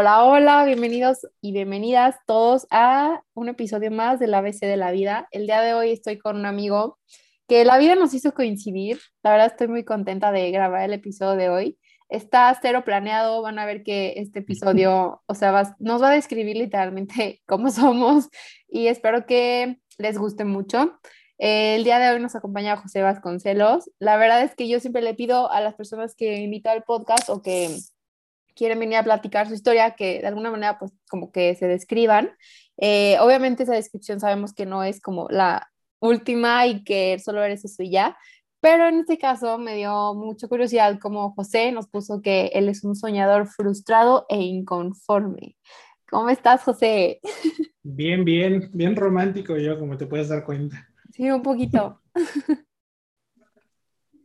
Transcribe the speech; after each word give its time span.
Hola, 0.00 0.24
hola, 0.24 0.64
bienvenidos 0.64 1.28
y 1.42 1.52
bienvenidas 1.52 2.16
todos 2.26 2.66
a 2.70 3.22
un 3.34 3.50
episodio 3.50 3.90
más 3.90 4.18
del 4.18 4.32
ABC 4.32 4.60
de 4.60 4.78
la 4.78 4.92
vida. 4.92 5.28
El 5.30 5.44
día 5.44 5.60
de 5.60 5.74
hoy 5.74 5.90
estoy 5.90 6.16
con 6.16 6.36
un 6.36 6.46
amigo 6.46 6.98
que 7.46 7.66
la 7.66 7.76
vida 7.76 7.96
nos 7.96 8.14
hizo 8.14 8.32
coincidir. 8.32 8.98
La 9.22 9.32
verdad 9.32 9.48
estoy 9.48 9.68
muy 9.68 9.84
contenta 9.84 10.32
de 10.32 10.50
grabar 10.52 10.84
el 10.84 10.94
episodio 10.94 11.36
de 11.36 11.50
hoy. 11.50 11.78
Está 12.08 12.58
cero 12.62 12.82
planeado, 12.82 13.42
van 13.42 13.58
a 13.58 13.66
ver 13.66 13.82
que 13.82 14.14
este 14.16 14.38
episodio, 14.38 15.20
o 15.26 15.34
sea, 15.34 15.76
nos 15.78 16.02
va 16.02 16.08
a 16.08 16.14
describir 16.14 16.56
literalmente 16.56 17.42
cómo 17.46 17.70
somos 17.70 18.30
y 18.70 18.86
espero 18.86 19.26
que 19.26 19.80
les 19.98 20.16
guste 20.16 20.46
mucho. 20.46 20.98
El 21.36 21.84
día 21.84 21.98
de 21.98 22.08
hoy 22.08 22.22
nos 22.22 22.34
acompaña 22.34 22.78
José 22.78 23.02
Vasconcelos. 23.02 23.90
La 23.98 24.16
verdad 24.16 24.40
es 24.44 24.54
que 24.54 24.66
yo 24.66 24.80
siempre 24.80 25.02
le 25.02 25.12
pido 25.12 25.50
a 25.52 25.60
las 25.60 25.74
personas 25.74 26.14
que 26.14 26.36
invito 26.36 26.70
al 26.70 26.84
podcast 26.84 27.28
o 27.28 27.42
que 27.42 27.68
quieren 28.60 28.78
venir 28.78 28.98
a 28.98 29.02
platicar 29.02 29.48
su 29.48 29.54
historia, 29.54 29.92
que 29.92 30.20
de 30.20 30.26
alguna 30.26 30.50
manera 30.50 30.78
pues 30.78 30.92
como 31.08 31.32
que 31.32 31.54
se 31.54 31.66
describan. 31.66 32.30
Eh, 32.76 33.16
obviamente 33.18 33.62
esa 33.62 33.72
descripción 33.72 34.20
sabemos 34.20 34.52
que 34.52 34.66
no 34.66 34.84
es 34.84 35.00
como 35.00 35.28
la 35.30 35.70
última 35.98 36.66
y 36.66 36.84
que 36.84 37.18
solo 37.18 37.42
eres 37.42 37.64
eso 37.64 37.82
y 37.82 37.90
ya, 37.90 38.18
pero 38.60 38.86
en 38.86 38.96
este 39.00 39.16
caso 39.16 39.56
me 39.56 39.76
dio 39.76 40.12
mucha 40.12 40.46
curiosidad 40.46 40.98
como 41.00 41.32
José 41.32 41.72
nos 41.72 41.88
puso 41.88 42.20
que 42.20 42.50
él 42.52 42.68
es 42.68 42.84
un 42.84 42.94
soñador 42.96 43.46
frustrado 43.46 44.26
e 44.28 44.42
inconforme. 44.42 45.56
¿Cómo 46.10 46.28
estás, 46.28 46.62
José? 46.62 47.20
Bien, 47.82 48.26
bien, 48.26 48.68
bien 48.74 48.94
romántico 48.94 49.56
yo, 49.56 49.78
como 49.78 49.96
te 49.96 50.06
puedes 50.06 50.28
dar 50.28 50.44
cuenta. 50.44 50.86
Sí, 51.12 51.30
un 51.30 51.42
poquito. 51.42 52.02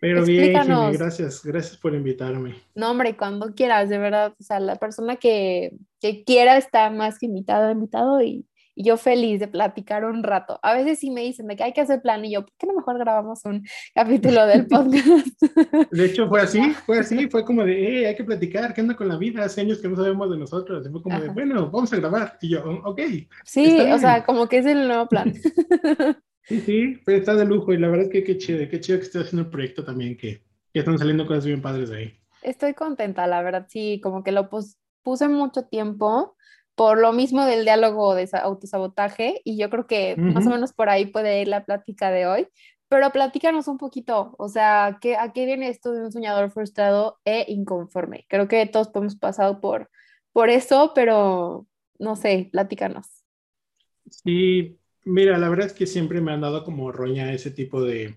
Pero 0.05 0.23
bien, 0.23 0.53
gracias, 0.93 1.43
gracias 1.43 1.77
por 1.77 1.95
invitarme. 1.95 2.53
No, 2.75 2.91
hombre, 2.91 3.17
cuando 3.17 3.55
quieras, 3.55 3.89
de 3.89 3.97
verdad, 3.97 4.35
o 4.39 4.43
sea, 4.43 4.59
la 4.59 4.75
persona 4.75 5.15
que, 5.15 5.71
que 5.99 6.23
quiera 6.23 6.57
está 6.57 6.91
más 6.91 7.17
que 7.17 7.25
invitado, 7.25 7.71
invitado 7.71 8.21
y, 8.21 8.45
y, 8.75 8.83
yo 8.83 8.97
feliz 8.97 9.39
de 9.39 9.47
platicar 9.47 10.05
un 10.05 10.21
rato. 10.21 10.59
A 10.61 10.75
veces 10.75 10.99
sí 10.99 11.09
me 11.09 11.21
dicen 11.21 11.47
de 11.47 11.55
que 11.55 11.63
hay 11.63 11.73
que 11.73 11.81
hacer 11.81 12.03
plan 12.03 12.23
y 12.23 12.33
yo, 12.33 12.41
¿por 12.41 12.53
qué 12.59 12.67
no 12.67 12.75
mejor 12.75 12.99
grabamos 12.99 13.43
un 13.45 13.65
capítulo 13.95 14.45
del 14.45 14.67
podcast? 14.67 15.41
De 15.89 16.05
hecho, 16.05 16.29
fue 16.29 16.41
así, 16.41 16.61
fue 16.85 16.99
así, 16.99 17.27
fue 17.27 17.43
como 17.43 17.63
de, 17.63 18.01
eh, 18.01 18.07
hay 18.07 18.15
que 18.15 18.23
platicar, 18.23 18.75
¿qué 18.75 18.81
anda 18.81 18.95
con 18.95 19.07
la 19.07 19.17
vida? 19.17 19.43
Hace 19.43 19.61
años 19.61 19.79
que 19.79 19.87
no 19.87 19.95
sabemos 19.95 20.29
de 20.29 20.37
nosotros. 20.37 20.85
Y 20.85 20.91
fue 20.91 21.01
como 21.01 21.19
de, 21.19 21.29
bueno, 21.29 21.71
vamos 21.71 21.91
a 21.91 21.97
grabar. 21.97 22.37
Y 22.41 22.49
yo, 22.49 22.63
ok. 22.83 23.01
Sí, 23.43 23.79
o 23.91 23.97
sea, 23.97 24.23
como 24.23 24.47
que 24.47 24.59
es 24.59 24.67
el 24.67 24.87
nuevo 24.87 25.07
plan. 25.07 25.33
Sí, 26.47 26.61
sí, 26.61 27.01
pero 27.05 27.17
está 27.17 27.35
de 27.35 27.45
lujo 27.45 27.73
y 27.73 27.77
la 27.77 27.87
verdad 27.87 28.05
es 28.05 28.11
que 28.11 28.23
qué 28.23 28.37
chido, 28.37 28.59
qué 28.69 28.79
chido 28.79 28.99
que 28.99 29.05
esté 29.05 29.19
haciendo 29.19 29.43
el 29.43 29.49
proyecto 29.51 29.83
también, 29.83 30.15
que, 30.17 30.43
que 30.73 30.79
están 30.79 30.97
saliendo 30.97 31.25
cosas 31.25 31.45
bien 31.45 31.61
padres 31.61 31.89
de 31.89 31.97
ahí. 31.97 32.19
Estoy 32.41 32.73
contenta, 32.75 33.25
la 33.27 33.41
verdad, 33.41 33.65
sí, 33.69 33.99
como 34.03 34.23
que 34.23 34.31
lo 34.31 34.49
puse 34.49 35.27
mucho 35.27 35.65
tiempo 35.65 36.35
por 36.75 36.99
lo 36.99 37.13
mismo 37.13 37.45
del 37.45 37.63
diálogo 37.63 38.13
de 38.15 38.29
autosabotaje 38.33 39.41
y 39.43 39.57
yo 39.57 39.69
creo 39.69 39.87
que 39.87 40.21
más 40.29 40.45
o 40.45 40.51
menos 40.51 40.73
por 40.73 40.89
ahí 40.89 41.07
puede 41.07 41.41
ir 41.41 41.47
la 41.47 41.65
plática 41.65 42.11
de 42.11 42.27
hoy, 42.27 42.47
pero 42.89 43.11
platícanos 43.11 43.67
un 43.67 43.77
poquito, 43.77 44.35
o 44.37 44.49
sea, 44.49 44.99
¿qué, 45.01 45.15
¿a 45.17 45.33
qué 45.33 45.45
viene 45.45 45.69
esto 45.69 45.91
de 45.93 46.03
un 46.03 46.11
soñador 46.11 46.51
frustrado 46.51 47.19
e 47.25 47.45
inconforme? 47.47 48.25
Creo 48.29 48.47
que 48.47 48.65
todos 48.67 48.91
hemos 48.93 49.15
pasado 49.15 49.59
por, 49.61 49.89
por 50.33 50.49
eso, 50.49 50.91
pero 50.93 51.65
no 51.97 52.15
sé, 52.15 52.49
platícanos. 52.51 53.07
Sí, 54.11 54.79
Mira, 55.05 55.37
la 55.37 55.49
verdad 55.49 55.67
es 55.67 55.73
que 55.73 55.85
siempre 55.85 56.19
me 56.19 56.31
han 56.31 56.41
dado 56.41 56.63
como 56.63 56.91
roña 56.91 57.31
ese 57.31 57.51
tipo 57.51 57.81
de, 57.83 58.15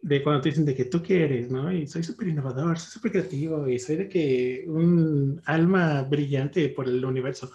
de 0.00 0.22
cuando 0.22 0.42
te 0.42 0.50
dicen 0.50 0.64
de 0.64 0.74
que 0.74 0.84
tú 0.84 1.02
quieres, 1.02 1.50
¿no? 1.50 1.72
Y 1.72 1.86
soy 1.86 2.04
súper 2.04 2.28
innovador, 2.28 2.78
soy 2.78 2.92
súper 2.92 3.12
creativo 3.12 3.68
y 3.68 3.78
soy 3.80 3.96
de 3.96 4.08
que 4.08 4.64
un 4.68 5.42
alma 5.44 6.02
brillante 6.02 6.68
por 6.68 6.88
el 6.88 7.04
universo. 7.04 7.50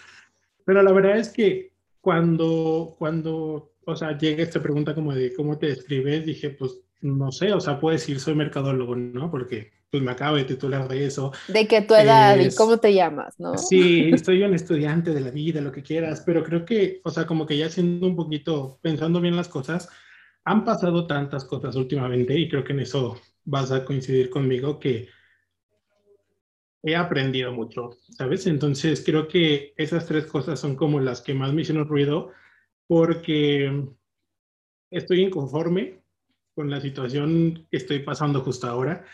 Pero 0.66 0.84
la 0.84 0.92
verdad 0.92 1.18
es 1.18 1.30
que 1.30 1.72
cuando, 2.02 2.96
cuando, 3.00 3.74
o 3.86 3.96
sea, 3.96 4.18
llega 4.18 4.44
esta 4.44 4.62
pregunta 4.62 4.94
como 4.94 5.14
de 5.16 5.34
cómo 5.34 5.58
te 5.58 5.68
describes, 5.68 6.26
dije, 6.26 6.50
pues 6.50 6.82
no 7.02 7.32
sé, 7.32 7.54
o 7.54 7.62
sea, 7.62 7.80
puedo 7.80 7.94
decir 7.94 8.20
soy 8.20 8.36
mercadólogo, 8.36 8.96
¿no? 8.96 9.32
Porque 9.32 9.72
pues 9.94 10.02
me 10.02 10.12
acabo 10.12 10.38
de 10.38 10.46
titular 10.46 10.88
de 10.88 11.06
eso. 11.06 11.32
De 11.48 11.68
qué 11.68 11.84
tu 11.84 11.94
edad 11.94 12.36
y 12.40 12.56
cómo 12.56 12.80
te 12.80 12.96
llamas, 12.96 13.40
¿no? 13.40 13.56
Sí, 13.60 14.12
soy 14.18 14.42
un 14.42 14.56
estudiante 14.56 15.14
de 15.14 15.22
la 15.22 15.30
vida, 15.30 15.62
lo 15.62 15.72
que 15.72 15.84
quieras, 15.84 16.24
pero 16.26 16.44
creo 16.44 16.66
que, 16.66 17.00
o 17.04 17.12
sea, 17.12 17.28
como 17.28 17.46
que 17.46 17.56
ya 17.56 17.70
siendo 17.70 18.08
un 18.08 18.16
poquito, 18.16 18.80
pensando 18.82 19.22
bien 19.22 19.36
las 19.36 19.50
cosas, 19.50 19.88
han 20.46 20.66
pasado 20.66 21.06
tantas 21.06 21.46
cosas 21.46 21.76
últimamente 21.76 22.36
y 22.36 22.50
creo 22.50 22.64
que 22.64 22.74
en 22.74 22.80
eso 22.80 23.22
vas 23.44 23.72
a 23.72 23.86
coincidir 23.86 24.32
conmigo 24.32 24.80
que 24.80 25.10
he 26.82 26.96
aprendido 26.96 27.52
mucho, 27.52 27.92
¿sabes? 28.18 28.48
Entonces 28.48 29.04
creo 29.06 29.28
que 29.28 29.76
esas 29.78 30.08
tres 30.08 30.26
cosas 30.26 30.60
son 30.60 30.76
como 30.76 31.00
las 31.00 31.22
que 31.22 31.36
más 31.36 31.54
me 31.54 31.62
hicieron 31.62 31.88
ruido 31.88 32.32
porque 32.88 33.90
estoy 34.90 35.22
inconforme 35.22 36.02
con 36.56 36.72
la 36.72 36.82
situación 36.82 37.68
que 37.70 37.78
estoy 37.78 38.00
pasando 38.00 38.42
justo 38.42 38.66
ahora 38.66 39.06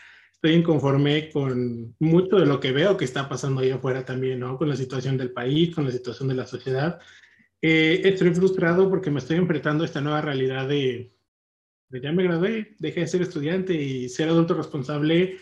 estoy 0.42 0.58
inconforme 0.58 1.28
con 1.30 1.94
mucho 1.98 2.36
de 2.36 2.46
lo 2.46 2.60
que 2.60 2.72
veo 2.72 2.96
que 2.96 3.04
está 3.04 3.28
pasando 3.28 3.60
ahí 3.60 3.70
afuera 3.70 4.06
también, 4.06 4.40
¿no? 4.40 4.56
Con 4.56 4.70
la 4.70 4.76
situación 4.76 5.18
del 5.18 5.32
país, 5.32 5.74
con 5.74 5.84
la 5.84 5.90
situación 5.90 6.30
de 6.30 6.34
la 6.34 6.46
sociedad. 6.46 6.98
Eh, 7.60 8.00
estoy 8.04 8.34
frustrado 8.34 8.88
porque 8.88 9.10
me 9.10 9.18
estoy 9.18 9.36
enfrentando 9.36 9.84
a 9.84 9.86
esta 9.86 10.00
nueva 10.00 10.22
realidad 10.22 10.66
de, 10.66 11.12
de, 11.90 12.00
ya 12.00 12.10
me 12.12 12.22
gradué, 12.22 12.74
dejé 12.78 13.00
de 13.00 13.06
ser 13.06 13.20
estudiante 13.20 13.74
y 13.74 14.08
ser 14.08 14.30
adulto 14.30 14.54
responsable 14.54 15.36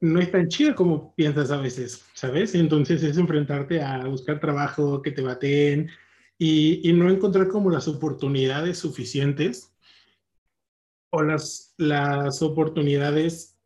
no 0.00 0.20
es 0.20 0.30
tan 0.30 0.46
chido 0.46 0.76
como 0.76 1.12
piensas 1.16 1.50
a 1.50 1.60
veces, 1.60 2.04
¿sabes? 2.14 2.54
Entonces 2.54 3.02
es 3.02 3.18
enfrentarte 3.18 3.82
a 3.82 4.06
buscar 4.06 4.38
trabajo, 4.38 5.02
que 5.02 5.10
te 5.10 5.22
baten 5.22 5.90
y, 6.38 6.88
y 6.88 6.92
no 6.92 7.10
encontrar 7.10 7.48
como 7.48 7.70
las 7.70 7.88
oportunidades 7.88 8.78
suficientes 8.78 9.74
o 11.10 11.24
las, 11.24 11.74
las 11.76 12.40
oportunidades 12.40 13.57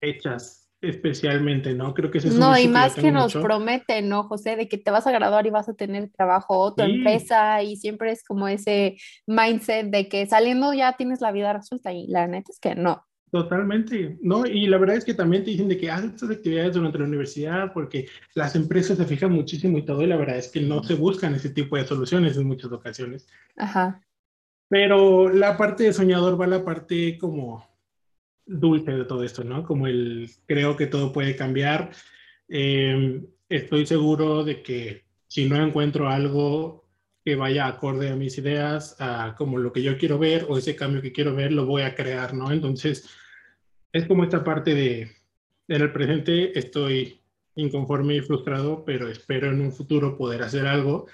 hechas 0.00 0.60
especialmente, 0.80 1.74
¿no? 1.74 1.92
Creo 1.92 2.10
que 2.10 2.18
eso 2.18 2.28
es 2.28 2.34
No, 2.34 2.56
y 2.58 2.66
más 2.66 2.94
que, 2.94 3.12
nos 3.12 3.34
prometen, 3.34 4.08
¿no, 4.08 4.24
José? 4.24 4.56
De 4.56 4.68
que 4.68 4.78
te 4.78 4.90
vas 4.90 5.06
a 5.06 5.12
graduar 5.12 5.46
y 5.46 5.50
vas 5.50 5.68
a 5.68 5.74
tener 5.74 6.10
trabajo 6.10 6.58
o 6.58 6.74
tu 6.74 6.82
empresa 6.82 7.62
y 7.62 7.76
siempre 7.76 8.12
es 8.12 8.24
como 8.24 8.48
ese 8.48 8.96
mindset 9.26 9.90
de 9.90 10.08
que 10.08 10.26
saliendo 10.26 10.72
ya 10.72 10.96
tienes 10.96 11.20
la 11.20 11.32
vida 11.32 11.52
resuelta 11.52 11.92
y 11.92 12.06
la 12.06 12.26
neta 12.26 12.50
es 12.50 12.58
que 12.58 12.74
no. 12.74 13.04
Totalmente, 13.30 14.18
¿no? 14.22 14.44
Y 14.44 14.66
la 14.66 14.78
verdad 14.78 14.96
es 14.96 15.04
que 15.04 15.14
también 15.14 15.44
te 15.44 15.50
dicen 15.50 15.68
de 15.68 15.78
que 15.78 15.90
haz 15.90 16.02
estas 16.02 16.30
actividades 16.30 16.74
durante 16.74 16.98
la 16.98 17.04
universidad 17.04 17.72
porque 17.72 18.08
las 18.34 18.56
empresas 18.56 18.96
se 18.98 19.04
fijan 19.04 19.30
muchísimo 19.30 19.78
y 19.78 19.84
todo 19.84 20.02
y 20.02 20.06
la 20.06 20.16
verdad 20.16 20.36
es 20.36 20.48
que 20.48 20.60
no 20.60 20.82
se 20.82 20.94
buscan 20.94 21.34
ese 21.34 21.50
tipo 21.50 21.76
de 21.76 21.84
soluciones 21.84 22.36
en 22.36 22.48
muchas 22.48 22.72
ocasiones. 22.72 23.28
Ajá. 23.56 24.02
Pero 24.68 25.28
la 25.28 25.56
parte 25.56 25.84
de 25.84 25.92
soñador 25.92 26.40
va 26.40 26.46
la 26.46 26.64
parte 26.64 27.18
como 27.18 27.69
dulce 28.50 28.92
de 28.92 29.04
todo 29.04 29.22
esto, 29.22 29.44
¿no? 29.44 29.64
Como 29.64 29.86
el 29.86 30.28
creo 30.46 30.76
que 30.76 30.86
todo 30.86 31.12
puede 31.12 31.36
cambiar. 31.36 31.90
Eh, 32.48 33.22
estoy 33.48 33.86
seguro 33.86 34.44
de 34.44 34.62
que 34.62 35.04
si 35.28 35.48
no 35.48 35.56
encuentro 35.64 36.08
algo 36.08 36.84
que 37.24 37.36
vaya 37.36 37.66
acorde 37.66 38.10
a 38.10 38.16
mis 38.16 38.36
ideas, 38.38 38.96
a 38.98 39.34
como 39.36 39.58
lo 39.58 39.72
que 39.72 39.82
yo 39.82 39.96
quiero 39.96 40.18
ver 40.18 40.46
o 40.48 40.58
ese 40.58 40.74
cambio 40.74 41.02
que 41.02 41.12
quiero 41.12 41.34
ver, 41.34 41.52
lo 41.52 41.66
voy 41.66 41.82
a 41.82 41.94
crear, 41.94 42.34
¿no? 42.34 42.50
Entonces, 42.50 43.08
es 43.92 44.06
como 44.06 44.24
esta 44.24 44.42
parte 44.42 44.74
de, 44.74 45.02
en 45.68 45.82
el 45.82 45.92
presente 45.92 46.58
estoy 46.58 47.20
inconforme 47.54 48.16
y 48.16 48.20
frustrado, 48.20 48.84
pero 48.84 49.08
espero 49.08 49.50
en 49.50 49.60
un 49.60 49.72
futuro 49.72 50.16
poder 50.16 50.42
hacer 50.42 50.66
algo 50.66 51.06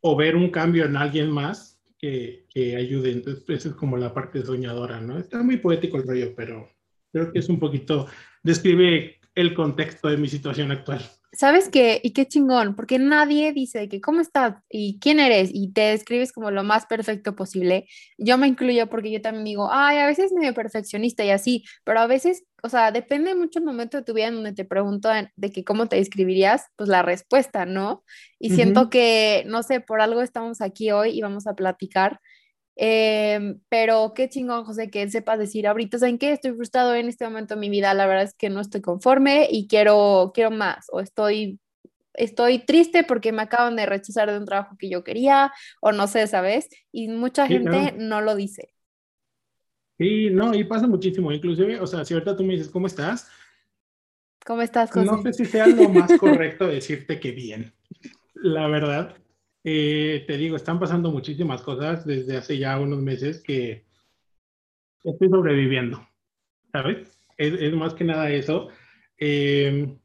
o 0.00 0.16
ver 0.16 0.36
un 0.36 0.50
cambio 0.50 0.84
en 0.86 0.96
alguien 0.96 1.30
más 1.30 1.79
que, 2.00 2.46
que 2.48 2.76
ayude. 2.76 3.12
Entonces, 3.12 3.44
esa 3.48 3.68
es 3.70 3.74
como 3.74 3.96
la 3.96 4.14
parte 4.14 4.42
soñadora, 4.42 5.00
¿no? 5.00 5.18
Está 5.18 5.42
muy 5.42 5.58
poético 5.58 5.98
el 5.98 6.06
rollo, 6.06 6.34
pero 6.34 6.68
creo 7.12 7.32
que 7.32 7.38
es 7.38 7.48
un 7.48 7.58
poquito, 7.58 8.06
describe 8.42 9.19
el 9.40 9.54
contexto 9.54 10.08
de 10.08 10.16
mi 10.16 10.28
situación 10.28 10.70
actual. 10.72 11.02
¿Sabes 11.32 11.68
qué? 11.68 12.00
Y 12.02 12.12
qué 12.12 12.26
chingón, 12.26 12.74
porque 12.74 12.98
nadie 12.98 13.52
dice 13.52 13.88
que 13.88 14.00
cómo 14.00 14.20
estás 14.20 14.56
y 14.68 14.98
quién 14.98 15.20
eres 15.20 15.50
y 15.52 15.72
te 15.72 15.82
describes 15.82 16.32
como 16.32 16.50
lo 16.50 16.64
más 16.64 16.86
perfecto 16.86 17.36
posible. 17.36 17.86
Yo 18.18 18.36
me 18.36 18.48
incluyo 18.48 18.88
porque 18.88 19.12
yo 19.12 19.22
también 19.22 19.44
digo, 19.44 19.68
ay, 19.70 19.98
a 19.98 20.06
veces 20.06 20.32
medio 20.32 20.54
perfeccionista 20.54 21.24
y 21.24 21.30
así, 21.30 21.64
pero 21.84 22.00
a 22.00 22.08
veces, 22.08 22.42
o 22.64 22.68
sea, 22.68 22.90
depende 22.90 23.36
mucho 23.36 23.60
el 23.60 23.64
momento 23.64 23.98
de 23.98 24.02
tu 24.02 24.12
vida 24.12 24.26
en 24.26 24.34
donde 24.34 24.54
te 24.54 24.64
preguntan 24.64 25.30
de 25.36 25.52
que 25.52 25.62
cómo 25.62 25.86
te 25.86 25.96
describirías, 25.96 26.64
pues 26.74 26.88
la 26.88 27.02
respuesta, 27.02 27.64
¿no? 27.64 28.02
Y 28.40 28.50
siento 28.50 28.90
que, 28.90 29.44
no 29.46 29.62
sé, 29.62 29.80
por 29.80 30.00
algo 30.00 30.22
estamos 30.22 30.60
aquí 30.60 30.90
hoy 30.90 31.10
y 31.10 31.22
vamos 31.22 31.46
a 31.46 31.54
platicar 31.54 32.18
Em, 32.76 33.60
pero 33.68 34.12
qué 34.14 34.28
chingón, 34.28 34.64
José, 34.64 34.90
que 34.90 35.08
sepas 35.10 35.38
decir 35.38 35.66
ahorita, 35.66 35.98
¿saben 35.98 36.18
qué? 36.18 36.32
Estoy 36.32 36.52
frustrado 36.52 36.94
en 36.94 37.08
este 37.08 37.24
momento 37.24 37.54
de 37.54 37.60
mi 37.60 37.68
vida, 37.68 37.92
la 37.94 38.06
verdad 38.06 38.24
es 38.24 38.34
que 38.34 38.48
no 38.48 38.60
estoy 38.60 38.80
conforme 38.80 39.48
y 39.50 39.66
quiero, 39.66 40.32
quiero 40.34 40.50
más, 40.50 40.86
o 40.90 41.00
estoy, 41.00 41.60
estoy 42.14 42.60
triste 42.60 43.04
porque 43.04 43.32
me 43.32 43.42
acaban 43.42 43.76
de 43.76 43.86
rechazar 43.86 44.30
de 44.30 44.38
un 44.38 44.46
trabajo 44.46 44.76
que 44.78 44.88
yo 44.88 45.04
quería, 45.04 45.52
o 45.80 45.92
no 45.92 46.06
sé, 46.06 46.26
¿sabes? 46.26 46.68
Y 46.92 47.08
mucha 47.08 47.46
gente 47.46 47.94
no. 47.98 48.20
lo 48.20 48.34
dice. 48.34 48.72
Sí, 49.98 50.30
no, 50.30 50.54
y 50.54 50.64
pasa 50.64 50.86
muchísimo, 50.86 51.30
inclusive, 51.30 51.78
o 51.80 51.86
sea, 51.86 52.04
si 52.04 52.14
ahorita 52.14 52.34
tú 52.34 52.44
me 52.44 52.54
dices, 52.54 52.70
¿cómo 52.70 52.86
estás? 52.86 53.30
¿Cómo 54.46 54.62
estás, 54.62 54.90
José? 54.90 55.04
No 55.04 55.20
sé 55.22 55.34
si 55.34 55.44
sea 55.44 55.66
lo 55.66 55.90
más 55.90 56.12
correcto 56.18 56.66
decirte 56.66 57.20
que 57.20 57.32
bien, 57.32 57.74
la 58.32 58.66
verdad, 58.68 59.14
eh, 59.64 60.24
te 60.26 60.36
digo, 60.36 60.56
están 60.56 60.78
pasando 60.78 61.10
muchísimas 61.10 61.62
cosas 61.62 62.06
desde 62.06 62.36
hace 62.36 62.58
ya 62.58 62.78
unos 62.78 63.00
meses 63.00 63.42
que 63.42 63.84
estoy 65.04 65.28
sobreviviendo, 65.28 66.06
¿sabes? 66.72 67.18
Es, 67.36 67.72
más 67.74 67.94
que 67.94 68.04
nada 68.04 68.30
eso. 68.30 68.68
Eh, 69.18 69.96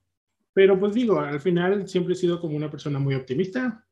pero 0.54 0.80
pues 0.80 0.94
digo, 0.94 1.20
al 1.20 1.40
final 1.42 1.88
siempre 1.88 2.14
he 2.14 2.18
sido 2.18 2.40
como 2.40 2.56
una 2.56 2.72
persona 2.72 3.00
muy 3.00 3.16
optimista, 3.16 3.86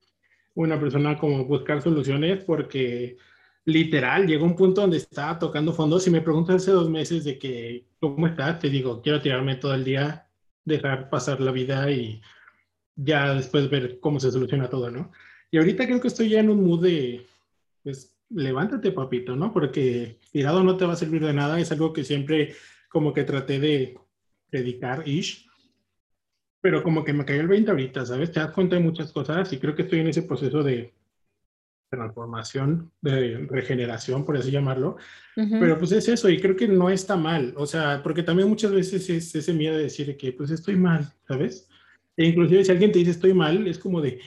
una 0.55 0.79
persona 0.79 1.17
como 1.17 1.45
buscar 1.45 1.81
soluciones 1.81 2.43
porque 2.43 3.17
literal 3.65 4.27
llegó 4.27 4.45
un 4.45 4.55
punto 4.55 4.81
donde 4.81 4.97
estaba 4.97 5.39
tocando 5.39 5.73
fondo. 5.73 5.99
Si 5.99 6.09
me 6.09 6.21
preguntas 6.21 6.57
hace 6.57 6.71
dos 6.71 6.89
meses 6.89 7.23
de 7.23 7.37
que, 7.37 7.87
¿cómo 7.99 8.27
estás? 8.27 8.59
Te 8.59 8.69
digo, 8.69 9.01
quiero 9.01 9.21
tirarme 9.21 9.55
todo 9.55 9.73
el 9.73 9.83
día, 9.83 10.27
dejar 10.65 11.09
pasar 11.09 11.41
la 11.41 11.51
vida 11.51 11.89
y 11.91 12.21
ya 12.95 13.33
después 13.33 13.69
ver 13.69 13.99
cómo 13.99 14.19
se 14.19 14.31
soluciona 14.31 14.69
todo, 14.69 14.91
¿no? 14.91 15.11
Y 15.53 15.57
ahorita 15.59 15.85
creo 15.85 16.01
que 16.01 16.07
estoy 16.07 16.29
ya 16.29 16.39
en 16.39 16.49
un 16.49 16.63
mood 16.63 16.81
de, 16.81 17.27
pues, 17.83 18.17
levántate, 18.31 18.91
papito, 18.91 19.35
¿no? 19.35 19.53
Porque 19.53 20.17
tirado 20.31 20.63
no 20.63 20.77
te 20.77 20.85
va 20.85 20.93
a 20.93 20.95
servir 20.95 21.23
de 21.23 21.31
nada. 21.31 21.59
Es 21.59 21.71
algo 21.71 21.93
que 21.93 22.03
siempre 22.03 22.55
como 22.89 23.13
que 23.13 23.23
traté 23.23 23.59
de 23.59 23.95
predicar, 24.49 25.07
ish. 25.07 25.47
Pero 26.59 26.81
como 26.81 27.03
que 27.03 27.13
me 27.13 27.23
cayó 27.23 27.41
el 27.41 27.47
20 27.47 27.69
ahorita, 27.69 28.03
¿sabes? 28.03 28.31
Te 28.31 28.39
das 28.39 28.49
cuenta 28.49 28.77
de 28.77 28.81
muchas 28.81 29.11
cosas 29.11 29.53
y 29.53 29.59
creo 29.59 29.75
que 29.75 29.83
estoy 29.83 29.99
en 29.99 30.07
ese 30.07 30.23
proceso 30.23 30.63
de 30.63 30.91
transformación, 31.91 32.91
de 33.01 33.45
regeneración, 33.47 34.25
por 34.25 34.35
así 34.35 34.49
llamarlo. 34.49 34.97
Pero 35.35 35.77
pues 35.77 35.91
es 35.91 36.07
eso 36.07 36.29
y 36.29 36.41
creo 36.41 36.55
que 36.55 36.67
no 36.67 36.89
está 36.89 37.15
mal. 37.15 37.53
O 37.57 37.67
sea, 37.67 38.01
porque 38.01 38.23
también 38.23 38.49
muchas 38.49 38.71
veces 38.71 39.07
es 39.07 39.35
ese 39.35 39.53
miedo 39.53 39.77
de 39.77 39.83
decir 39.83 40.17
que 40.17 40.31
pues 40.31 40.49
estoy 40.49 40.77
mal, 40.77 41.13
¿sabes? 41.27 41.69
E 42.17 42.25
inclusive 42.25 42.65
si 42.65 42.71
alguien 42.71 42.91
te 42.91 42.97
dice 42.97 43.11
estoy 43.11 43.35
mal, 43.35 43.67
es 43.67 43.77
como 43.77 44.01
de, 44.01 44.19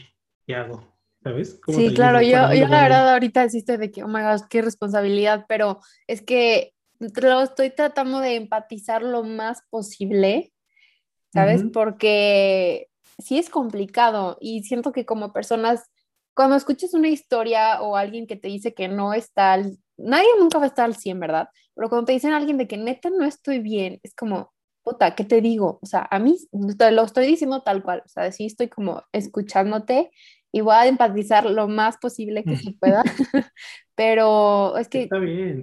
¿qué 0.46 0.54
hago? 0.54 0.95
¿Sabes? 1.26 1.58
Sí, 1.66 1.92
claro, 1.92 2.22
yo, 2.22 2.54
yo 2.54 2.68
la 2.68 2.82
verdad 2.82 3.12
ahorita 3.12 3.42
existe 3.42 3.78
de 3.78 3.90
que, 3.90 4.04
oh 4.04 4.06
my 4.06 4.22
gosh, 4.22 4.42
qué 4.48 4.62
responsabilidad, 4.62 5.44
pero 5.48 5.80
es 6.06 6.22
que 6.22 6.72
lo 7.00 7.42
estoy 7.42 7.70
tratando 7.70 8.20
de 8.20 8.36
empatizar 8.36 9.02
lo 9.02 9.24
más 9.24 9.62
posible, 9.68 10.52
¿sabes? 11.32 11.64
Porque 11.72 12.90
sí 13.18 13.38
es 13.38 13.50
complicado 13.50 14.38
y 14.40 14.62
siento 14.62 14.92
que 14.92 15.04
como 15.04 15.32
personas, 15.32 15.90
cuando 16.32 16.54
escuchas 16.54 16.94
una 16.94 17.08
historia 17.08 17.82
o 17.82 17.96
alguien 17.96 18.28
que 18.28 18.36
te 18.36 18.46
dice 18.46 18.72
que 18.72 18.86
no 18.86 19.12
está, 19.12 19.54
al, 19.54 19.78
nadie 19.96 20.28
nunca 20.38 20.58
va 20.58 20.66
a 20.66 20.68
estar 20.68 20.84
al 20.84 20.94
100, 20.94 21.18
¿verdad? 21.18 21.48
Pero 21.74 21.88
cuando 21.88 22.06
te 22.06 22.12
dicen 22.12 22.34
a 22.34 22.36
alguien 22.36 22.56
de 22.56 22.68
que 22.68 22.76
neta 22.76 23.10
no 23.10 23.24
estoy 23.24 23.58
bien, 23.58 23.98
es 24.04 24.14
como, 24.14 24.52
puta, 24.84 25.16
¿qué 25.16 25.24
te 25.24 25.40
digo? 25.40 25.80
O 25.82 25.86
sea, 25.86 26.06
a 26.08 26.20
mí 26.20 26.38
te 26.78 26.92
lo 26.92 27.02
estoy 27.02 27.26
diciendo 27.26 27.62
tal 27.62 27.82
cual, 27.82 28.04
o 28.06 28.08
sea, 28.08 28.30
sí 28.30 28.46
estoy 28.46 28.68
como 28.68 29.02
escuchándote 29.10 30.12
y 30.52 30.60
voy 30.60 30.74
a 30.74 30.86
empatizar 30.86 31.48
lo 31.50 31.68
más 31.68 31.98
posible 31.98 32.44
que 32.44 32.56
se 32.56 32.72
pueda, 32.72 33.02
pero 33.94 34.76
es 34.78 34.88
que 34.88 35.08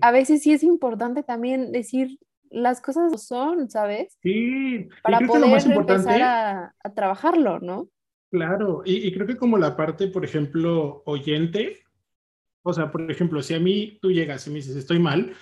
a 0.01 0.11
veces 0.11 0.41
sí 0.43 0.53
es 0.53 0.63
importante 0.63 1.23
también 1.23 1.71
decir 1.71 2.19
las 2.49 2.81
cosas 2.81 3.25
son, 3.25 3.69
¿sabes? 3.69 4.17
Sí, 4.21 4.87
para 5.01 5.19
poder 5.21 5.59
empezar 5.71 6.21
a, 6.21 6.75
a, 6.83 6.93
trabajarlo, 6.93 7.59
¿no? 7.59 7.89
Claro, 8.29 8.83
y, 8.85 9.07
y 9.07 9.13
creo 9.13 9.25
que 9.25 9.37
como 9.37 9.57
la 9.57 9.75
parte, 9.75 10.07
por 10.07 10.23
ejemplo, 10.23 11.01
oyente, 11.05 11.83
o 12.61 12.73
sea, 12.73 12.91
por 12.91 13.09
ejemplo, 13.11 13.41
si 13.41 13.53
a 13.53 13.59
mí 13.59 13.97
tú 14.01 14.11
llegas 14.11 14.45
y 14.47 14.51
me 14.51 14.57
dices, 14.57 14.75
estoy 14.75 14.99
mal, 14.99 15.33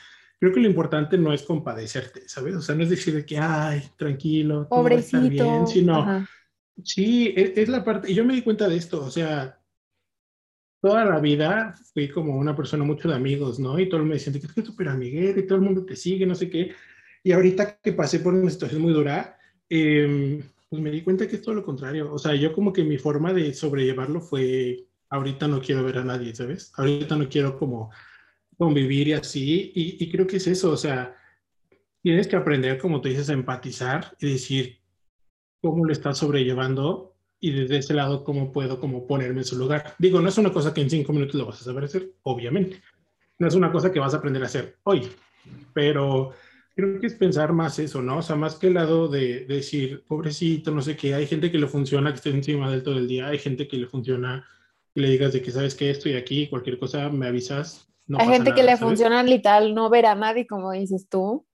creo 0.42 0.52
que 0.54 0.60
lo 0.60 0.68
importante 0.68 1.18
no 1.20 1.32
es 1.34 1.44
compadecerte, 1.44 2.28
¿sabes? 2.28 2.56
O 2.56 2.62
sea, 2.62 2.74
no 2.74 2.82
es 2.82 2.90
decir 2.90 3.24
que, 3.26 3.38
ay, 3.38 3.84
tranquilo, 3.96 4.68
todo 4.68 4.84
va 4.84 4.90
a 4.90 4.94
estar 4.96 5.22
bien, 5.30 5.68
sino, 5.68 6.26
sí, 6.84 7.34
es, 7.36 7.58
es, 7.58 7.70
la 7.70 7.84
parte, 7.84 8.12
y 8.12 8.16
yo 8.16 8.26
me 8.26 8.34
di 8.34 8.42
cuenta 8.42 8.68
de 8.68 8.78
esto, 8.78 9.04
o 9.04 9.12
sea, 9.12 9.62
toda 10.82 11.06
la 11.06 11.20
vida 11.20 11.76
fui 11.94 12.10
como 12.10 12.36
una 12.36 12.56
persona 12.56 12.84
mucho 12.84 13.08
de 13.08 13.16
amigos, 13.16 13.60
¿no? 13.60 13.80
Y 13.80 13.88
todo 13.88 13.98
el 13.98 14.04
mundo 14.04 14.16
me 14.16 14.20
decía 14.20 14.34
que 14.34 14.62
es 14.62 14.68
súper 14.68 14.90
amiguero 14.90 15.40
y 15.40 15.46
todo 15.46 15.58
el 15.58 15.64
mundo 15.64 15.86
te 15.86 15.96
sigue, 15.96 16.26
no 16.26 16.36
sé 16.36 16.50
qué. 16.50 16.74
Y 17.24 17.32
ahorita 17.32 17.80
que 17.82 17.94
pasé 17.94 18.20
por 18.20 18.34
una 18.34 18.50
situación 18.50 18.82
muy 18.82 18.92
dura, 18.92 19.38
eh, 19.70 20.44
pues 20.70 20.82
me 20.82 20.90
di 20.90 21.04
cuenta 21.04 21.28
que 21.28 21.36
es 21.36 21.42
todo 21.42 21.54
lo 21.54 21.64
contrario. 21.64 22.12
O 22.12 22.18
sea, 22.18 22.34
yo 22.34 22.52
como 22.54 22.74
que 22.74 22.84
mi 22.84 22.98
forma 22.98 23.32
de 23.32 23.54
sobrellevarlo 23.54 24.22
fue, 24.22 24.86
ahorita 25.10 25.48
no 25.48 25.62
quiero 25.62 25.84
ver 25.84 26.00
a 26.00 26.04
nadie, 26.04 26.34
¿sabes? 26.34 26.74
Ahorita 26.76 27.16
no 27.16 27.30
quiero 27.30 27.58
como 27.60 27.92
convivir 28.58 29.10
y 29.10 29.14
así, 29.14 29.72
y, 29.76 30.04
y, 30.04 30.12
creo 30.12 30.28
que 30.28 30.38
es 30.38 30.46
eso, 30.46 30.72
o 30.72 30.78
sea, 30.78 31.16
tienes 32.04 32.28
que 32.28 32.36
aprender, 32.36 32.78
como 32.78 33.02
tú 33.02 33.10
dices, 33.10 33.30
a 33.30 33.34
empatizar 33.34 34.16
y 34.20 34.34
decir 34.34 34.81
cómo 35.62 35.86
lo 35.86 35.92
estás 35.92 36.18
sobrellevando 36.18 37.16
y 37.40 37.52
desde 37.52 37.78
ese 37.78 37.94
lado 37.94 38.24
cómo 38.24 38.52
puedo 38.52 38.80
como 38.80 39.08
ponerme 39.08 39.42
en 39.42 39.46
su 39.46 39.58
lugar. 39.58 39.96
Digo, 39.98 40.22
no 40.22 40.30
es 40.30 40.38
una 40.38 40.52
cosa 40.52 40.74
que 40.74 40.82
en 40.82 40.90
cinco 40.90 41.14
minutos 41.14 41.36
lo 41.36 41.46
vas 41.46 41.62
a 41.62 41.66
saber 41.66 41.86
hacer, 41.86 42.12
obviamente. 42.24 42.82
No 43.40 43.48
es 43.48 43.56
una 43.56 43.72
cosa 43.72 43.92
que 43.92 44.00
vas 44.00 44.14
a 44.14 44.18
aprender 44.18 44.44
a 44.44 44.46
hacer 44.46 44.78
hoy, 44.84 45.08
pero 45.74 46.34
creo 46.76 47.00
que 47.00 47.08
es 47.08 47.16
pensar 47.16 47.54
más 47.54 47.80
eso, 47.80 48.02
¿no? 48.02 48.18
O 48.18 48.22
sea, 48.22 48.36
más 48.36 48.56
que 48.56 48.68
el 48.68 48.76
lado 48.76 49.08
de, 49.08 49.46
decir, 49.46 50.04
pobrecito, 50.08 50.72
no 50.72 50.82
sé 50.82 50.96
qué, 50.96 51.16
hay 51.16 51.26
gente 51.26 51.52
que 51.52 51.58
le 51.58 51.68
funciona 51.68 52.12
que 52.12 52.18
esté 52.18 52.30
encima 52.30 52.70
del 52.70 52.84
todo 52.84 52.98
el 52.98 53.08
día, 53.08 53.28
hay 53.28 53.40
gente 53.40 53.68
que 53.68 53.78
le 53.78 53.88
funciona 53.88 54.46
que 54.94 55.02
le 55.02 55.10
digas 55.10 55.34
de 55.34 55.42
que 55.42 55.52
sabes 55.52 55.74
que 55.74 55.90
estoy 55.90 56.14
aquí, 56.14 56.48
cualquier 56.48 56.78
cosa 56.78 57.10
me 57.10 57.28
avisas, 57.28 57.92
hay 58.18 58.28
gente 58.28 58.54
que 58.54 58.64
le 58.64 58.78
funciona 58.78 59.24
literal 59.24 59.74
no 59.74 59.90
ver 59.90 60.06
a 60.06 60.16
nadie, 60.16 60.48
como 60.48 60.72
dices 60.72 61.08
tú. 61.10 61.46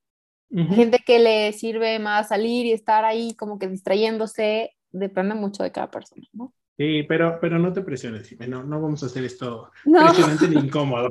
Hay 0.55 0.75
gente 0.75 0.99
que 1.05 1.19
le 1.19 1.51
sirve 1.53 1.99
más 1.99 2.29
salir 2.29 2.65
y 2.65 2.71
estar 2.71 3.03
ahí 3.05 3.35
como 3.35 3.59
que 3.59 3.67
distrayéndose. 3.67 4.71
Depende 4.91 5.35
mucho 5.35 5.63
de 5.63 5.71
cada 5.71 5.91
persona, 5.91 6.25
¿no? 6.33 6.53
Sí, 6.77 7.03
pero, 7.03 7.39
pero 7.41 7.57
no 7.57 7.73
te 7.73 7.81
presiones, 7.81 8.39
no, 8.47 8.63
no 8.63 8.79
vamos 8.79 9.01
a 9.01 9.07
hacer 9.07 9.23
esto 9.23 9.71
presionante 9.83 10.47
ni 10.47 10.57
incómodo. 10.65 11.09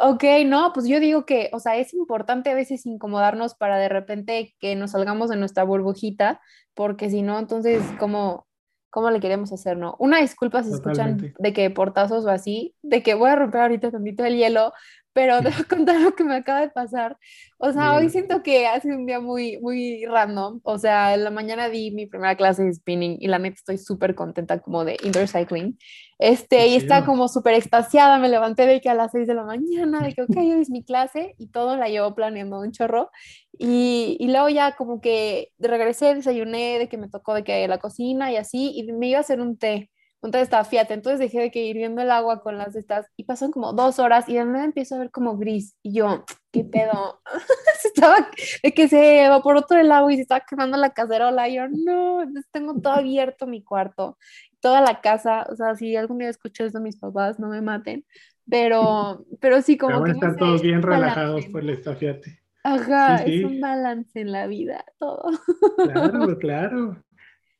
ok, 0.00 0.24
no, 0.44 0.72
pues 0.72 0.88
yo 0.88 0.98
digo 0.98 1.24
que, 1.24 1.50
o 1.52 1.60
sea, 1.60 1.76
es 1.76 1.94
importante 1.94 2.50
a 2.50 2.54
veces 2.54 2.84
incomodarnos 2.84 3.54
para 3.54 3.78
de 3.78 3.88
repente 3.88 4.56
que 4.58 4.74
nos 4.74 4.90
salgamos 4.90 5.30
de 5.30 5.36
nuestra 5.36 5.62
burbujita, 5.62 6.40
porque 6.74 7.10
si 7.10 7.22
no, 7.22 7.38
entonces, 7.38 7.80
como 8.00 8.48
cómo 8.90 9.10
le 9.10 9.18
queremos 9.18 9.52
hacer, 9.52 9.76
¿no? 9.76 9.96
Una 9.98 10.20
disculpa 10.20 10.62
si 10.62 10.70
escuchan 10.70 11.34
de 11.36 11.52
que 11.52 11.68
portazos 11.68 12.24
o 12.26 12.30
así, 12.30 12.76
de 12.80 13.02
que 13.02 13.14
voy 13.14 13.28
a 13.28 13.34
romper 13.34 13.62
ahorita 13.62 13.90
tantito 13.90 14.24
el 14.24 14.36
hielo, 14.36 14.72
pero 15.14 15.38
te 15.38 15.48
voy 15.48 15.60
a 15.60 15.64
contar 15.64 16.00
lo 16.00 16.14
que 16.14 16.24
me 16.24 16.34
acaba 16.34 16.60
de 16.60 16.70
pasar. 16.70 17.16
O 17.58 17.72
sea, 17.72 17.94
hoy 17.94 18.10
siento 18.10 18.42
que 18.42 18.66
ha 18.66 18.78
sido 18.80 18.96
un 18.96 19.06
día 19.06 19.20
muy, 19.20 19.58
muy 19.58 20.04
random. 20.04 20.60
O 20.64 20.76
sea, 20.76 21.14
en 21.14 21.22
la 21.22 21.30
mañana 21.30 21.68
di 21.68 21.92
mi 21.92 22.06
primera 22.06 22.36
clase 22.36 22.64
de 22.64 22.74
spinning 22.74 23.18
y 23.20 23.28
la 23.28 23.38
neta 23.38 23.54
estoy 23.54 23.78
súper 23.78 24.16
contenta 24.16 24.60
como 24.60 24.84
de 24.84 24.96
indoor 25.04 25.28
cycling. 25.28 25.78
Este, 26.18 26.66
y 26.66 26.74
está 26.74 27.04
como 27.04 27.28
súper 27.28 27.54
extasiada, 27.54 28.18
me 28.18 28.28
levanté 28.28 28.66
de 28.66 28.80
que 28.80 28.88
a 28.88 28.94
las 28.94 29.12
6 29.12 29.26
de 29.26 29.34
la 29.34 29.44
mañana, 29.44 30.00
de 30.00 30.12
que, 30.14 30.22
ok, 30.22 30.28
hoy 30.36 30.60
es 30.60 30.70
mi 30.70 30.84
clase 30.84 31.36
y 31.38 31.48
todo 31.48 31.76
la 31.76 31.88
llevo 31.88 32.14
planeando 32.14 32.60
un 32.60 32.72
chorro. 32.72 33.10
Y, 33.56 34.16
y, 34.18 34.28
luego 34.28 34.48
ya 34.48 34.74
como 34.74 35.00
que 35.00 35.52
regresé, 35.60 36.14
desayuné, 36.16 36.80
de 36.80 36.88
que 36.88 36.98
me 36.98 37.08
tocó 37.08 37.34
de 37.34 37.44
que 37.44 37.68
la 37.68 37.78
cocina 37.78 38.32
y 38.32 38.36
así, 38.36 38.72
y 38.74 38.92
me 38.92 39.08
iba 39.08 39.18
a 39.18 39.20
hacer 39.20 39.40
un 39.40 39.56
té, 39.58 39.90
té 40.30 40.40
estaba 40.40 40.64
fiat, 40.64 40.90
entonces 40.90 41.18
dejé 41.18 41.40
de 41.40 41.50
que 41.50 41.64
hirviendo 41.64 42.02
el 42.02 42.10
agua 42.10 42.42
con 42.42 42.58
las 42.58 42.76
estas, 42.76 43.06
y 43.16 43.24
pasaron 43.24 43.52
como 43.52 43.72
dos 43.72 43.98
horas, 43.98 44.28
y 44.28 44.34
de 44.34 44.44
nuevo 44.44 44.64
empiezo 44.64 44.94
a 44.94 44.98
ver 44.98 45.10
como 45.10 45.36
gris, 45.36 45.76
y 45.82 45.94
yo, 45.94 46.24
¿qué 46.52 46.64
pedo? 46.64 47.20
estaba, 47.84 48.28
de 48.62 48.72
que 48.72 48.88
se 48.88 49.24
evaporó 49.24 49.62
todo 49.62 49.78
el 49.78 49.92
agua 49.92 50.12
y 50.12 50.16
se 50.16 50.22
estaba 50.22 50.44
quemando 50.48 50.76
la 50.76 50.90
cacerola, 50.90 51.48
y 51.48 51.56
yo, 51.56 51.68
no, 51.68 52.22
entonces 52.22 52.50
tengo 52.52 52.80
todo 52.80 52.94
abierto 52.94 53.46
mi 53.46 53.62
cuarto, 53.62 54.18
toda 54.60 54.80
la 54.80 55.00
casa, 55.00 55.46
o 55.50 55.56
sea, 55.56 55.74
si 55.74 55.96
algún 55.96 56.18
día 56.18 56.28
escucho 56.28 56.64
eso 56.64 56.80
mis 56.80 56.98
papás, 56.98 57.38
no 57.38 57.48
me 57.48 57.60
maten, 57.60 58.04
pero, 58.48 59.24
pero 59.40 59.62
sí, 59.62 59.76
como 59.76 60.02
pero 60.02 60.04
que... 60.04 60.10
a 60.10 60.14
estar 60.14 60.36
todos 60.36 60.62
bien 60.62 60.82
relajados 60.82 61.46
por 61.46 61.62
el 61.62 61.70
estafiate. 61.70 62.40
Ajá, 62.66 63.16
es 63.24 63.44
un 63.44 63.60
balance 63.60 64.18
en 64.18 64.32
la 64.32 64.46
vida, 64.46 64.86
todo. 64.98 65.30
Claro, 65.76 66.38
claro. 66.38 67.04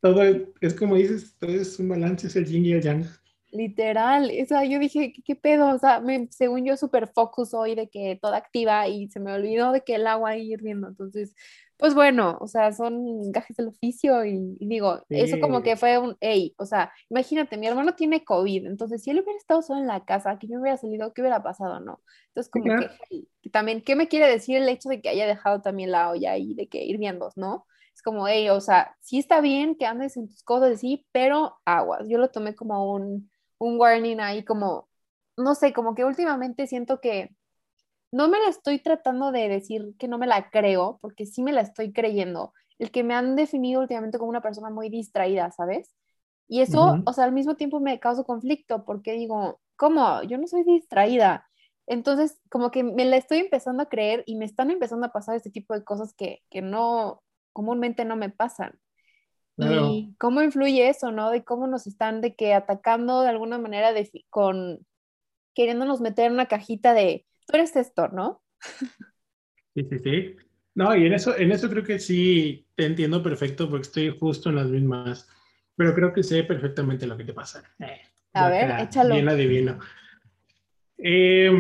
Todo 0.05 0.23
es 0.61 0.75
como 0.75 0.97
dices, 0.97 1.35
todo 1.39 1.51
es 1.53 1.79
un 1.79 1.89
balance, 1.89 2.27
es 2.27 2.37
el 2.37 2.45
yin 2.45 2.67
y 2.67 2.73
el 2.73 2.83
yang. 2.83 3.07
Literal, 3.51 4.31
o 4.43 4.45
sea, 4.45 4.63
yo 4.63 4.79
dije, 4.79 5.15
¿qué, 5.15 5.23
qué 5.23 5.35
pedo? 5.35 5.71
O 5.71 5.79
sea, 5.79 6.01
me, 6.01 6.29
según 6.31 6.67
yo, 6.67 6.77
súper 6.77 7.09
focus 7.09 7.55
hoy 7.55 7.75
de 7.75 7.89
que 7.89 8.19
toda 8.21 8.37
activa 8.37 8.87
y 8.87 9.09
se 9.09 9.19
me 9.19 9.33
olvidó 9.33 9.73
de 9.73 9.81
que 9.81 9.95
el 9.95 10.07
agua 10.07 10.31
ahí 10.31 10.53
hirviendo. 10.53 10.89
Entonces, 10.89 11.35
pues 11.79 11.95
bueno, 11.95 12.37
o 12.43 12.47
sea, 12.47 12.71
son 12.73 13.33
gajes 13.33 13.57
del 13.57 13.69
oficio 13.69 14.27
y, 14.27 14.59
digo, 14.61 15.03
eso 15.09 15.41
como 15.41 15.63
que 15.63 15.75
fue 15.75 15.97
un, 15.97 16.19
hey, 16.21 16.55
o 16.59 16.67
sea, 16.67 16.93
imagínate, 17.09 17.57
mi 17.57 17.67
hermano 17.67 17.95
tiene 17.95 18.25
COVID, 18.25 18.67
entonces 18.67 19.03
si 19.03 19.11
él 19.11 19.21
hubiera 19.21 19.39
estado 19.39 19.63
solo 19.63 19.81
en 19.81 19.87
la 19.87 20.05
casa, 20.05 20.39
que 20.39 20.49
yo 20.49 20.61
hubiera 20.61 20.77
salido, 20.77 21.15
¿qué 21.15 21.23
hubiera 21.23 21.43
pasado? 21.43 21.81
No. 21.81 22.03
Entonces, 22.29 22.51
como 22.51 22.67
que 22.77 23.51
también, 23.51 23.81
¿qué 23.81 23.97
me 23.97 24.07
quiere 24.07 24.29
decir 24.29 24.59
el 24.59 24.69
hecho 24.69 24.91
de 24.91 25.01
que 25.01 25.09
haya 25.09 25.27
dejado 25.27 25.63
también 25.63 25.91
la 25.91 26.11
olla 26.11 26.33
ahí, 26.33 26.53
de 26.53 26.69
que 26.69 26.85
hirviendo, 26.85 27.31
¿no? 27.37 27.65
Como, 28.05 28.29
hey, 28.29 28.51
o 28.51 28.61
sea, 28.61 28.97
sí 29.01 29.19
está 29.19 29.41
bien 29.41 29.77
que 29.77 29.87
andes 29.87 30.17
en 30.17 30.29
tus 30.29 30.43
cosas, 30.43 30.81
sí, 30.81 31.07
pero 31.13 31.57
aguas. 31.65 32.09
Yo 32.09 32.19
lo 32.19 32.31
tomé 32.31 32.55
como 32.55 32.93
un, 32.93 33.31
un 33.59 33.81
warning 33.81 34.21
ahí, 34.21 34.45
como, 34.45 34.89
no 35.37 35.55
sé, 35.55 35.73
como 35.73 35.95
que 35.95 36.05
últimamente 36.05 36.67
siento 36.67 37.01
que 37.01 37.35
no 38.13 38.29
me 38.29 38.39
la 38.39 38.49
estoy 38.49 38.79
tratando 38.79 39.33
de 39.33 39.49
decir 39.49 39.95
que 39.99 40.07
no 40.07 40.19
me 40.19 40.29
la 40.29 40.51
creo, 40.51 40.99
porque 41.03 41.27
sí 41.27 41.43
me 41.43 41.53
la 41.53 41.63
estoy 41.63 41.93
creyendo. 41.93 42.53
El 42.79 42.93
que 42.93 43.03
me 43.03 43.15
han 43.15 43.35
definido 43.35 43.81
últimamente 43.81 44.19
como 44.19 44.31
una 44.31 44.41
persona 44.41 44.71
muy 44.71 44.89
distraída, 44.89 45.51
¿sabes? 45.51 45.93
Y 46.47 46.61
eso, 46.61 47.03
o 47.07 47.13
sea, 47.13 47.25
al 47.25 47.33
mismo 47.33 47.57
tiempo 47.57 47.81
me 47.81 47.99
causa 47.99 48.23
conflicto 48.23 48.85
porque 48.85 49.15
digo, 49.15 49.61
¿cómo? 49.75 50.23
Yo 50.23 50.39
no 50.39 50.47
soy 50.47 50.63
distraída. 50.63 51.49
Entonces, 51.89 52.41
como 52.51 52.71
que 52.71 52.85
me 52.85 53.05
la 53.05 53.17
estoy 53.17 53.39
empezando 53.39 53.83
a 53.83 53.89
creer 53.89 54.23
y 54.27 54.37
me 54.37 54.45
están 54.45 54.71
empezando 54.71 55.07
a 55.07 55.13
pasar 55.13 55.35
este 55.35 55.51
tipo 55.51 55.75
de 55.75 55.83
cosas 55.83 56.15
que, 56.15 56.45
que 56.51 56.63
no, 56.63 57.24
comúnmente 57.55 58.05
no 58.05 58.17
me 58.17 58.29
pasan. 58.29 58.79
Y 59.57 60.17
cómo 60.19 60.43
influye 60.43 60.89
eso, 60.89 61.13
¿no? 61.13 61.31
De 61.31 61.45
cómo 61.45 61.69
nos 61.69 61.87
están 61.87 62.21
de 62.21 62.35
que 62.35 62.55
atacando 62.55 63.23
de 63.23 63.29
alguna 63.29 63.57
manera 63.57 63.93
de, 63.93 64.11
con 64.29 64.85
queriéndonos 65.55 66.01
meter 66.01 66.27
en 66.27 66.33
una 66.33 66.47
cajita 66.47 66.93
de, 66.93 67.25
tú 67.47 67.57
eres 67.57 67.77
esto, 67.77 68.09
¿no? 68.09 68.43
Sí, 69.75 69.87
sí, 69.89 69.99
sí. 70.01 70.37
No, 70.75 70.95
y 70.97 71.07
en 71.07 71.13
eso, 71.13 71.37
en 71.37 71.53
eso 71.53 71.71
creo 71.71 71.85
que 71.85 72.01
sí 72.01 72.67
te 72.75 72.85
entiendo 72.85 73.23
perfecto 73.23 73.71
porque 73.71 73.83
estoy 73.83 74.19
justo 74.19 74.51
en 74.51 74.57
las 74.57 74.67
mismas, 74.67 75.29
pero 75.77 75.95
creo 75.95 76.13
que 76.13 76.25
sé 76.25 76.43
perfectamente 76.43 77.07
lo 77.07 77.17
que 77.17 77.25
te 77.25 77.33
pasa. 77.33 77.63
Eh, 77.79 78.01
a 78.33 78.49
ver, 78.51 78.81
échalo. 78.81 79.15
Bien 79.15 79.29
adivino. 79.29 79.79
Eh, 80.99 81.51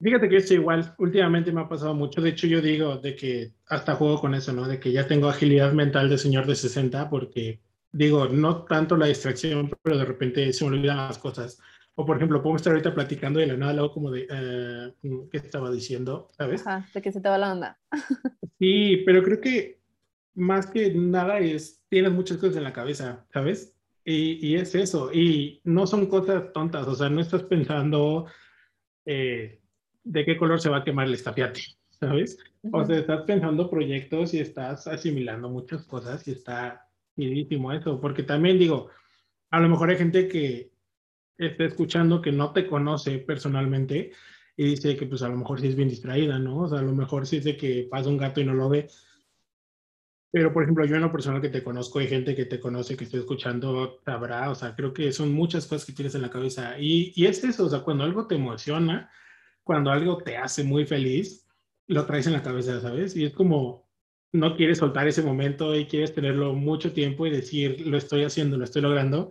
fíjate 0.00 0.28
que 0.28 0.36
esto 0.36 0.54
igual, 0.54 0.94
últimamente 0.98 1.52
me 1.52 1.60
ha 1.60 1.68
pasado 1.68 1.94
mucho. 1.94 2.20
De 2.20 2.30
hecho, 2.30 2.46
yo 2.46 2.60
digo 2.60 2.96
de 2.96 3.14
que 3.14 3.52
hasta 3.66 3.94
juego 3.94 4.20
con 4.20 4.34
eso, 4.34 4.52
¿no? 4.52 4.66
De 4.66 4.80
que 4.80 4.92
ya 4.92 5.06
tengo 5.06 5.28
agilidad 5.28 5.72
mental 5.72 6.08
de 6.08 6.18
señor 6.18 6.46
de 6.46 6.54
60 6.54 7.10
porque 7.10 7.60
digo, 7.92 8.28
no 8.28 8.64
tanto 8.64 8.96
la 8.96 9.06
distracción, 9.06 9.70
pero 9.82 9.98
de 9.98 10.04
repente 10.04 10.52
se 10.52 10.64
me 10.64 10.76
olvidan 10.76 10.96
las 10.96 11.18
cosas. 11.18 11.60
O 11.94 12.06
por 12.06 12.16
ejemplo, 12.16 12.42
puedo 12.42 12.56
estar 12.56 12.72
ahorita 12.72 12.94
platicando 12.94 13.40
y 13.40 13.42
de 13.42 13.48
la 13.48 13.58
nada 13.58 13.74
luego 13.74 13.92
como 13.92 14.10
de, 14.10 14.26
eh, 14.30 14.92
¿qué 15.30 15.36
estaba 15.36 15.70
diciendo? 15.70 16.30
¿Sabes? 16.36 16.66
Ajá, 16.66 16.88
de 16.94 17.02
que 17.02 17.12
se 17.12 17.20
te 17.20 17.28
va 17.28 17.36
la 17.36 17.52
onda. 17.52 17.78
sí, 18.58 19.02
pero 19.04 19.22
creo 19.22 19.40
que 19.40 19.80
más 20.34 20.66
que 20.66 20.94
nada 20.94 21.40
es, 21.40 21.82
tienes 21.88 22.12
muchas 22.12 22.38
cosas 22.38 22.56
en 22.56 22.64
la 22.64 22.72
cabeza, 22.72 23.26
¿sabes? 23.32 23.76
Y, 24.04 24.46
y 24.46 24.54
es 24.54 24.74
eso, 24.74 25.12
y 25.12 25.60
no 25.64 25.86
son 25.86 26.06
cosas 26.06 26.52
tontas, 26.54 26.86
o 26.86 26.94
sea, 26.94 27.10
no 27.10 27.20
estás 27.20 27.42
pensando 27.42 28.26
eh, 29.04 29.59
de 30.04 30.24
qué 30.24 30.36
color 30.36 30.60
se 30.60 30.70
va 30.70 30.78
a 30.78 30.84
quemar 30.84 31.06
el 31.06 31.14
estapiate, 31.14 31.60
¿sabes? 31.90 32.38
O 32.72 32.84
sea, 32.84 32.98
estás 32.98 33.22
pensando 33.22 33.70
proyectos 33.70 34.34
y 34.34 34.40
estás 34.40 34.86
asimilando 34.86 35.48
muchas 35.48 35.84
cosas 35.84 36.26
y 36.28 36.32
está 36.32 36.86
chidísimo 37.16 37.72
eso, 37.72 38.00
porque 38.00 38.22
también 38.22 38.58
digo, 38.58 38.90
a 39.50 39.60
lo 39.60 39.68
mejor 39.68 39.90
hay 39.90 39.96
gente 39.96 40.28
que 40.28 40.72
está 41.38 41.64
escuchando 41.64 42.20
que 42.20 42.32
no 42.32 42.52
te 42.52 42.66
conoce 42.66 43.18
personalmente 43.18 44.12
y 44.56 44.64
dice 44.64 44.96
que 44.96 45.06
pues 45.06 45.22
a 45.22 45.28
lo 45.28 45.36
mejor 45.36 45.60
sí 45.60 45.68
es 45.68 45.76
bien 45.76 45.88
distraída, 45.88 46.38
¿no? 46.38 46.62
O 46.62 46.68
sea, 46.68 46.80
a 46.80 46.82
lo 46.82 46.92
mejor 46.92 47.26
sí 47.26 47.38
es 47.38 47.44
de 47.44 47.56
que 47.56 47.88
pasa 47.90 48.10
un 48.10 48.18
gato 48.18 48.40
y 48.40 48.44
no 48.44 48.54
lo 48.54 48.68
ve. 48.68 48.88
Pero, 50.32 50.52
por 50.52 50.62
ejemplo, 50.62 50.84
yo 50.84 50.94
en 50.94 51.02
lo 51.02 51.10
personal 51.10 51.40
que 51.40 51.48
te 51.48 51.64
conozco, 51.64 51.98
hay 51.98 52.06
gente 52.06 52.36
que 52.36 52.44
te 52.44 52.60
conoce, 52.60 52.96
que 52.96 53.04
estoy 53.04 53.20
escuchando, 53.20 54.00
sabrá, 54.04 54.50
o 54.50 54.54
sea, 54.54 54.76
creo 54.76 54.92
que 54.92 55.10
son 55.12 55.32
muchas 55.32 55.66
cosas 55.66 55.84
que 55.84 55.92
tienes 55.92 56.14
en 56.14 56.22
la 56.22 56.30
cabeza. 56.30 56.78
Y, 56.78 57.12
y 57.16 57.26
es 57.26 57.42
eso, 57.42 57.64
o 57.64 57.68
sea, 57.68 57.80
cuando 57.80 58.04
algo 58.04 58.26
te 58.26 58.36
emociona, 58.36 59.10
cuando 59.64 59.90
algo 59.90 60.18
te 60.18 60.36
hace 60.36 60.64
muy 60.64 60.84
feliz, 60.86 61.46
lo 61.86 62.06
traes 62.06 62.26
en 62.26 62.34
la 62.34 62.42
cabeza, 62.42 62.80
¿sabes? 62.80 63.16
Y 63.16 63.24
es 63.24 63.32
como, 63.32 63.88
no 64.32 64.56
quieres 64.56 64.78
soltar 64.78 65.08
ese 65.08 65.22
momento 65.22 65.74
y 65.74 65.86
quieres 65.86 66.14
tenerlo 66.14 66.54
mucho 66.54 66.92
tiempo 66.92 67.26
y 67.26 67.30
decir, 67.30 67.86
lo 67.86 67.96
estoy 67.98 68.24
haciendo, 68.24 68.56
lo 68.56 68.64
estoy 68.64 68.82
logrando. 68.82 69.28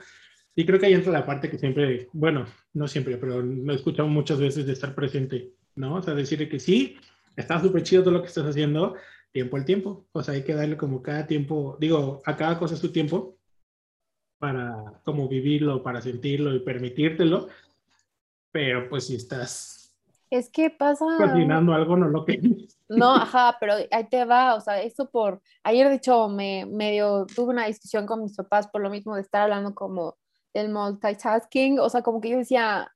Y 0.55 0.65
creo 0.65 0.79
que 0.79 0.87
ahí 0.87 0.93
entra 0.93 1.13
la 1.13 1.25
parte 1.25 1.49
que 1.49 1.57
siempre, 1.57 2.09
bueno, 2.11 2.45
no 2.73 2.87
siempre, 2.87 3.17
pero 3.17 3.41
lo 3.41 3.71
he 3.71 3.75
escuchado 3.75 4.09
muchas 4.09 4.39
veces 4.39 4.65
de 4.65 4.73
estar 4.73 4.93
presente, 4.93 5.53
¿no? 5.75 5.95
O 5.95 6.01
sea, 6.01 6.13
decir 6.13 6.49
que 6.49 6.59
sí, 6.59 6.97
está 7.35 7.61
súper 7.61 7.83
chido 7.83 8.03
todo 8.03 8.13
lo 8.15 8.21
que 8.21 8.27
estás 8.27 8.45
haciendo, 8.45 8.95
tiempo 9.31 9.57
al 9.57 9.65
tiempo. 9.65 10.07
O 10.11 10.21
sea, 10.21 10.33
hay 10.33 10.43
que 10.43 10.53
darle 10.53 10.75
como 10.75 11.01
cada 11.01 11.27
tiempo, 11.27 11.77
digo, 11.79 12.21
a 12.25 12.35
cada 12.35 12.59
cosa 12.59 12.75
su 12.75 12.91
tiempo 12.91 13.37
para 14.37 15.01
como 15.03 15.27
vivirlo, 15.27 15.83
para 15.83 16.01
sentirlo 16.01 16.53
y 16.53 16.59
permitírtelo. 16.59 17.47
Pero 18.51 18.89
pues 18.89 19.07
si 19.07 19.15
estás 19.15 19.78
es 20.29 20.49
que 20.49 20.69
pasa. 20.69 21.05
Cocinando 21.17 21.73
algo, 21.73 21.97
no 21.97 22.07
lo 22.07 22.25
que. 22.25 22.39
No, 22.89 23.13
ajá, 23.13 23.55
pero 23.59 23.73
ahí 23.91 24.09
te 24.09 24.25
va, 24.25 24.55
o 24.55 24.61
sea, 24.61 24.81
eso 24.81 25.11
por. 25.11 25.43
Ayer, 25.63 25.89
de 25.89 25.95
hecho, 25.95 26.27
me 26.27 26.65
medio 26.65 27.27
tuve 27.35 27.51
una 27.51 27.67
discusión 27.67 28.07
con 28.07 28.23
mis 28.23 28.35
papás 28.35 28.67
por 28.67 28.81
lo 28.81 28.89
mismo 28.89 29.13
de 29.13 29.21
estar 29.21 29.43
hablando 29.43 29.75
como 29.75 30.17
del 30.55 30.69
multitasking, 30.69 31.79
o 31.79 31.87
sea, 31.89 32.01
como 32.01 32.19
que 32.19 32.29
yo 32.29 32.37
decía, 32.39 32.91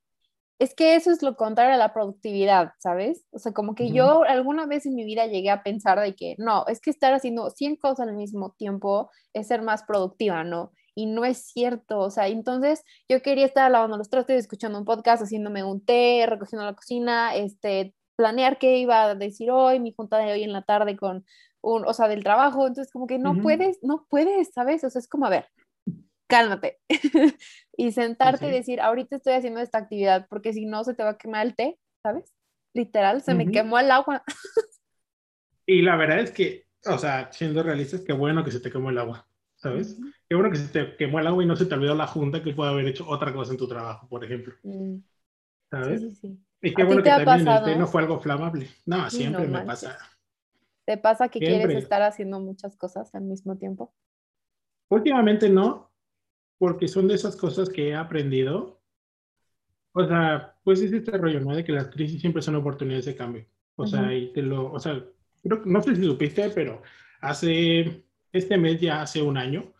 es 0.58 0.74
que 0.74 0.96
eso 0.96 1.12
es 1.12 1.22
lo 1.22 1.36
contrario 1.36 1.75
a 1.75 1.78
la 1.78 1.94
productividad, 1.94 2.72
¿sabes? 2.80 3.25
O 3.32 3.38
sea, 3.40 3.52
como 3.52 3.75
que 3.75 3.92
yo 3.92 4.24
alguna 4.24 4.66
vez 4.66 4.86
en 4.86 4.96
mi 4.96 5.04
vida 5.04 5.28
llegué 5.28 5.50
a 5.50 5.62
pensar 5.62 6.00
de 6.00 6.16
que 6.16 6.36
no, 6.40 6.66
es 6.68 6.80
que 6.80 6.90
estar 6.90 7.13
haciendo 7.13 7.50
100 7.50 7.75
cosas 7.75 8.08
al 8.08 8.16
mismo 8.16 8.56
tiempo 8.58 9.12
es 9.34 9.48
ser 9.48 9.62
más 9.62 9.84
productiva, 9.84 10.44
¿no? 10.44 10.72
Y 10.96 11.06
no 11.08 11.26
es 11.26 11.46
cierto, 11.46 12.00
o 12.00 12.10
sea, 12.10 12.28
entonces 12.28 12.84
yo 13.10 13.22
quería 13.22 13.46
estar 13.46 13.70
lavando 13.72 13.98
los 13.98 14.10
trastes, 14.10 14.40
escuchando 14.40 14.78
un 14.78 14.86
podcast, 14.86 15.24
haciéndome 15.24 15.64
un 15.64 15.84
té, 15.84 16.26
recogiendo 16.28 16.66
la 16.66 16.76
cocina, 16.76 17.36
este, 17.36 17.94
planear 18.16 18.58
qué 18.60 18.78
iba 18.78 19.04
a 19.04 19.16
decir 19.16 19.52
hoy, 19.52 19.80
mi 19.80 19.94
junta 19.94 20.18
de 20.18 20.32
hoy 20.32 20.44
en 20.44 20.54
la 20.54 20.62
tarde 20.62 20.96
con 20.96 21.26
un, 21.62 21.86
o 21.88 21.94
sea, 21.94 22.08
del 22.08 22.24
trabajo, 22.24 22.68
entonces 22.68 22.92
como 22.92 23.08
que 23.08 23.18
no 23.18 23.42
puedes, 23.42 23.80
no 23.82 24.06
puedes, 24.10 24.52
¿sabes? 24.54 24.84
O 24.84 24.90
sea, 24.90 25.00
es 25.00 25.08
como, 25.08 25.26
a 25.26 25.30
ver, 25.30 25.48
cálmate 26.28 26.80
y 27.78 27.92
sentarte 27.92 28.48
y 28.48 28.52
decir, 28.52 28.82
ahorita 28.82 29.16
estoy 29.16 29.34
haciendo 29.34 29.62
esta 29.62 29.78
actividad 29.80 30.28
porque 30.30 30.54
si 30.54 30.66
no 30.66 30.84
se 30.84 30.94
te 30.94 31.04
va 31.04 31.12
a 31.12 31.18
quemar 31.18 31.46
el 31.46 31.56
té, 31.56 31.80
¿sabes? 32.02 32.34
Literal, 32.74 33.22
se 33.22 33.34
me 33.34 33.50
quemó 33.52 33.80
el 33.80 33.92
agua. 33.92 34.24
y 35.66 35.82
la 35.82 35.96
verdad 35.96 36.20
es 36.20 36.32
que, 36.32 36.66
o 36.86 36.98
sea, 36.98 37.32
siendo 37.32 37.64
realistas, 37.64 38.02
qué 38.02 38.14
bueno 38.14 38.44
que 38.44 38.52
se 38.52 38.60
te 38.60 38.72
quemó 38.72 38.90
el 38.90 38.98
agua. 38.98 39.28
¿Sabes? 39.63 39.98
Qué 40.27 40.36
bueno 40.36 40.51
que 40.51 40.58
se 40.58 40.67
te 40.67 40.98
quemó 40.98 41.20
el 41.20 41.27
agua 41.27 41.41
y 41.41 41.48
no 41.48 41.55
se 41.55 41.65
te 41.65 41.74
olvidó 41.74 41.96
la 41.96 42.05
junta 42.05 42.43
que 42.43 42.53
puede 42.53 42.72
haber 42.72 42.86
hecho 42.86 43.08
otra 43.08 43.34
cosa 43.34 43.53
en 43.53 43.58
tu 43.58 43.67
trabajo, 43.67 44.08
por 44.10 44.24
ejemplo. 44.24 44.53
¿Sabes? 45.72 46.01
Sí, 46.01 46.10
sí, 46.10 46.15
sí. 46.15 46.39
Y 46.62 46.74
qué 46.74 46.84
bueno 46.84 47.01
que 47.01 47.10
también 47.10 47.48
el 47.48 47.63
té 47.63 47.75
no 47.77 47.88
fue 47.88 48.01
algo 48.01 48.20
flamable. 48.20 48.67
No, 48.86 49.10
siempre 49.10 49.48
me 49.48 49.62
pasa. 49.62 49.98
¿Te 50.86 50.98
pasa 50.98 51.29
que 51.29 51.39
quieres 51.39 51.75
estar 51.77 52.01
haciendo 52.01 52.39
muchas 52.41 52.75
cosas 52.75 53.15
al 53.15 53.24
mismo 53.24 53.58
tiempo? 53.58 53.93
Últimamente 54.89 55.50
no, 55.50 55.91
porque 56.58 56.88
son 56.88 57.08
de 57.08 57.15
esas 57.15 57.38
cosas 57.38 57.70
que 57.70 57.89
he 57.89 57.96
aprendido. 57.96 58.82
O 59.93 60.05
sea, 60.05 60.55
pues 60.63 60.82
es 60.82 60.91
este 60.91 61.17
rollo, 61.17 61.39
¿no? 61.39 61.55
De 61.55 61.63
que 61.63 61.72
las 61.72 61.88
crisis 61.88 62.20
siempre 62.20 62.41
son 62.41 62.55
oportunidades 62.55 63.05
de 63.05 63.15
cambio. 63.15 63.46
O 63.75 63.88
sea, 63.88 64.13
y 64.13 64.32
te 64.34 64.41
lo, 64.41 64.72
o 64.72 64.79
sea, 64.79 65.03
no 65.65 65.82
sé 65.82 65.96
si 65.96 66.03
supiste, 66.03 66.50
pero 66.50 66.82
hace 67.22 68.03
este 68.34 68.58
mes 68.58 68.82
ya 68.82 69.02
hace 69.02 69.22
un 69.22 69.38
año 69.38 69.72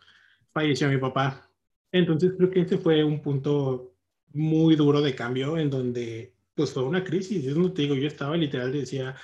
falleció 0.52 0.88
mi 0.88 0.98
papá. 0.98 1.50
Entonces 1.92 2.32
creo 2.36 2.50
que 2.50 2.60
ese 2.60 2.78
fue 2.78 3.04
un 3.04 3.20
punto 3.20 3.94
muy 4.32 4.76
duro 4.76 5.00
de 5.02 5.14
cambio 5.14 5.58
en 5.58 5.68
donde 5.68 6.32
pues 6.54 6.72
fue 6.72 6.84
una 6.84 7.04
crisis. 7.04 7.44
Es 7.44 7.54
donde 7.54 7.70
te 7.70 7.82
digo, 7.82 7.94
yo 7.96 8.06
estaba 8.06 8.36
literal 8.36 8.72
decía, 8.72 9.16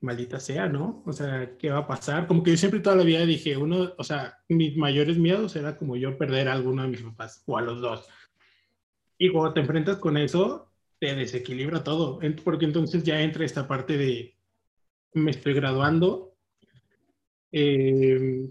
maldita 0.00 0.38
sea, 0.40 0.68
¿no? 0.68 1.02
O 1.06 1.12
sea, 1.12 1.56
¿qué 1.56 1.70
va 1.70 1.78
a 1.78 1.86
pasar? 1.86 2.26
Como 2.26 2.42
que 2.42 2.52
yo 2.52 2.56
siempre 2.56 2.80
toda 2.80 2.96
la 2.96 3.04
vida 3.04 3.24
dije, 3.24 3.56
uno, 3.56 3.94
o 3.96 4.04
sea, 4.04 4.38
mis 4.48 4.76
mayores 4.76 5.16
miedos 5.18 5.56
era 5.56 5.76
como 5.76 5.96
yo 5.96 6.18
perder 6.18 6.48
a 6.48 6.52
alguno 6.52 6.82
de 6.82 6.88
mis 6.88 7.02
papás 7.02 7.42
o 7.46 7.56
a 7.56 7.62
los 7.62 7.80
dos. 7.80 8.06
Y 9.18 9.30
cuando 9.30 9.54
te 9.54 9.60
enfrentas 9.60 9.96
con 9.98 10.16
eso, 10.16 10.70
te 10.98 11.14
desequilibra 11.14 11.84
todo, 11.84 12.20
porque 12.44 12.64
entonces 12.64 13.04
ya 13.04 13.20
entra 13.20 13.44
esta 13.44 13.66
parte 13.66 13.96
de, 13.96 14.36
me 15.14 15.30
estoy 15.30 15.54
graduando, 15.54 16.36
eh, 17.52 18.50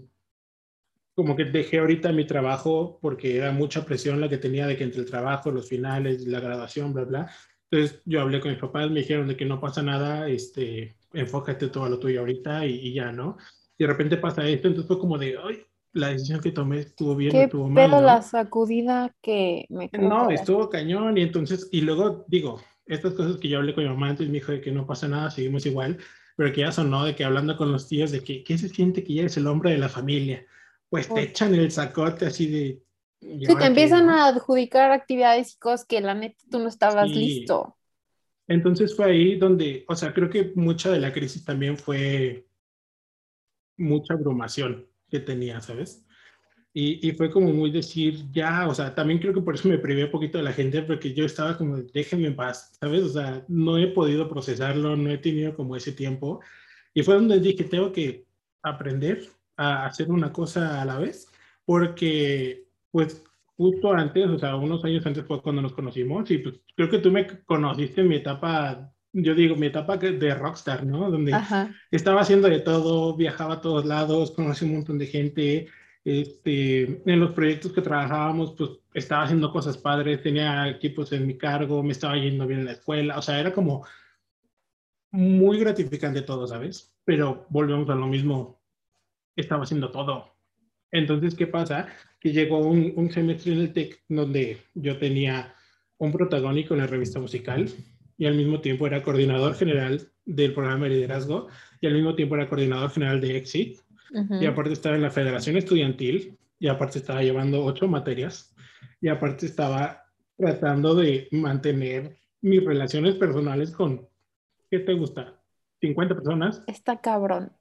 como 1.14 1.36
que 1.36 1.44
dejé 1.44 1.78
ahorita 1.78 2.12
mi 2.12 2.26
trabajo 2.26 2.98
porque 3.00 3.36
era 3.36 3.52
mucha 3.52 3.84
presión 3.84 4.20
la 4.20 4.28
que 4.28 4.38
tenía 4.38 4.66
de 4.66 4.76
que 4.76 4.84
entre 4.84 5.00
el 5.00 5.10
trabajo, 5.10 5.50
los 5.50 5.68
finales, 5.68 6.26
la 6.26 6.40
graduación, 6.40 6.92
bla, 6.92 7.04
bla. 7.04 7.30
Entonces 7.70 8.02
yo 8.04 8.20
hablé 8.20 8.40
con 8.40 8.50
mis 8.50 8.60
papás, 8.60 8.90
me 8.90 9.00
dijeron 9.00 9.28
de 9.28 9.36
que 9.36 9.44
no 9.44 9.60
pasa 9.60 9.82
nada, 9.82 10.28
este, 10.28 10.96
enfócate 11.12 11.68
todo 11.68 11.84
a 11.84 11.88
lo 11.88 11.98
tuyo 11.98 12.20
ahorita 12.20 12.66
y, 12.66 12.92
ya, 12.92 13.12
¿no? 13.12 13.36
Y 13.78 13.84
de 13.84 13.90
repente 13.90 14.16
pasa 14.16 14.46
esto, 14.46 14.68
entonces 14.68 14.88
fue 14.88 14.98
como 14.98 15.18
de, 15.18 15.36
ay, 15.42 15.64
la 15.92 16.08
decisión 16.08 16.40
que 16.40 16.50
tomé 16.50 16.80
estuvo 16.80 17.14
bien, 17.14 17.30
¿Qué 17.30 17.44
estuvo 17.44 17.68
mal. 17.68 17.90
Pero 17.90 18.00
la 18.00 18.22
sacudida 18.22 19.14
que 19.22 19.66
me 19.70 19.88
No, 19.92 20.30
estuvo 20.30 20.68
cañón 20.68 21.16
y 21.16 21.22
entonces, 21.22 21.68
y 21.70 21.82
luego 21.82 22.24
digo, 22.28 22.60
estas 22.86 23.14
cosas 23.14 23.36
que 23.38 23.48
yo 23.48 23.58
hablé 23.58 23.74
con 23.74 23.84
mi 23.84 23.90
mamá 23.90 24.10
antes 24.10 24.26
me 24.26 24.34
dijo 24.34 24.52
de 24.52 24.60
que 24.60 24.72
no 24.72 24.86
pasa 24.86 25.06
nada, 25.08 25.30
seguimos 25.30 25.64
igual, 25.66 25.98
pero 26.36 26.52
que 26.52 26.62
ya 26.62 26.72
sonó 26.72 27.04
de 27.04 27.14
que 27.14 27.24
hablando 27.24 27.56
con 27.56 27.70
los 27.70 27.88
tíos 27.88 28.10
de 28.10 28.22
que, 28.22 28.42
¿qué 28.42 28.58
se 28.58 28.68
siente 28.68 29.04
que 29.04 29.14
ya 29.14 29.20
eres 29.22 29.36
el 29.36 29.46
hombre 29.46 29.70
de 29.70 29.78
la 29.78 29.88
familia? 29.88 30.44
Pues 30.94 31.08
te 31.12 31.22
echan 31.22 31.52
el 31.56 31.72
sacote 31.72 32.26
así 32.26 32.46
de... 32.46 32.82
Sí, 33.20 33.56
te 33.58 33.64
empiezan 33.64 34.08
a 34.10 34.28
adjudicar 34.28 34.92
actividades 34.92 35.54
y 35.54 35.58
cosas 35.58 35.84
que 35.84 36.00
la 36.00 36.14
neta 36.14 36.36
tú 36.48 36.60
no 36.60 36.68
estabas 36.68 37.10
listo. 37.10 37.76
Entonces 38.46 38.94
fue 38.94 39.06
ahí 39.06 39.36
donde, 39.36 39.84
o 39.88 39.96
sea, 39.96 40.14
creo 40.14 40.30
que 40.30 40.52
mucha 40.54 40.92
de 40.92 41.00
la 41.00 41.12
crisis 41.12 41.44
también 41.44 41.76
fue 41.76 42.46
mucha 43.76 44.14
abrumación 44.14 44.86
que 45.10 45.18
tenía, 45.18 45.60
¿sabes? 45.60 46.06
Y, 46.72 47.08
y, 47.08 47.12
fue 47.12 47.28
como 47.28 47.52
muy 47.52 47.72
decir, 47.72 48.30
ya, 48.30 48.68
o 48.68 48.74
sea, 48.74 48.94
también 48.94 49.18
creo 49.18 49.34
que 49.34 49.40
por 49.40 49.56
eso 49.56 49.68
me 49.68 49.78
privé 49.78 50.04
un 50.04 50.10
poquito 50.12 50.38
de 50.38 50.44
la 50.44 50.52
gente, 50.52 50.82
porque 50.82 51.12
yo 51.12 51.24
estaba 51.24 51.58
como, 51.58 51.78
déjenme 51.78 52.28
en 52.28 52.36
paz, 52.36 52.72
¿sabes? 52.78 53.02
O 53.02 53.08
sea, 53.08 53.44
no 53.48 53.78
he 53.78 53.88
podido 53.88 54.28
procesarlo, 54.28 54.94
no 54.96 55.10
he 55.10 55.18
tenido 55.18 55.56
como 55.56 55.74
ese 55.74 55.90
tiempo. 55.90 56.40
Y 56.92 57.02
fue 57.02 57.14
donde 57.14 57.40
dije, 57.40 57.64
tengo 57.64 57.90
que 57.90 58.26
aprender 58.62 59.28
a 59.56 59.86
hacer 59.86 60.10
una 60.10 60.32
cosa 60.32 60.82
a 60.82 60.84
la 60.84 60.98
vez, 60.98 61.28
porque 61.64 62.66
pues 62.90 63.24
justo 63.56 63.92
antes, 63.92 64.26
o 64.28 64.38
sea, 64.38 64.56
unos 64.56 64.84
años 64.84 65.06
antes 65.06 65.24
fue 65.26 65.42
cuando 65.42 65.62
nos 65.62 65.72
conocimos 65.72 66.30
y 66.30 66.38
pues 66.38 66.60
creo 66.76 66.90
que 66.90 66.98
tú 66.98 67.10
me 67.10 67.26
conociste 67.44 68.00
en 68.00 68.08
mi 68.08 68.16
etapa, 68.16 68.92
yo 69.12 69.34
digo, 69.34 69.56
mi 69.56 69.66
etapa 69.66 69.96
de 69.96 70.34
rockstar, 70.34 70.84
¿no? 70.84 71.10
Donde 71.10 71.32
estaba 71.90 72.22
haciendo 72.22 72.48
de 72.48 72.60
todo, 72.60 73.16
viajaba 73.16 73.54
a 73.54 73.60
todos 73.60 73.84
lados, 73.84 74.32
conocí 74.32 74.64
un 74.64 74.74
montón 74.74 74.98
de 74.98 75.06
gente, 75.06 75.68
este, 76.04 77.02
en 77.10 77.20
los 77.20 77.32
proyectos 77.32 77.72
que 77.72 77.80
trabajábamos, 77.80 78.54
pues 78.58 78.70
estaba 78.92 79.24
haciendo 79.24 79.52
cosas 79.52 79.78
padres, 79.78 80.22
tenía 80.22 80.68
equipos 80.68 81.12
en 81.12 81.26
mi 81.26 81.38
cargo, 81.38 81.82
me 81.82 81.92
estaba 81.92 82.16
yendo 82.16 82.46
bien 82.46 82.60
en 82.60 82.66
la 82.66 82.72
escuela, 82.72 83.18
o 83.18 83.22
sea, 83.22 83.40
era 83.40 83.52
como 83.52 83.86
muy 85.12 85.58
gratificante 85.60 86.22
todo, 86.22 86.46
¿sabes? 86.46 86.94
Pero 87.04 87.46
volvemos 87.48 87.88
a 87.88 87.94
lo 87.94 88.06
mismo, 88.06 88.60
estaba 89.36 89.64
haciendo 89.64 89.90
todo. 89.90 90.34
Entonces, 90.90 91.34
¿qué 91.34 91.46
pasa? 91.46 91.88
Que 92.20 92.32
llegó 92.32 92.58
un, 92.58 92.92
un 92.96 93.10
semestre 93.10 93.52
en 93.52 93.60
el 93.60 93.72
TEC 93.72 94.02
donde 94.08 94.58
yo 94.74 94.98
tenía 94.98 95.54
un 95.98 96.12
protagónico 96.12 96.74
en 96.74 96.80
la 96.80 96.86
revista 96.86 97.18
musical 97.18 97.68
y 98.16 98.26
al 98.26 98.36
mismo 98.36 98.60
tiempo 98.60 98.86
era 98.86 99.02
coordinador 99.02 99.54
general 99.54 100.08
del 100.24 100.54
programa 100.54 100.84
de 100.84 100.94
liderazgo 100.94 101.48
y 101.80 101.86
al 101.86 101.94
mismo 101.94 102.14
tiempo 102.14 102.36
era 102.36 102.48
coordinador 102.48 102.90
general 102.90 103.20
de 103.20 103.36
Exit 103.36 103.78
y 104.40 104.46
aparte 104.46 104.72
estaba 104.72 104.94
en 104.94 105.02
la 105.02 105.10
federación 105.10 105.56
estudiantil 105.56 106.38
y 106.60 106.68
aparte 106.68 106.98
estaba 106.98 107.22
llevando 107.22 107.64
ocho 107.64 107.88
materias 107.88 108.54
y 109.00 109.08
aparte 109.08 109.46
estaba 109.46 110.04
tratando 110.36 110.94
de 110.94 111.28
mantener 111.32 112.16
mis 112.40 112.64
relaciones 112.64 113.16
personales 113.16 113.72
con 113.72 114.06
¿qué 114.70 114.78
te 114.78 114.94
gusta? 114.94 115.40
50 115.80 116.14
personas. 116.14 116.62
Está 116.66 117.00
cabrón. 117.00 117.52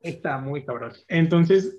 Está 0.00 0.38
muy 0.38 0.64
cabrón. 0.64 0.92
Entonces, 1.08 1.78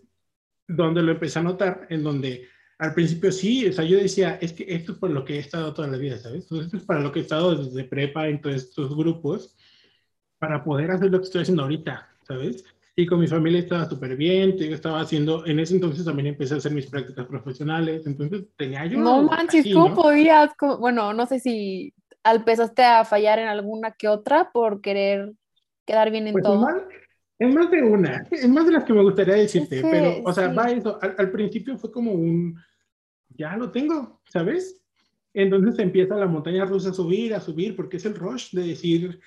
donde 0.67 1.01
lo 1.01 1.11
empecé 1.11 1.39
a 1.39 1.43
notar, 1.43 1.87
en 1.89 2.03
donde 2.03 2.47
al 2.77 2.93
principio 2.93 3.31
sí, 3.31 3.67
o 3.67 3.73
sea, 3.73 3.85
yo 3.85 3.97
decía, 3.97 4.39
es 4.41 4.53
que 4.53 4.65
esto 4.67 4.93
es 4.93 4.97
por 4.97 5.11
lo 5.11 5.23
que 5.23 5.35
he 5.35 5.39
estado 5.39 5.73
toda 5.73 5.87
la 5.87 5.97
vida, 5.97 6.17
¿sabes? 6.17 6.43
Entonces, 6.43 6.65
esto 6.65 6.77
es 6.77 6.83
para 6.83 6.99
lo 6.99 7.11
que 7.11 7.19
he 7.19 7.21
estado 7.21 7.55
desde 7.55 7.83
prepa 7.83 8.27
en 8.27 8.41
todos 8.41 8.55
estos 8.55 8.95
grupos, 8.95 9.55
para 10.39 10.63
poder 10.63 10.89
hacer 10.89 11.11
lo 11.11 11.19
que 11.19 11.25
estoy 11.25 11.41
haciendo 11.41 11.63
ahorita, 11.63 12.09
¿sabes? 12.27 12.65
Y 12.95 13.05
con 13.05 13.19
mi 13.19 13.27
familia 13.27 13.59
estaba 13.59 13.87
súper 13.87 14.15
bien, 14.15 14.57
yo 14.57 14.73
estaba 14.73 15.01
haciendo, 15.01 15.45
en 15.45 15.59
ese 15.59 15.75
entonces 15.75 16.03
también 16.03 16.27
empecé 16.27 16.55
a 16.55 16.57
hacer 16.57 16.71
mis 16.71 16.87
prácticas 16.87 17.27
profesionales, 17.27 18.05
entonces 18.07 18.45
tenía 18.57 18.85
yo... 18.85 18.99
No 18.99 19.23
manches, 19.23 19.65
¿cómo 19.73 19.93
podías? 19.93 20.51
Bueno, 20.79 21.13
no 21.13 21.25
sé 21.27 21.39
si 21.39 21.93
empezaste 22.23 22.83
a 22.83 23.05
fallar 23.05 23.39
en 23.39 23.47
alguna 23.47 23.91
que 23.91 24.07
otra 24.07 24.51
por 24.51 24.81
querer 24.81 25.31
quedar 25.85 26.11
bien 26.11 26.27
en 26.27 26.33
pues 26.33 26.43
todo. 26.43 26.67
Es 27.41 27.55
más, 27.55 27.71
de 27.71 27.81
una, 27.81 28.27
es 28.29 28.47
más 28.47 28.67
de 28.67 28.71
las 28.73 28.83
que 28.83 28.93
me 28.93 29.01
gustaría 29.01 29.33
decirte, 29.33 29.81
pero, 29.81 30.21
o 30.23 30.31
sea, 30.31 30.53
va 30.53 30.69
eso, 30.69 30.99
al, 31.01 31.31
principio 31.31 31.75
fue 31.75 31.91
como 31.91 32.11
un, 32.11 32.55
ya 33.29 33.57
lo 33.57 33.71
tengo, 33.71 34.21
¿sabes? 34.25 34.79
Entonces 35.33 35.79
empieza 35.79 36.15
la 36.17 36.27
montaña 36.27 36.65
rusa 36.65 36.91
a 36.91 36.93
subir, 36.93 37.33
a 37.33 37.39
subir, 37.39 37.75
porque 37.75 37.97
es 37.97 38.05
el 38.05 38.13
rush 38.13 38.51
de 38.51 38.67
decir, 38.67 39.19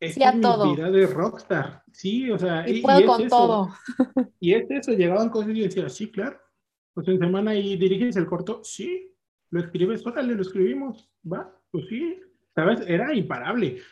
es 0.00 0.14
sí, 0.14 0.20
mi 0.32 0.76
vida 0.76 0.90
de 0.90 1.08
rockstar, 1.08 1.82
sí, 1.92 2.30
o 2.30 2.38
sea, 2.38 2.66
y, 2.66 2.80
puedo 2.80 3.04
con 3.04 3.28
todo. 3.28 3.68
Y 4.40 4.54
es 4.54 4.64
eso, 4.70 4.92
llegaban 4.92 5.28
cosas 5.28 5.54
y 5.54 5.60
decía, 5.60 5.90
sí, 5.90 6.10
claro, 6.10 6.40
pues 6.94 7.06
en 7.08 7.18
semana 7.18 7.54
y 7.54 7.76
diriges 7.76 8.16
el 8.16 8.24
corto, 8.24 8.62
sí, 8.64 9.14
lo 9.50 9.60
escribes, 9.60 10.06
órale, 10.06 10.34
lo 10.34 10.40
escribimos, 10.40 11.10
va, 11.30 11.54
pues 11.70 11.86
sí, 11.90 12.18
¿sabes? 12.54 12.80
Era 12.86 13.12
imparable. 13.12 13.82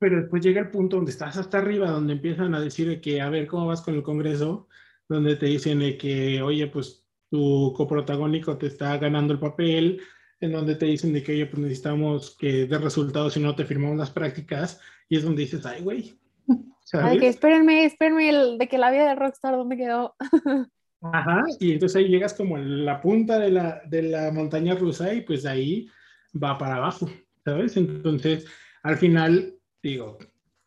Pero 0.00 0.16
después 0.16 0.42
llega 0.42 0.62
el 0.62 0.70
punto 0.70 0.96
donde 0.96 1.12
estás 1.12 1.36
hasta 1.36 1.58
arriba, 1.58 1.90
donde 1.90 2.14
empiezan 2.14 2.54
a 2.54 2.60
decir 2.60 3.00
que, 3.02 3.20
a 3.20 3.28
ver, 3.28 3.46
¿cómo 3.46 3.66
vas 3.66 3.82
con 3.82 3.94
el 3.94 4.02
Congreso? 4.02 4.66
Donde 5.08 5.36
te 5.36 5.44
dicen 5.44 5.80
que, 5.98 6.40
oye, 6.40 6.66
pues 6.68 7.06
tu 7.30 7.74
coprotagónico 7.76 8.56
te 8.56 8.66
está 8.66 8.96
ganando 8.96 9.34
el 9.34 9.38
papel, 9.38 10.00
en 10.40 10.52
donde 10.52 10.74
te 10.74 10.86
dicen 10.86 11.12
de 11.12 11.22
que, 11.22 11.32
oye, 11.32 11.46
pues 11.46 11.62
necesitamos 11.62 12.34
que 12.38 12.66
dé 12.66 12.78
resultados 12.78 13.34
si 13.34 13.40
no 13.40 13.54
te 13.54 13.66
firmamos 13.66 13.98
las 13.98 14.10
prácticas, 14.10 14.80
y 15.06 15.18
es 15.18 15.22
donde 15.22 15.42
dices, 15.42 15.66
ay, 15.66 15.82
güey. 15.82 16.18
Ay, 16.92 17.18
que 17.20 17.28
espérenme, 17.28 17.84
espérenme, 17.84 18.30
el, 18.30 18.58
de 18.58 18.66
que 18.66 18.76
la 18.76 18.90
vida 18.90 19.06
de 19.06 19.14
Rockstar, 19.14 19.54
¿dónde 19.54 19.76
quedó? 19.76 20.16
Ajá, 21.02 21.44
y 21.60 21.72
entonces 21.72 21.96
ahí 21.96 22.08
llegas 22.08 22.34
como 22.34 22.58
en 22.58 22.84
la 22.84 23.00
punta 23.00 23.38
de 23.38 23.50
la, 23.50 23.80
de 23.86 24.02
la 24.02 24.32
montaña 24.32 24.74
rusa 24.74 25.14
y 25.14 25.20
pues 25.20 25.46
ahí 25.46 25.88
va 26.34 26.58
para 26.58 26.76
abajo, 26.76 27.08
¿sabes? 27.44 27.76
Entonces, 27.76 28.44
al 28.82 28.96
final, 28.96 29.59
digo, 29.82 30.18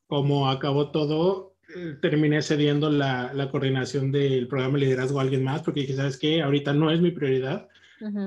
como 0.07 0.49
acabó 0.49 0.91
todo, 0.91 1.55
eh, 1.75 1.95
terminé 2.01 2.41
cediendo 2.41 2.89
la, 2.89 3.33
la, 3.33 3.49
coordinación 3.49 4.11
del 4.11 4.47
programa 4.47 4.77
de 4.77 4.85
liderazgo 4.85 5.19
a 5.19 5.23
alguien 5.23 5.43
más 5.43 5.61
porque 5.61 5.81
dije, 5.81 5.95
¿sabes 5.95 6.17
qué? 6.17 6.41
Ahorita 6.41 6.73
no 6.73 6.91
es 6.91 7.01
mi 7.01 7.11
prioridad. 7.11 7.69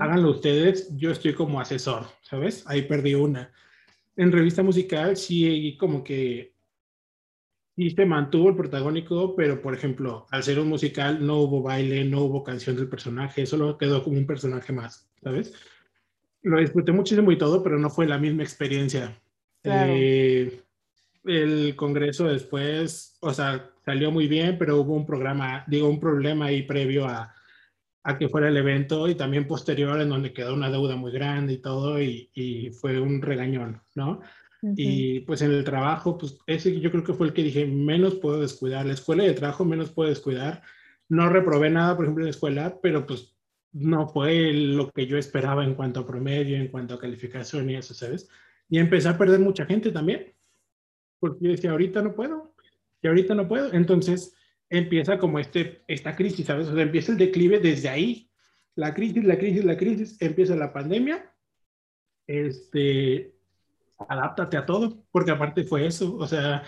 Háganlo 0.00 0.30
ustedes, 0.30 0.96
yo 0.96 1.10
estoy 1.10 1.34
como 1.34 1.60
asesor, 1.60 2.06
¿sabes? 2.22 2.64
Ahí 2.66 2.82
perdí 2.82 3.14
una. 3.14 3.52
En 4.16 4.32
revista 4.32 4.62
musical 4.62 5.18
sí 5.18 5.76
como 5.78 6.02
que 6.02 6.54
sí 7.76 7.90
se 7.90 8.06
mantuvo 8.06 8.48
el 8.48 8.56
protagónico, 8.56 9.36
pero 9.36 9.60
por 9.60 9.74
ejemplo, 9.74 10.26
al 10.30 10.42
ser 10.42 10.60
un 10.60 10.68
musical 10.68 11.26
no 11.26 11.40
hubo 11.40 11.60
baile, 11.60 12.06
no 12.06 12.22
hubo 12.22 12.42
canción 12.42 12.74
del 12.74 12.88
personaje, 12.88 13.44
solo 13.44 13.76
quedó 13.76 14.02
como 14.02 14.16
un 14.16 14.26
personaje 14.26 14.72
más, 14.72 15.10
¿sabes? 15.22 15.52
lo 16.46 16.60
disfruté 16.60 16.92
muchísimo 16.92 17.32
y 17.32 17.38
todo, 17.38 17.62
pero 17.62 17.78
no 17.78 17.90
fue 17.90 18.06
la 18.06 18.18
misma 18.18 18.44
experiencia. 18.44 19.20
Eh, 19.64 20.62
el 21.26 21.76
congreso 21.76 22.24
después, 22.24 23.18
o 23.20 23.32
sea, 23.32 23.70
salió 23.84 24.10
muy 24.10 24.28
bien, 24.28 24.56
pero 24.58 24.80
hubo 24.80 24.94
un 24.94 25.06
programa, 25.06 25.64
digo, 25.66 25.88
un 25.88 26.00
problema 26.00 26.46
ahí 26.46 26.62
previo 26.62 27.06
a, 27.06 27.34
a 28.02 28.18
que 28.18 28.28
fuera 28.28 28.48
el 28.48 28.56
evento 28.56 29.08
y 29.08 29.14
también 29.14 29.46
posterior 29.46 30.00
en 30.00 30.08
donde 30.08 30.32
quedó 30.32 30.54
una 30.54 30.70
deuda 30.70 30.96
muy 30.96 31.12
grande 31.12 31.54
y 31.54 31.58
todo 31.58 32.00
y, 32.00 32.30
y 32.34 32.70
fue 32.70 33.00
un 33.00 33.20
regañón, 33.20 33.82
¿no? 33.94 34.20
Y 34.74 35.20
pues 35.20 35.42
en 35.42 35.52
el 35.52 35.64
trabajo, 35.64 36.18
pues 36.18 36.38
ese 36.46 36.80
yo 36.80 36.90
creo 36.90 37.04
que 37.04 37.12
fue 37.12 37.28
el 37.28 37.32
que 37.32 37.42
dije, 37.42 37.66
menos 37.66 38.16
puedo 38.16 38.40
descuidar. 38.40 38.86
La 38.86 38.94
escuela 38.94 39.22
de 39.22 39.34
trabajo 39.34 39.64
menos 39.64 39.90
puedo 39.90 40.08
descuidar. 40.08 40.62
No 41.08 41.28
reprobé 41.28 41.70
nada, 41.70 41.94
por 41.94 42.04
ejemplo, 42.04 42.22
en 42.22 42.26
la 42.26 42.30
escuela, 42.30 42.78
pero 42.82 43.06
pues 43.06 43.36
no 43.72 44.08
fue 44.08 44.52
lo 44.52 44.90
que 44.90 45.06
yo 45.06 45.18
esperaba 45.18 45.64
en 45.64 45.74
cuanto 45.74 46.00
a 46.00 46.06
promedio, 46.06 46.56
en 46.56 46.68
cuanto 46.68 46.94
a 46.94 46.98
calificación 46.98 47.68
y 47.70 47.76
eso, 47.76 47.94
¿sabes? 47.94 48.28
Y 48.68 48.78
empecé 48.78 49.08
a 49.08 49.18
perder 49.18 49.38
mucha 49.40 49.66
gente 49.66 49.92
también, 49.92 50.32
porque 51.28 51.44
yo 51.44 51.50
decía, 51.50 51.70
ahorita 51.70 52.02
no 52.02 52.14
puedo, 52.14 52.54
y 53.02 53.08
ahorita 53.08 53.34
no 53.34 53.48
puedo. 53.48 53.72
Entonces 53.72 54.34
empieza 54.68 55.18
como 55.18 55.38
este, 55.38 55.82
esta 55.86 56.16
crisis, 56.16 56.46
¿sabes? 56.46 56.68
O 56.68 56.74
sea, 56.74 56.82
empieza 56.82 57.12
el 57.12 57.18
declive 57.18 57.60
desde 57.60 57.88
ahí. 57.88 58.30
La 58.74 58.94
crisis, 58.94 59.24
la 59.24 59.38
crisis, 59.38 59.64
la 59.64 59.76
crisis, 59.76 60.20
empieza 60.20 60.54
la 60.56 60.72
pandemia. 60.72 61.32
Este, 62.26 63.34
adáptate 64.08 64.56
a 64.56 64.66
todo, 64.66 65.04
porque 65.10 65.30
aparte 65.30 65.64
fue 65.64 65.86
eso, 65.86 66.16
o 66.16 66.26
sea, 66.26 66.62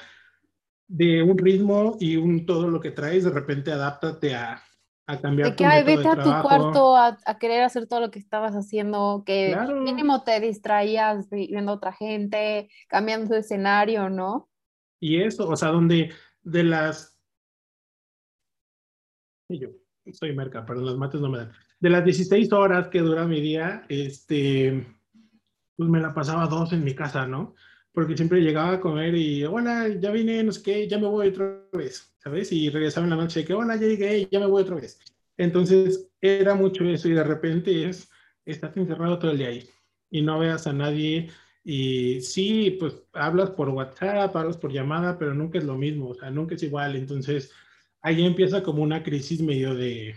de 0.86 1.22
un 1.22 1.36
ritmo 1.36 1.96
y 2.00 2.16
un 2.16 2.46
todo 2.46 2.68
lo 2.68 2.80
que 2.80 2.92
traes, 2.92 3.24
de 3.24 3.30
repente 3.30 3.72
adáptate 3.72 4.34
a, 4.34 4.62
a 5.08 5.18
cambiar 5.18 5.48
de 5.48 5.56
que, 5.56 5.64
ay, 5.64 5.84
vete 5.84 6.06
a 6.06 6.22
tu 6.22 6.30
cuarto 6.46 6.94
a, 6.94 7.16
a, 7.24 7.38
querer 7.38 7.62
hacer 7.62 7.86
todo 7.86 8.00
lo 8.00 8.10
que 8.10 8.18
estabas 8.18 8.54
haciendo, 8.54 9.22
que 9.24 9.56
mínimo 9.82 10.22
te 10.22 10.38
distraías 10.38 11.30
viendo 11.30 11.72
a 11.72 11.76
otra 11.76 11.92
gente, 11.94 12.68
cambiando 12.88 13.32
de 13.32 13.40
escenario, 13.40 14.10
¿no? 14.10 14.50
Y 15.00 15.22
eso, 15.22 15.48
o 15.48 15.56
sea, 15.56 15.70
donde 15.70 16.12
de 16.42 16.62
las... 16.62 17.18
Yo 19.48 19.70
soy 20.12 20.34
merca, 20.36 20.66
pero 20.66 20.82
las 20.82 20.96
mates 20.96 21.22
no 21.22 21.30
me 21.30 21.38
dan. 21.38 21.52
De 21.80 21.88
las 21.88 22.04
16 22.04 22.52
horas 22.52 22.88
que 22.88 23.00
dura 23.00 23.26
mi 23.26 23.40
día, 23.40 23.86
este, 23.88 24.86
pues 25.74 25.88
me 25.88 26.00
la 26.00 26.12
pasaba 26.12 26.46
dos 26.48 26.74
en 26.74 26.84
mi 26.84 26.94
casa, 26.94 27.26
¿no? 27.26 27.54
Porque 27.92 28.16
siempre 28.16 28.40
llegaba 28.40 28.74
a 28.74 28.80
comer 28.80 29.14
y, 29.14 29.44
hola, 29.44 29.88
ya 29.88 30.10
vine, 30.10 30.42
no 30.44 30.52
sé 30.52 30.62
qué, 30.62 30.88
ya 30.88 30.98
me 30.98 31.06
voy 31.06 31.28
otra 31.28 31.64
vez. 31.72 32.08
¿sabes? 32.18 32.52
Y 32.52 32.68
regresaba 32.70 33.04
en 33.04 33.10
la 33.10 33.16
noche 33.16 33.44
que, 33.44 33.54
hola, 33.54 33.76
ya 33.76 33.86
llegué, 33.86 34.28
ya 34.30 34.40
me 34.40 34.46
voy 34.46 34.62
otra 34.62 34.76
vez. 34.76 35.00
Entonces, 35.36 36.10
era 36.20 36.54
mucho 36.54 36.84
eso 36.84 37.08
y 37.08 37.12
de 37.12 37.24
repente 37.24 37.88
es, 37.88 38.10
estás 38.44 38.76
encerrado 38.76 39.18
todo 39.18 39.30
el 39.30 39.38
día 39.38 39.48
ahí 39.48 39.68
y 40.10 40.22
no 40.22 40.38
veas 40.38 40.66
a 40.66 40.72
nadie 40.72 41.30
y 41.64 42.20
sí, 42.22 42.76
pues 42.80 43.02
hablas 43.12 43.50
por 43.50 43.68
WhatsApp, 43.68 44.34
hablas 44.34 44.56
por 44.56 44.72
llamada, 44.72 45.18
pero 45.18 45.34
nunca 45.34 45.58
es 45.58 45.64
lo 45.64 45.76
mismo, 45.76 46.08
o 46.08 46.14
sea, 46.14 46.30
nunca 46.30 46.54
es 46.54 46.62
igual. 46.62 46.96
Entonces, 46.96 47.52
ahí 48.00 48.24
empieza 48.24 48.62
como 48.62 48.82
una 48.82 49.02
crisis 49.02 49.42
medio 49.42 49.74
de, 49.74 50.16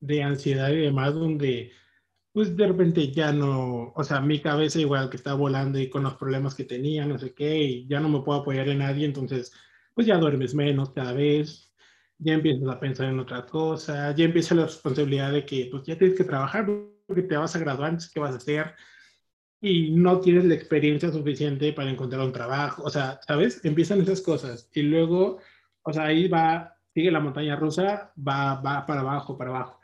de 0.00 0.22
ansiedad 0.22 0.70
y 0.70 0.80
demás, 0.82 1.14
donde 1.14 1.72
pues 2.38 2.56
de 2.56 2.68
repente 2.68 3.10
ya 3.10 3.32
no, 3.32 3.92
o 3.96 4.04
sea, 4.04 4.20
mi 4.20 4.40
cabeza 4.40 4.78
igual 4.78 5.10
que 5.10 5.16
está 5.16 5.34
volando 5.34 5.76
y 5.76 5.90
con 5.90 6.04
los 6.04 6.14
problemas 6.14 6.54
que 6.54 6.62
tenía, 6.62 7.04
no 7.04 7.18
sé 7.18 7.34
qué, 7.34 7.58
y 7.64 7.88
ya 7.88 7.98
no 7.98 8.08
me 8.08 8.20
puedo 8.20 8.38
apoyar 8.38 8.68
en 8.68 8.78
nadie, 8.78 9.06
entonces 9.06 9.52
pues 9.92 10.06
ya 10.06 10.18
duermes 10.18 10.54
menos 10.54 10.90
cada 10.90 11.12
vez, 11.12 11.74
ya 12.16 12.34
empiezas 12.34 12.68
a 12.68 12.78
pensar 12.78 13.08
en 13.08 13.18
otra 13.18 13.44
cosa, 13.44 14.14
ya 14.14 14.24
empieza 14.24 14.54
la 14.54 14.66
responsabilidad 14.66 15.32
de 15.32 15.44
que 15.44 15.66
pues 15.68 15.82
ya 15.84 15.98
tienes 15.98 16.16
que 16.16 16.22
trabajar 16.22 16.64
porque 17.08 17.22
te 17.22 17.36
vas 17.36 17.56
a 17.56 17.58
graduar, 17.58 17.98
¿qué 18.14 18.20
vas 18.20 18.34
a 18.34 18.36
hacer? 18.36 18.72
Y 19.60 19.90
no 19.90 20.20
tienes 20.20 20.44
la 20.44 20.54
experiencia 20.54 21.10
suficiente 21.10 21.72
para 21.72 21.90
encontrar 21.90 22.22
un 22.24 22.32
trabajo, 22.32 22.84
o 22.84 22.90
sea, 22.90 23.18
¿sabes? 23.26 23.64
Empiezan 23.64 24.00
esas 24.00 24.20
cosas 24.20 24.70
y 24.72 24.82
luego, 24.82 25.40
o 25.82 25.92
sea, 25.92 26.04
ahí 26.04 26.28
va, 26.28 26.76
sigue 26.94 27.10
la 27.10 27.18
montaña 27.18 27.56
rusa, 27.56 28.12
va, 28.16 28.60
va 28.60 28.86
para 28.86 29.00
abajo, 29.00 29.36
para 29.36 29.50
abajo. 29.50 29.77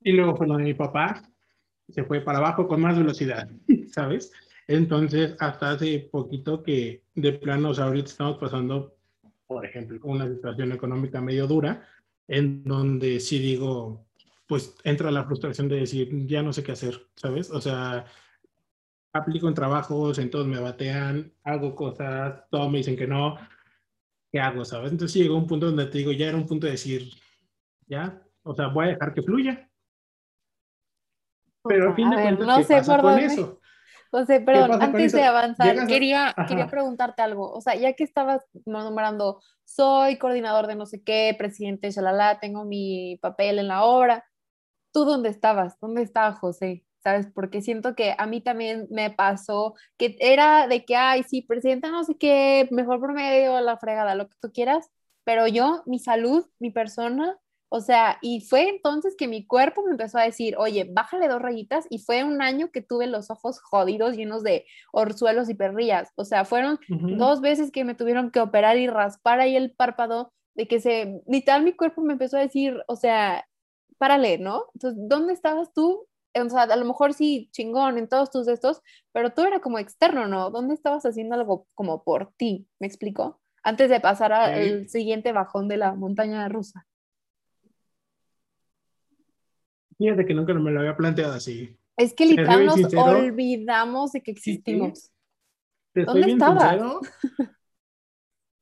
Y 0.00 0.12
luego 0.12 0.36
fue 0.36 0.46
lo 0.46 0.56
de 0.56 0.64
mi 0.64 0.74
papá, 0.74 1.22
se 1.88 2.04
fue 2.04 2.20
para 2.20 2.38
abajo 2.38 2.68
con 2.68 2.80
más 2.80 2.96
velocidad, 2.96 3.48
¿sabes? 3.92 4.32
Entonces, 4.66 5.34
hasta 5.38 5.70
hace 5.70 6.08
poquito 6.12 6.62
que 6.62 7.02
de 7.14 7.32
plano, 7.32 7.70
o 7.70 7.74
sea, 7.74 7.86
ahorita 7.86 8.10
estamos 8.10 8.38
pasando, 8.38 8.96
por 9.46 9.64
ejemplo, 9.64 9.98
una 10.04 10.28
situación 10.28 10.72
económica 10.72 11.20
medio 11.20 11.46
dura, 11.46 11.86
en 12.28 12.62
donde 12.64 13.18
sí 13.18 13.38
digo, 13.38 14.06
pues 14.46 14.76
entra 14.84 15.10
la 15.10 15.24
frustración 15.24 15.68
de 15.68 15.80
decir, 15.80 16.10
ya 16.26 16.42
no 16.42 16.52
sé 16.52 16.62
qué 16.62 16.72
hacer, 16.72 17.06
¿sabes? 17.16 17.50
O 17.50 17.60
sea, 17.60 18.04
aplico 19.12 19.48
en 19.48 19.54
trabajos, 19.54 20.18
en 20.18 20.30
todos 20.30 20.46
me 20.46 20.60
batean, 20.60 21.32
hago 21.44 21.74
cosas, 21.74 22.42
todos 22.50 22.70
me 22.70 22.78
dicen 22.78 22.96
que 22.96 23.06
no, 23.06 23.36
¿qué 24.30 24.40
hago, 24.40 24.64
sabes? 24.64 24.92
Entonces 24.92 25.20
llegó 25.20 25.36
un 25.36 25.46
punto 25.46 25.66
donde 25.66 25.86
te 25.86 25.98
digo, 25.98 26.12
ya 26.12 26.28
era 26.28 26.36
un 26.36 26.46
punto 26.46 26.66
de 26.66 26.72
decir, 26.72 27.10
ya, 27.86 28.22
o 28.42 28.54
sea, 28.54 28.68
voy 28.68 28.86
a 28.86 28.88
dejar 28.90 29.14
que 29.14 29.22
fluya. 29.22 29.68
Pero 31.64 31.88
al 31.88 31.94
fin 31.94 32.10
de 32.10 32.22
cuentas, 32.22 32.46
no 32.46 32.56
¿qué 32.56 32.64
sé 32.64 32.74
pasa 32.76 32.98
con 33.00 33.18
eso? 33.18 33.60
José, 34.10 34.40
perdón, 34.40 34.82
antes 34.82 35.12
de 35.12 35.22
avanzar, 35.22 35.86
quería, 35.86 36.34
quería 36.48 36.66
preguntarte 36.66 37.20
algo. 37.20 37.52
O 37.52 37.60
sea, 37.60 37.74
ya 37.74 37.92
que 37.92 38.04
estabas 38.04 38.42
nombrando, 38.64 39.42
soy 39.64 40.16
coordinador 40.16 40.66
de 40.66 40.76
no 40.76 40.86
sé 40.86 41.02
qué, 41.02 41.34
presidente, 41.36 41.90
shalala, 41.90 42.40
tengo 42.40 42.64
mi 42.64 43.18
papel 43.20 43.58
en 43.58 43.68
la 43.68 43.84
obra. 43.84 44.24
¿Tú 44.92 45.04
dónde 45.04 45.28
estabas? 45.28 45.78
¿Dónde 45.80 46.02
estaba 46.02 46.32
José? 46.32 46.86
¿sabes? 47.02 47.28
Porque 47.32 47.62
siento 47.62 47.94
que 47.94 48.14
a 48.16 48.26
mí 48.26 48.40
también 48.40 48.86
me 48.90 49.10
pasó 49.10 49.74
que 49.96 50.16
era 50.20 50.66
de 50.66 50.84
que, 50.84 50.96
ay, 50.96 51.22
sí, 51.22 51.42
presidenta, 51.42 51.90
no 51.90 52.04
sé 52.04 52.16
qué, 52.18 52.68
mejor 52.70 53.00
promedio, 53.00 53.60
la 53.60 53.78
fregada, 53.78 54.14
lo 54.14 54.28
que 54.28 54.36
tú 54.40 54.52
quieras, 54.52 54.90
pero 55.24 55.46
yo, 55.46 55.82
mi 55.86 55.98
salud, 55.98 56.46
mi 56.58 56.70
persona, 56.70 57.38
o 57.68 57.80
sea, 57.80 58.18
y 58.22 58.40
fue 58.40 58.68
entonces 58.68 59.14
que 59.16 59.28
mi 59.28 59.46
cuerpo 59.46 59.82
me 59.84 59.90
empezó 59.90 60.18
a 60.18 60.24
decir, 60.24 60.56
oye, 60.56 60.88
bájale 60.90 61.28
dos 61.28 61.42
rayitas, 61.42 61.86
y 61.90 61.98
fue 61.98 62.24
un 62.24 62.42
año 62.42 62.70
que 62.72 62.82
tuve 62.82 63.06
los 63.06 63.30
ojos 63.30 63.60
jodidos, 63.60 64.16
llenos 64.16 64.42
de 64.42 64.66
orzuelos 64.92 65.48
y 65.48 65.54
perrillas, 65.54 66.12
o 66.16 66.24
sea, 66.24 66.44
fueron 66.44 66.78
dos 66.88 67.40
veces 67.40 67.70
que 67.70 67.84
me 67.84 67.94
tuvieron 67.94 68.30
que 68.30 68.40
operar 68.40 68.76
y 68.76 68.86
raspar 68.86 69.40
ahí 69.40 69.56
el 69.56 69.72
párpado, 69.72 70.32
de 70.54 70.66
que 70.66 70.80
se, 70.80 71.20
literal, 71.26 71.62
mi 71.62 71.72
cuerpo 71.72 72.02
me 72.02 72.14
empezó 72.14 72.36
a 72.36 72.40
decir, 72.40 72.82
o 72.88 72.96
sea, 72.96 73.46
párale, 73.98 74.38
¿no? 74.38 74.66
Entonces, 74.74 75.00
¿dónde 75.08 75.32
estabas 75.32 75.72
tú 75.72 76.08
o 76.34 76.48
sea, 76.48 76.62
a 76.62 76.76
lo 76.76 76.84
mejor 76.84 77.14
sí, 77.14 77.48
chingón 77.52 77.98
en 77.98 78.08
todos 78.08 78.30
tus 78.30 78.48
estos, 78.48 78.82
pero 79.12 79.32
tú 79.32 79.42
era 79.42 79.60
como 79.60 79.78
externo, 79.78 80.26
¿no? 80.26 80.50
¿Dónde 80.50 80.74
estabas 80.74 81.04
haciendo 81.04 81.34
algo 81.34 81.66
como 81.74 82.04
por 82.04 82.32
ti? 82.36 82.68
¿Me 82.78 82.86
explico? 82.86 83.40
Antes 83.62 83.90
de 83.90 84.00
pasar 84.00 84.32
al 84.32 84.88
siguiente 84.88 85.32
bajón 85.32 85.68
de 85.68 85.78
la 85.78 85.94
montaña 85.94 86.48
rusa. 86.48 86.86
Fíjate 89.98 90.24
que 90.24 90.34
nunca 90.34 90.54
me 90.54 90.70
lo 90.70 90.80
había 90.80 90.96
planteado 90.96 91.34
así. 91.34 91.76
Es 91.96 92.14
que 92.14 92.26
literal 92.26 92.64
nos 92.64 92.94
olvidamos 92.94 94.12
de 94.12 94.22
que 94.22 94.30
existimos. 94.30 95.10
¿Dónde 95.94 96.32
estabas? 96.32 96.80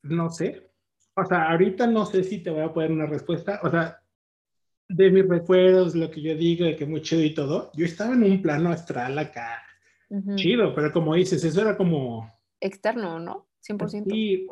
no 0.02 0.30
sé. 0.30 0.70
O 1.14 1.24
sea, 1.24 1.50
ahorita 1.50 1.86
no 1.86 2.06
sé 2.06 2.24
si 2.24 2.42
te 2.42 2.50
voy 2.50 2.62
a 2.62 2.72
poner 2.72 2.92
una 2.92 3.06
respuesta. 3.06 3.60
O 3.62 3.70
sea, 3.70 4.00
de 4.88 5.10
mis 5.10 5.28
recuerdos, 5.28 5.94
lo 5.94 6.10
que 6.10 6.22
yo 6.22 6.34
digo, 6.34 6.64
de 6.64 6.76
que 6.76 6.86
muy 6.86 7.02
chido 7.02 7.22
y 7.22 7.34
todo, 7.34 7.70
yo 7.74 7.84
estaba 7.84 8.14
en 8.14 8.22
un 8.22 8.42
plano 8.42 8.70
astral 8.70 9.18
acá, 9.18 9.62
chido, 10.36 10.74
pero 10.74 10.92
como 10.92 11.14
dices, 11.14 11.42
eso 11.44 11.60
era 11.60 11.76
como... 11.76 12.32
Externo, 12.60 13.18
¿no? 13.18 13.48
100%. 13.68 14.04
Y 14.14 14.46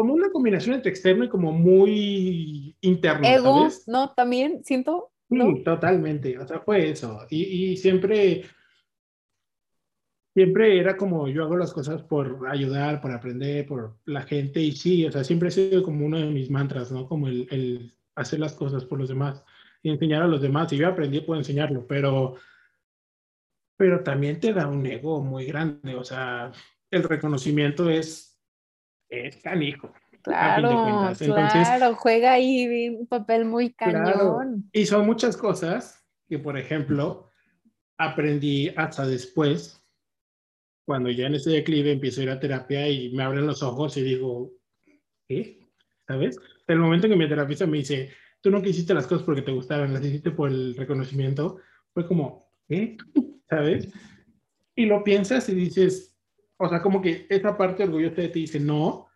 como 0.00 0.14
una 0.14 0.30
combinación 0.30 0.76
entre 0.76 0.90
externo 0.90 1.24
y 1.24 1.28
como 1.28 1.52
muy 1.52 2.74
interno. 2.80 3.28
Ego, 3.28 3.68
¿no? 3.86 4.14
También 4.14 4.64
siento. 4.64 5.10
Sí, 5.28 5.38
totalmente, 5.62 6.38
o 6.38 6.46
sea, 6.46 6.60
fue 6.60 6.88
eso. 6.90 7.26
Y, 7.28 7.72
y 7.72 7.76
siempre, 7.76 8.44
siempre 10.34 10.80
era 10.80 10.96
como 10.96 11.28
yo 11.28 11.44
hago 11.44 11.56
las 11.58 11.72
cosas 11.74 12.02
por 12.02 12.48
ayudar, 12.48 13.00
por 13.02 13.12
aprender, 13.12 13.66
por 13.66 13.98
la 14.06 14.22
gente. 14.22 14.60
Y 14.60 14.72
sí, 14.72 15.04
o 15.04 15.12
sea, 15.12 15.22
siempre 15.22 15.48
ha 15.48 15.52
sido 15.52 15.82
como 15.82 16.06
uno 16.06 16.18
de 16.18 16.30
mis 16.30 16.50
mantras, 16.50 16.90
¿no? 16.90 17.06
Como 17.06 17.28
el, 17.28 17.46
el 17.50 17.94
hacer 18.14 18.40
las 18.40 18.54
cosas 18.54 18.86
por 18.86 18.98
los 18.98 19.10
demás 19.10 19.44
y 19.82 19.90
enseñar 19.90 20.22
a 20.22 20.28
los 20.28 20.40
demás. 20.40 20.72
Y 20.72 20.78
yo 20.78 20.88
aprendí, 20.88 21.20
puedo 21.20 21.38
enseñarlo, 21.38 21.86
pero, 21.86 22.36
pero 23.76 24.02
también 24.02 24.40
te 24.40 24.54
da 24.54 24.66
un 24.66 24.86
ego 24.86 25.22
muy 25.22 25.44
grande. 25.44 25.94
O 25.94 26.04
sea, 26.04 26.52
el 26.90 27.02
reconocimiento 27.02 27.88
es, 27.88 28.29
es 29.10 29.36
canijo. 29.36 29.92
Claro, 30.22 31.12
claro, 31.18 31.94
juega 31.94 32.32
ahí 32.32 32.88
un 32.90 33.06
papel 33.06 33.46
muy 33.46 33.72
cañón. 33.72 34.68
Y 34.72 34.86
son 34.86 35.06
muchas 35.06 35.36
cosas 35.36 36.04
que, 36.28 36.38
por 36.38 36.58
ejemplo, 36.58 37.30
aprendí 37.96 38.68
hasta 38.76 39.06
después, 39.06 39.82
cuando 40.86 41.10
ya 41.10 41.26
en 41.26 41.34
ese 41.34 41.50
declive 41.50 41.92
empiezo 41.92 42.20
a 42.20 42.24
ir 42.24 42.30
a 42.30 42.40
terapia 42.40 42.88
y 42.88 43.12
me 43.12 43.22
abren 43.22 43.46
los 43.46 43.62
ojos 43.62 43.96
y 43.96 44.02
digo, 44.02 44.52
¿qué? 45.26 45.60
¿sabes? 46.10 46.36
El 46.66 46.80
momento 46.80 47.06
en 47.06 47.12
que 47.12 47.18
mi 47.18 47.28
terapista 47.28 47.66
me 47.66 47.78
dice, 47.78 48.10
tú 48.40 48.50
no 48.50 48.58
hiciste 48.58 48.94
las 48.94 49.06
cosas 49.06 49.24
porque 49.24 49.42
te 49.42 49.52
gustaban, 49.52 49.92
las 49.94 50.04
hiciste 50.04 50.32
por 50.32 50.50
el 50.50 50.74
reconocimiento, 50.74 51.58
fue 51.94 52.04
como, 52.06 52.50
¿qué? 52.68 52.96
¿Sabes? 53.48 53.88
Y 54.74 54.86
lo 54.86 55.04
piensas 55.04 55.48
y 55.48 55.54
dices, 55.54 56.19
o 56.62 56.68
sea, 56.68 56.82
como 56.82 57.00
que 57.00 57.26
esa 57.30 57.56
parte 57.56 57.84
orgullosa 57.84 58.20
de 58.20 58.28
ti 58.28 58.40
dice, 58.40 58.60
no. 58.60 59.08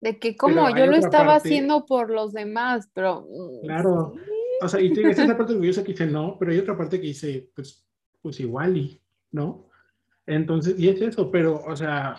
De 0.00 0.18
que 0.18 0.36
como 0.36 0.74
yo 0.74 0.86
lo 0.86 0.96
estaba 0.96 1.34
haciendo 1.34 1.84
por 1.84 2.08
los 2.08 2.32
demás, 2.32 2.90
pero... 2.94 3.28
Claro. 3.62 4.14
O 4.62 4.68
sea, 4.68 4.80
y 4.80 4.90
tienes 4.90 5.18
esa 5.18 5.36
parte 5.36 5.52
orgullosa 5.52 5.84
que 5.84 5.92
dice, 5.92 6.06
no, 6.06 6.38
pero 6.38 6.50
hay 6.50 6.58
otra 6.58 6.78
parte 6.78 6.98
que 6.98 7.08
dice, 7.08 7.50
pues, 7.54 7.86
pues 8.22 8.40
igual 8.40 8.76
y, 8.78 9.02
¿no? 9.32 9.68
Entonces, 10.24 10.78
y 10.78 10.88
es 10.88 11.00
eso, 11.02 11.30
pero, 11.30 11.62
o 11.62 11.76
sea, 11.76 12.18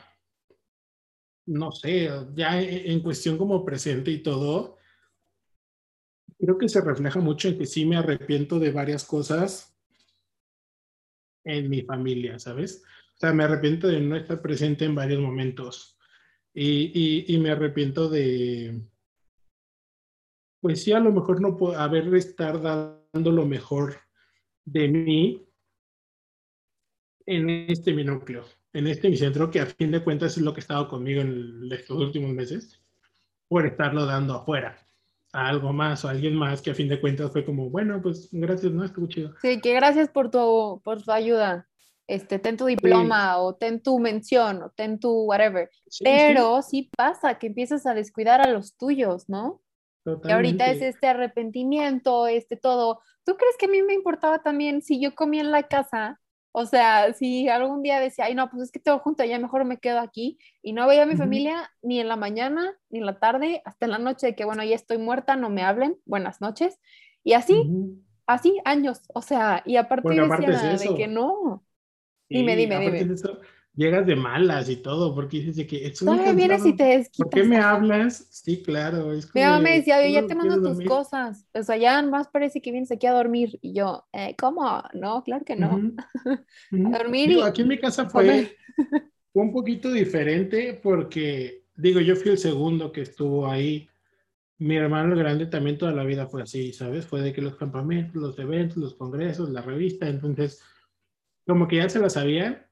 no 1.47 1.71
sé, 1.71 2.11
ya 2.35 2.61
en 2.61 2.99
cuestión 3.01 3.39
como 3.39 3.65
presente 3.65 4.11
y 4.11 4.21
todo, 4.21 4.77
creo 6.37 6.59
que 6.59 6.69
se 6.69 6.81
refleja 6.81 7.19
mucho 7.19 7.47
en 7.47 7.57
que 7.57 7.65
sí 7.65 7.87
me 7.87 7.97
arrepiento 7.97 8.59
de 8.59 8.71
varias 8.71 9.03
cosas 9.03 9.75
en 11.43 11.71
mi 11.71 11.81
familia, 11.81 12.37
¿sabes? 12.37 12.83
O 13.15 13.17
sea, 13.17 13.33
me 13.33 13.43
arrepiento 13.43 13.87
de 13.87 14.01
no 14.01 14.15
estar 14.15 14.41
presente 14.41 14.85
en 14.85 14.95
varios 14.95 15.21
momentos 15.21 15.97
y, 16.53 17.25
y, 17.33 17.37
me 17.39 17.51
arrepiento 17.51 18.09
de, 18.09 18.81
pues 20.59 20.83
sí, 20.83 20.91
a 20.91 20.99
lo 20.99 21.11
mejor 21.11 21.41
no 21.41 21.57
puedo 21.57 21.79
haber 21.79 22.13
estar 22.15 22.61
dando 22.61 23.31
lo 23.31 23.45
mejor 23.45 24.01
de 24.65 24.87
mí 24.87 25.47
en 27.25 27.49
este 27.49 27.93
mi 27.93 28.03
núcleo 28.03 28.45
en 28.73 28.87
este 28.87 29.09
mi 29.09 29.17
centro, 29.17 29.51
que 29.51 29.59
a 29.59 29.67
fin 29.67 29.91
de 29.91 30.03
cuentas 30.03 30.35
es 30.35 30.43
lo 30.43 30.53
que 30.53 30.59
ha 30.59 30.63
estado 30.63 30.87
conmigo 30.87 31.21
en 31.21 31.69
estos 31.71 31.97
últimos 31.97 32.31
meses, 32.31 32.81
por 33.47 33.65
estarlo 33.65 34.05
dando 34.05 34.33
afuera 34.33 34.77
a 35.31 35.47
algo 35.47 35.73
más 35.73 36.03
o 36.03 36.07
a 36.07 36.11
alguien 36.11 36.35
más 36.35 36.61
que 36.61 36.71
a 36.71 36.75
fin 36.75 36.87
de 36.87 36.99
cuentas 36.99 37.31
fue 37.31 37.45
como, 37.45 37.69
bueno, 37.69 38.01
pues 38.01 38.29
gracias, 38.31 38.71
¿no? 38.71 38.83
Estuvo 38.83 39.07
chido. 39.07 39.33
Sí, 39.41 39.59
que 39.61 39.73
gracias 39.73 40.09
por 40.09 40.29
tu, 40.29 40.81
por 40.83 41.01
tu 41.01 41.11
ayuda. 41.11 41.67
Este, 42.07 42.37
ten 42.39 42.57
tu 42.57 42.65
diploma 42.65 43.37
o 43.37 43.55
ten 43.55 43.81
tu 43.81 43.99
mención 43.99 44.63
o 44.63 44.69
ten 44.69 44.99
tu 44.99 45.23
whatever. 45.23 45.69
Pero 46.03 46.61
sí. 46.61 46.89
pasa 46.95 47.39
que 47.39 47.47
empiezas 47.47 47.85
a 47.85 47.93
descuidar 47.93 48.41
a 48.41 48.49
los 48.49 48.75
tuyos, 48.75 49.29
¿no? 49.29 49.61
Totalmente. 50.03 50.29
Y 50.29 50.31
ahorita 50.33 50.71
es 50.71 50.81
este 50.81 51.07
arrepentimiento, 51.07 52.27
este 52.27 52.57
todo. 52.57 52.99
¿Tú 53.23 53.37
crees 53.37 53.55
que 53.57 53.67
a 53.67 53.69
mí 53.69 53.81
me 53.81 53.93
importaba 53.93 54.43
también 54.43 54.81
si 54.81 54.99
yo 54.99 55.15
comía 55.15 55.41
en 55.41 55.51
la 55.51 55.63
casa 55.63 56.19
o 56.55 56.67
sea, 56.67 57.13
si 57.13 57.49
algún 57.49 57.81
día 57.81 57.99
decía, 57.99 58.25
ay, 58.25 58.35
no, 58.35 58.47
pues 58.47 58.61
es 58.61 58.71
que 58.71 58.79
tengo 58.79 58.99
junto, 58.99 59.23
ya 59.23 59.39
mejor 59.39 59.65
me 59.65 59.79
quedo 59.79 59.99
aquí 59.99 60.37
y 60.61 60.73
no 60.73 60.85
veía 60.85 61.01
a 61.01 61.07
mi 61.07 61.15
familia 61.15 61.71
ni 61.81 61.99
en 61.99 62.07
la 62.07 62.15
mañana, 62.15 62.77
ni 62.91 62.99
en 62.99 63.07
la 63.07 63.17
tarde, 63.17 63.63
hasta 63.65 63.87
en 63.87 63.91
la 63.91 63.97
noche, 63.97 64.27
de 64.27 64.35
que 64.35 64.45
bueno, 64.45 64.63
ya 64.63 64.75
estoy 64.75 64.99
muerta, 64.99 65.35
no 65.35 65.49
me 65.49 65.63
hablen, 65.63 65.97
buenas 66.05 66.41
noches. 66.41 66.79
Y 67.23 67.33
así, 67.33 67.71
así 68.27 68.61
años, 68.65 69.01
o 69.15 69.23
sea, 69.23 69.63
y 69.65 69.77
aparte 69.77 70.07
decía 70.09 70.77
de 70.77 70.95
que 70.95 71.07
no. 71.07 71.63
Dime, 72.29 72.55
dime, 72.55 72.79
dime 72.79 73.15
llegas 73.75 74.05
de 74.05 74.15
malas 74.15 74.69
y 74.69 74.77
todo, 74.77 75.13
porque 75.15 75.37
dices 75.37 75.55
de 75.55 75.67
que... 75.67 75.93
No 76.01 76.15
me 76.15 76.33
vienes 76.33 76.65
y 76.65 76.75
te 76.75 76.83
desquitas. 76.83 77.17
¿Por 77.17 77.29
qué 77.29 77.43
me 77.43 77.57
hablas? 77.57 78.27
Sí, 78.29 78.61
claro. 78.61 79.13
Es 79.13 79.33
Mi 79.33 79.41
mamá 79.41 79.59
me 79.59 79.75
decía, 79.77 79.97
oye, 79.97 80.11
ya 80.11 80.25
te 80.25 80.35
mando 80.35 80.61
tus 80.61 80.83
cosas. 80.85 81.45
O 81.53 81.63
sea, 81.63 81.77
ya 81.77 82.01
más 82.03 82.27
parece 82.27 82.61
que 82.61 82.71
vienes 82.71 82.91
aquí 82.91 83.07
a 83.07 83.13
dormir. 83.13 83.59
Y 83.61 83.73
yo, 83.73 84.05
eh, 84.13 84.35
¿cómo? 84.37 84.83
No, 84.93 85.23
claro 85.23 85.43
que 85.43 85.55
no. 85.55 85.93
a 86.25 86.97
dormir 86.97 87.31
y... 87.31 87.41
Aquí 87.41 87.63
en 87.63 87.67
mi 87.67 87.79
casa 87.79 88.09
fue, 88.09 88.55
un 89.33 89.51
poquito 89.51 89.91
diferente 89.91 90.79
porque, 90.81 91.63
digo, 91.75 91.99
yo 91.99 92.15
fui 92.15 92.31
el 92.31 92.37
segundo 92.37 92.91
que 92.91 93.01
estuvo 93.01 93.47
ahí. 93.47 93.89
Mi 94.59 94.77
hermano 94.77 95.13
el 95.13 95.19
grande 95.19 95.47
también 95.47 95.77
toda 95.77 95.91
la 95.91 96.05
vida 96.05 96.27
fue 96.27 96.43
así, 96.43 96.71
¿sabes? 96.73 97.05
Fue 97.05 97.21
de 97.21 97.33
que 97.33 97.41
los 97.41 97.55
campamentos, 97.55 98.21
los 98.21 98.37
eventos, 98.37 98.77
los 98.77 98.93
congresos, 98.93 99.49
la 99.49 99.61
revista, 99.61 100.07
entonces, 100.07 100.61
como 101.45 101.67
que 101.67 101.77
ya 101.77 101.89
se 101.89 101.99
la 101.99 102.09
sabían 102.09 102.65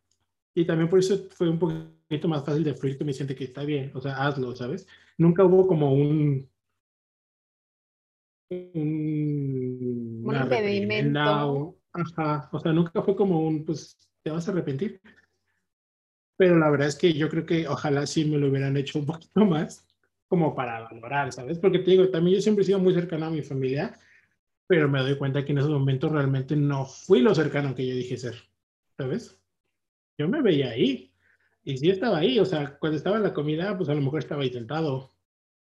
y 0.53 0.65
también 0.65 0.89
por 0.89 0.99
eso 0.99 1.29
fue 1.29 1.49
un 1.49 1.59
poquito 1.59 2.27
más 2.27 2.43
fácil 2.45 2.63
de 2.63 2.73
fluir 2.73 2.97
que 2.97 3.05
me 3.05 3.13
siente 3.13 3.35
que 3.35 3.45
está 3.45 3.63
bien, 3.63 3.91
o 3.93 4.01
sea, 4.01 4.15
hazlo, 4.25 4.55
¿sabes? 4.55 4.87
Nunca 5.17 5.43
hubo 5.45 5.67
como 5.67 5.93
un, 5.93 6.49
un, 8.49 10.21
un 10.25 10.35
impedimento. 10.35 11.77
Ajá, 11.93 12.49
o 12.51 12.59
sea, 12.59 12.71
nunca 12.71 13.01
fue 13.01 13.15
como 13.15 13.45
un, 13.45 13.65
pues, 13.65 13.97
te 14.23 14.31
vas 14.31 14.47
a 14.47 14.51
arrepentir. 14.51 15.01
Pero 16.37 16.57
la 16.57 16.69
verdad 16.69 16.87
es 16.87 16.95
que 16.95 17.13
yo 17.13 17.29
creo 17.29 17.45
que 17.45 17.67
ojalá 17.67 18.07
sí 18.07 18.25
me 18.25 18.37
lo 18.37 18.47
hubieran 18.47 18.77
hecho 18.77 18.99
un 18.99 19.05
poquito 19.07 19.45
más, 19.45 19.85
como 20.27 20.55
para 20.55 20.81
valorar, 20.81 21.31
¿sabes? 21.33 21.59
Porque 21.59 21.79
te 21.79 21.91
digo, 21.91 22.09
también 22.09 22.37
yo 22.37 22.41
siempre 22.41 22.63
he 22.63 22.65
sido 22.65 22.79
muy 22.79 22.93
cercano 22.93 23.25
a 23.25 23.29
mi 23.29 23.41
familia, 23.41 23.93
pero 24.67 24.87
me 24.87 25.01
doy 25.01 25.17
cuenta 25.17 25.43
que 25.43 25.51
en 25.51 25.57
esos 25.57 25.71
momentos 25.71 26.11
realmente 26.11 26.55
no 26.55 26.85
fui 26.85 27.21
lo 27.21 27.35
cercano 27.35 27.75
que 27.75 27.85
yo 27.85 27.93
dije 27.93 28.17
ser, 28.17 28.35
¿sabes? 29.01 29.41
Yo 30.17 30.27
me 30.27 30.41
veía 30.41 30.69
ahí, 30.69 31.11
y 31.63 31.77
sí 31.77 31.89
estaba 31.89 32.19
ahí, 32.19 32.39
o 32.39 32.45
sea, 32.45 32.77
cuando 32.77 32.97
estaba 32.97 33.17
en 33.17 33.23
la 33.23 33.33
comida, 33.33 33.75
pues 33.77 33.89
a 33.89 33.95
lo 33.95 34.01
mejor 34.01 34.19
estaba 34.19 34.43
ahí 34.43 34.51
sentado, 34.51 35.15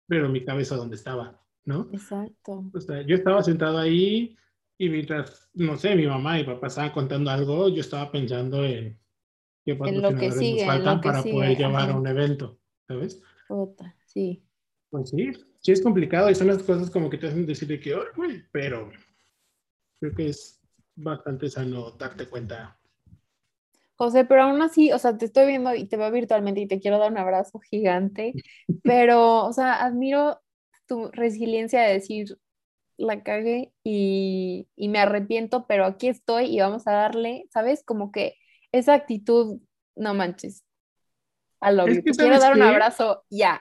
pero 0.06 0.28
mi 0.28 0.44
cabeza 0.44 0.76
dónde 0.76 0.96
estaba, 0.96 1.40
¿no? 1.64 1.88
Exacto. 1.92 2.70
O 2.72 2.80
sea, 2.80 3.02
yo 3.02 3.14
estaba 3.14 3.42
sentado 3.42 3.78
ahí 3.78 4.36
y 4.76 4.88
mientras, 4.88 5.50
no 5.54 5.76
sé, 5.76 5.94
mi 5.94 6.06
mamá 6.06 6.40
y 6.40 6.44
papá 6.44 6.66
estaban 6.66 6.90
contando 6.90 7.30
algo, 7.30 7.68
yo 7.68 7.80
estaba 7.80 8.10
pensando 8.10 8.64
en 8.64 8.98
qué 9.64 9.74
patrocinadores 9.76 10.20
que 10.20 10.32
sigue, 10.32 10.66
nos 10.66 10.74
faltan 10.74 11.00
para 11.00 11.22
poder 11.22 11.56
llevar 11.56 11.90
a 11.90 11.96
un 11.96 12.06
evento, 12.06 12.58
¿sabes? 12.86 13.22
Puta, 13.46 13.96
sí. 14.04 14.44
Pues 14.90 15.10
sí, 15.10 15.30
sí 15.60 15.72
es 15.72 15.82
complicado 15.82 16.30
y 16.30 16.34
son 16.34 16.48
las 16.48 16.62
cosas 16.62 16.90
como 16.90 17.10
que 17.10 17.18
te 17.18 17.28
hacen 17.28 17.46
decir 17.46 17.80
que, 17.80 17.94
oh, 17.94 18.04
pero 18.50 18.90
creo 20.00 20.14
que 20.14 20.28
es 20.28 20.60
bastante 20.94 21.48
sano 21.48 21.92
darte 21.92 22.26
cuenta. 22.26 22.77
José, 23.98 24.24
pero 24.24 24.44
aún 24.44 24.62
así, 24.62 24.92
o 24.92 24.98
sea, 24.98 25.18
te 25.18 25.24
estoy 25.24 25.46
viendo 25.48 25.74
y 25.74 25.84
te 25.84 25.96
veo 25.96 26.12
virtualmente 26.12 26.60
y 26.60 26.68
te 26.68 26.78
quiero 26.78 26.98
dar 26.98 27.10
un 27.10 27.18
abrazo 27.18 27.58
gigante, 27.58 28.32
pero, 28.84 29.44
o 29.44 29.52
sea, 29.52 29.84
admiro 29.84 30.40
tu 30.86 31.10
resiliencia 31.10 31.82
de 31.82 31.94
decir, 31.94 32.38
la 32.96 33.24
cagué 33.24 33.72
y, 33.82 34.68
me 34.76 35.00
arrepiento, 35.00 35.66
pero 35.66 35.84
aquí 35.84 36.06
estoy 36.06 36.46
y 36.46 36.60
vamos 36.60 36.86
a 36.86 36.92
darle, 36.92 37.46
¿sabes? 37.50 37.82
Como 37.84 38.12
que 38.12 38.36
esa 38.70 38.94
actitud, 38.94 39.60
no 39.96 40.14
manches. 40.14 40.64
A 41.60 41.72
lo 41.72 41.84
que 41.86 42.02
quiero 42.04 42.38
dar 42.38 42.54
un 42.54 42.62
abrazo 42.62 43.24
ya. 43.28 43.60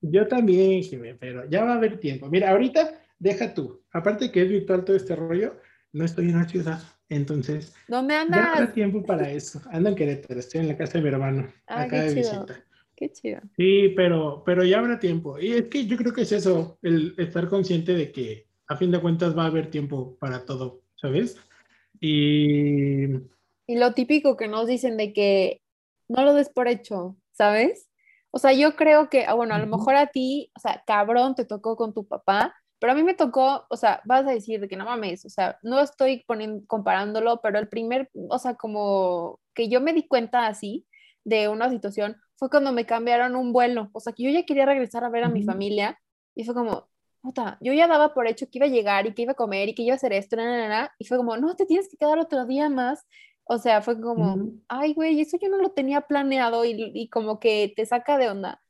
Yo 0.00 0.26
también, 0.26 0.82
Jimé, 0.82 1.14
pero 1.14 1.48
ya 1.48 1.62
va 1.62 1.74
a 1.74 1.76
haber 1.76 2.00
tiempo. 2.00 2.28
Mira, 2.28 2.50
ahorita 2.50 3.00
deja 3.16 3.54
tú. 3.54 3.84
Aparte 3.92 4.32
que 4.32 4.42
es 4.42 4.48
virtual 4.48 4.84
todo 4.84 4.96
este 4.96 5.14
rollo, 5.14 5.60
no 5.92 6.04
estoy 6.04 6.30
en 6.30 6.38
la 6.38 6.48
ciudad. 6.48 6.82
Entonces, 7.14 7.74
¿dónde 7.88 8.14
andas? 8.14 8.40
Ya 8.40 8.52
habrá 8.52 8.72
tiempo 8.72 9.02
para 9.02 9.30
eso. 9.30 9.60
Ando 9.70 9.90
en 9.90 9.94
Querétaro, 9.94 10.40
estoy 10.40 10.62
en 10.62 10.68
la 10.68 10.76
casa 10.76 10.94
de 10.94 11.02
mi 11.02 11.08
hermano, 11.08 11.52
ah, 11.66 11.82
acá 11.82 12.02
de 12.02 12.14
visita. 12.14 12.64
Qué 12.96 13.10
chido. 13.12 13.40
Sí, 13.56 13.92
pero, 13.94 14.42
pero 14.46 14.64
ya 14.64 14.78
habrá 14.78 14.98
tiempo. 14.98 15.38
Y 15.38 15.52
es 15.52 15.66
que 15.68 15.86
yo 15.86 15.96
creo 15.96 16.12
que 16.12 16.22
es 16.22 16.32
eso, 16.32 16.78
el 16.82 17.14
estar 17.18 17.48
consciente 17.48 17.94
de 17.94 18.12
que 18.12 18.46
a 18.66 18.76
fin 18.76 18.90
de 18.90 19.00
cuentas 19.00 19.36
va 19.36 19.44
a 19.44 19.46
haber 19.46 19.70
tiempo 19.70 20.16
para 20.18 20.44
todo, 20.44 20.82
¿sabes? 20.94 21.36
Y... 22.00 23.04
Y 23.66 23.76
lo 23.76 23.92
típico 23.94 24.36
que 24.36 24.48
nos 24.48 24.66
dicen 24.66 24.96
de 24.96 25.12
que 25.12 25.60
no 26.08 26.24
lo 26.24 26.34
des 26.34 26.48
por 26.48 26.68
hecho, 26.68 27.16
¿sabes? 27.32 27.88
O 28.30 28.38
sea, 28.38 28.52
yo 28.52 28.76
creo 28.76 29.10
que, 29.10 29.26
ah, 29.26 29.34
bueno, 29.34 29.54
a 29.54 29.58
lo 29.58 29.66
mejor 29.66 29.94
a 29.94 30.06
ti, 30.06 30.50
o 30.56 30.60
sea, 30.60 30.82
cabrón, 30.86 31.34
te 31.34 31.44
tocó 31.44 31.76
con 31.76 31.92
tu 31.92 32.06
papá, 32.06 32.54
pero 32.82 32.94
a 32.94 32.96
mí 32.96 33.04
me 33.04 33.14
tocó, 33.14 33.64
o 33.70 33.76
sea, 33.76 34.02
vas 34.04 34.26
a 34.26 34.32
decir 34.32 34.60
de 34.60 34.66
que 34.66 34.76
no 34.76 34.84
mames, 34.84 35.24
o 35.24 35.28
sea, 35.28 35.56
no 35.62 35.78
estoy 35.78 36.24
poniendo, 36.26 36.66
comparándolo, 36.66 37.40
pero 37.40 37.60
el 37.60 37.68
primer, 37.68 38.10
o 38.28 38.40
sea, 38.40 38.56
como 38.56 39.38
que 39.54 39.68
yo 39.68 39.80
me 39.80 39.92
di 39.92 40.08
cuenta 40.08 40.48
así 40.48 40.84
de 41.22 41.46
una 41.46 41.70
situación 41.70 42.16
fue 42.34 42.50
cuando 42.50 42.72
me 42.72 42.84
cambiaron 42.84 43.36
un 43.36 43.52
vuelo, 43.52 43.88
o 43.92 44.00
sea, 44.00 44.12
que 44.12 44.24
yo 44.24 44.30
ya 44.30 44.44
quería 44.44 44.66
regresar 44.66 45.04
a 45.04 45.10
ver 45.10 45.22
a 45.22 45.28
mi 45.28 45.44
familia 45.44 45.96
y 46.34 46.42
fue 46.42 46.54
como, 46.54 46.88
puta, 47.20 47.56
yo 47.60 47.72
ya 47.72 47.86
daba 47.86 48.14
por 48.14 48.26
hecho 48.26 48.46
que 48.50 48.58
iba 48.58 48.66
a 48.66 48.68
llegar 48.68 49.06
y 49.06 49.14
que 49.14 49.22
iba 49.22 49.32
a 49.32 49.36
comer 49.36 49.68
y 49.68 49.76
que 49.76 49.82
iba 49.84 49.92
a 49.92 49.96
hacer 49.96 50.12
esto, 50.12 50.36
y 50.98 51.04
fue 51.06 51.18
como, 51.18 51.36
no, 51.36 51.54
te 51.54 51.66
tienes 51.66 51.88
que 51.88 51.96
quedar 51.96 52.18
otro 52.18 52.46
día 52.46 52.68
más. 52.68 53.06
O 53.44 53.58
sea, 53.58 53.80
fue 53.80 54.00
como, 54.00 54.50
ay, 54.68 54.94
güey, 54.94 55.20
eso 55.20 55.36
yo 55.40 55.48
no 55.48 55.58
lo 55.58 55.70
tenía 55.70 56.00
planeado 56.02 56.64
y, 56.64 56.90
y, 56.94 57.08
como 57.10 57.38
que 57.38 57.72
te 57.76 57.86
saca 57.86 58.18
de 58.18 58.28
onda. 58.28 58.60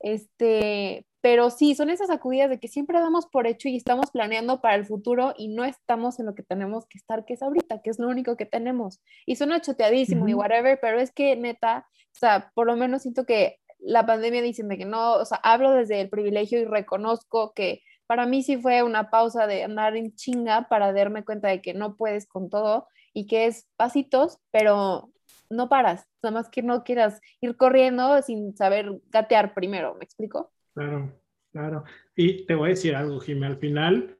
Este, 0.00 1.06
pero 1.20 1.50
sí, 1.50 1.74
son 1.74 1.90
esas 1.90 2.08
sacudidas 2.08 2.48
de 2.48 2.58
que 2.58 2.68
siempre 2.68 2.98
damos 2.98 3.26
por 3.26 3.46
hecho 3.46 3.68
y 3.68 3.76
estamos 3.76 4.10
planeando 4.10 4.60
para 4.60 4.76
el 4.76 4.86
futuro 4.86 5.34
y 5.36 5.48
no 5.48 5.64
estamos 5.64 6.18
en 6.18 6.26
lo 6.26 6.34
que 6.34 6.42
tenemos 6.42 6.86
que 6.86 6.98
estar, 6.98 7.24
que 7.24 7.34
es 7.34 7.42
ahorita, 7.42 7.82
que 7.82 7.90
es 7.90 7.98
lo 7.98 8.08
único 8.08 8.36
que 8.36 8.46
tenemos. 8.46 9.00
Y 9.26 9.36
suena 9.36 9.60
choteadísimo 9.60 10.28
y 10.28 10.34
whatever, 10.34 10.78
pero 10.80 10.98
es 10.98 11.12
que 11.12 11.36
neta, 11.36 11.86
o 12.06 12.18
sea, 12.18 12.50
por 12.54 12.66
lo 12.66 12.76
menos 12.76 13.02
siento 13.02 13.26
que 13.26 13.58
la 13.78 14.06
pandemia 14.06 14.42
dicen 14.42 14.68
de 14.68 14.78
que 14.78 14.84
no, 14.84 15.14
o 15.14 15.24
sea, 15.24 15.38
hablo 15.42 15.72
desde 15.72 16.00
el 16.00 16.08
privilegio 16.08 16.58
y 16.60 16.64
reconozco 16.64 17.52
que 17.54 17.82
para 18.06 18.26
mí 18.26 18.42
sí 18.42 18.56
fue 18.56 18.82
una 18.82 19.10
pausa 19.10 19.46
de 19.46 19.64
andar 19.64 19.96
en 19.96 20.14
chinga 20.14 20.68
para 20.68 20.92
darme 20.92 21.24
cuenta 21.24 21.48
de 21.48 21.62
que 21.62 21.74
no 21.74 21.96
puedes 21.96 22.26
con 22.26 22.50
todo 22.50 22.88
y 23.12 23.26
que 23.26 23.46
es 23.46 23.68
pasitos, 23.76 24.38
pero 24.50 25.10
no 25.48 25.68
paras, 25.68 26.06
nada 26.22 26.34
más 26.34 26.48
que 26.48 26.62
no 26.62 26.84
quieras 26.84 27.20
ir 27.40 27.56
corriendo 27.56 28.20
sin 28.22 28.56
saber 28.56 29.00
gatear 29.10 29.54
primero, 29.54 29.94
¿me 29.94 30.04
explico? 30.04 30.50
Claro, 30.74 31.12
claro. 31.52 31.84
Y 32.14 32.46
te 32.46 32.54
voy 32.54 32.68
a 32.68 32.70
decir 32.70 32.94
algo, 32.94 33.20
Jimmy, 33.20 33.46
al 33.46 33.56
final, 33.56 34.16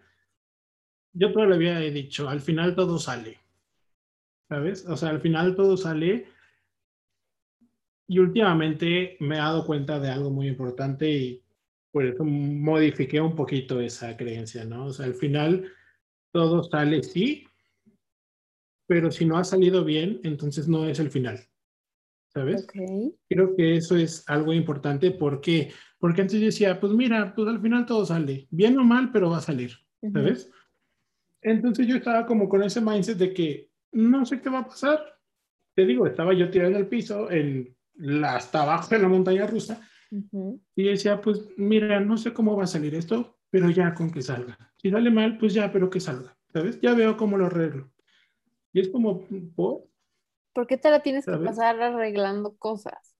yo 1.13 1.33
todavía 1.33 1.81
he 1.81 1.91
dicho, 1.91 2.29
al 2.29 2.41
final 2.41 2.75
todo 2.75 2.99
sale, 2.99 3.39
¿sabes? 4.49 4.87
O 4.87 4.97
sea, 4.97 5.11
al 5.11 5.21
final 5.21 5.55
todo 5.55 5.77
sale. 5.77 6.27
Y 8.09 8.19
últimamente 8.19 9.17
me 9.21 9.37
he 9.37 9.39
dado 9.39 9.65
cuenta 9.65 10.01
de 10.01 10.11
algo 10.11 10.31
muy 10.31 10.49
importante 10.49 11.09
y 11.09 11.45
por 11.93 12.05
eso 12.05 12.25
modifiqué 12.25 13.21
un 13.21 13.37
poquito 13.37 13.81
esa 13.81 14.17
creencia, 14.17 14.65
¿no? 14.65 14.87
O 14.87 14.93
sea, 14.93 15.07
al 15.07 15.15
final 15.15 15.73
todo 16.33 16.65
sale 16.65 17.03
sí, 17.05 17.47
pero 18.89 19.13
si 19.13 19.25
no 19.25 19.39
ha 19.39 19.45
salido 19.45 19.85
bien, 19.85 20.21
entonces 20.25 20.67
no 20.67 20.87
es 20.87 20.99
el 20.99 21.11
final, 21.11 21.39
¿sabes? 22.35 22.67
Creo 23.29 23.55
que 23.57 23.77
eso 23.77 23.97
es 23.97 24.29
algo 24.29 24.53
importante 24.53 25.13
porque, 25.13 25.73
porque 26.01 26.23
antes 26.23 26.41
yo 26.41 26.47
decía, 26.47 26.81
pues 26.81 26.93
mira, 26.95 27.35
pues 27.35 27.47
al 27.47 27.61
final 27.61 27.85
todo 27.85 28.05
sale, 28.07 28.49
bien 28.51 28.79
o 28.79 28.85
mal, 28.85 29.13
pero 29.13 29.31
va 29.31 29.37
a 29.37 29.43
salir, 29.43 29.73
¿sabes? 30.13 30.51
Entonces 31.43 31.87
yo 31.87 31.97
estaba 31.97 32.25
como 32.27 32.49
con 32.49 32.63
ese 32.63 32.81
mindset 32.81 33.19
de 33.19 33.35
que 33.35 33.71
no 33.93 34.25
sé 34.25 34.41
qué 34.41 34.49
va 34.49 34.61
a 34.61 34.67
pasar. 34.67 34.99
Te 35.75 35.85
digo, 35.85 36.07
estaba 36.07 36.33
yo 36.33 36.51
tirado 36.51 36.71
en 36.71 36.77
el 36.77 36.89
piso, 36.89 37.31
en 37.31 37.77
la, 37.95 38.37
hasta 38.37 38.63
abajo 38.63 38.95
en 38.95 39.03
la 39.03 39.09
montaña 39.09 39.47
rusa, 39.47 39.87
y 40.75 40.83
decía, 40.83 41.21
pues 41.21 41.49
mira, 41.57 42.01
no 42.01 42.17
sé 42.17 42.33
cómo 42.33 42.57
va 42.57 42.65
a 42.65 42.67
salir 42.67 42.95
esto, 42.95 43.39
pero 43.51 43.71
ya 43.71 43.95
con 43.95 44.11
que 44.11 44.23
salga. 44.23 44.59
Si 44.79 44.91
sale 44.91 45.11
mal, 45.11 45.37
pues 45.39 45.53
ya, 45.53 45.71
pero 45.71 45.91
que 45.91 46.01
salga, 46.01 46.37
¿sabes? 46.53 46.81
Ya 46.81 46.95
veo 46.95 47.17
cómo 47.17 47.37
lo 47.37 47.47
arreglo. 47.47 47.93
Y 48.73 48.81
es 48.81 48.89
como, 48.89 49.27
¿por? 49.55 49.85
¿Por 50.53 50.67
qué 50.67 50.79
te 50.79 50.91
la 50.91 51.01
tienes 51.01 51.27
que 51.27 51.37
pasar 51.37 51.81
arreglando 51.81 52.57
cosas? 52.57 53.15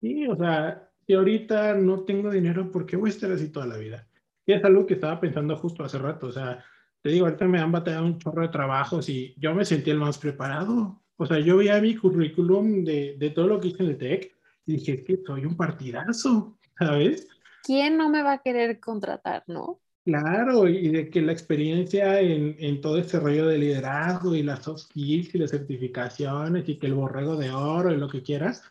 Sí, 0.00 0.26
o 0.26 0.36
sea, 0.36 0.90
si 1.06 1.14
ahorita 1.14 1.74
no 1.74 2.00
tengo 2.00 2.30
dinero, 2.30 2.70
¿por 2.70 2.86
qué 2.86 2.96
voy 2.96 3.10
a 3.10 3.12
estar 3.12 3.30
así 3.30 3.48
toda 3.50 3.66
la 3.66 3.76
vida? 3.76 4.06
Y 4.46 4.52
es 4.52 4.64
algo 4.64 4.86
que 4.86 4.94
estaba 4.94 5.20
pensando 5.20 5.56
justo 5.56 5.84
hace 5.84 5.98
rato, 5.98 6.28
o 6.28 6.32
sea, 6.32 6.64
te 7.04 7.10
digo, 7.10 7.26
ahorita 7.26 7.46
me 7.46 7.60
han 7.60 7.70
batallado 7.70 8.06
un 8.06 8.18
chorro 8.18 8.42
de 8.42 8.48
trabajos 8.48 9.08
y 9.10 9.34
yo 9.38 9.54
me 9.54 9.66
sentí 9.66 9.90
el 9.90 9.98
más 9.98 10.16
preparado. 10.16 11.02
O 11.16 11.26
sea, 11.26 11.38
yo 11.38 11.58
veía 11.58 11.80
mi 11.80 11.94
currículum 11.94 12.82
de, 12.82 13.16
de 13.18 13.30
todo 13.30 13.46
lo 13.46 13.60
que 13.60 13.68
hice 13.68 13.82
en 13.82 13.90
el 13.90 13.98
TEC 13.98 14.34
y 14.64 14.72
dije, 14.76 15.04
que 15.04 15.18
soy 15.26 15.44
un 15.44 15.54
partidazo, 15.54 16.58
¿sabes? 16.78 17.28
¿Quién 17.62 17.98
no 17.98 18.08
me 18.08 18.22
va 18.22 18.32
a 18.32 18.38
querer 18.38 18.80
contratar, 18.80 19.44
no? 19.46 19.80
Claro, 20.04 20.68
y 20.68 20.88
de 20.88 21.08
que 21.08 21.22
la 21.22 21.32
experiencia 21.32 22.20
en, 22.20 22.56
en, 22.58 22.80
todo 22.80 22.98
este 22.98 23.18
rollo 23.18 23.46
de 23.46 23.56
liderazgo 23.56 24.34
y 24.34 24.42
las 24.42 24.62
soft 24.62 24.82
skills 24.82 25.34
y 25.34 25.38
las 25.38 25.50
certificaciones 25.50 26.68
y 26.68 26.78
que 26.78 26.86
el 26.86 26.94
borrego 26.94 27.36
de 27.36 27.50
oro 27.50 27.90
y 27.90 27.96
lo 27.96 28.08
que 28.08 28.22
quieras, 28.22 28.62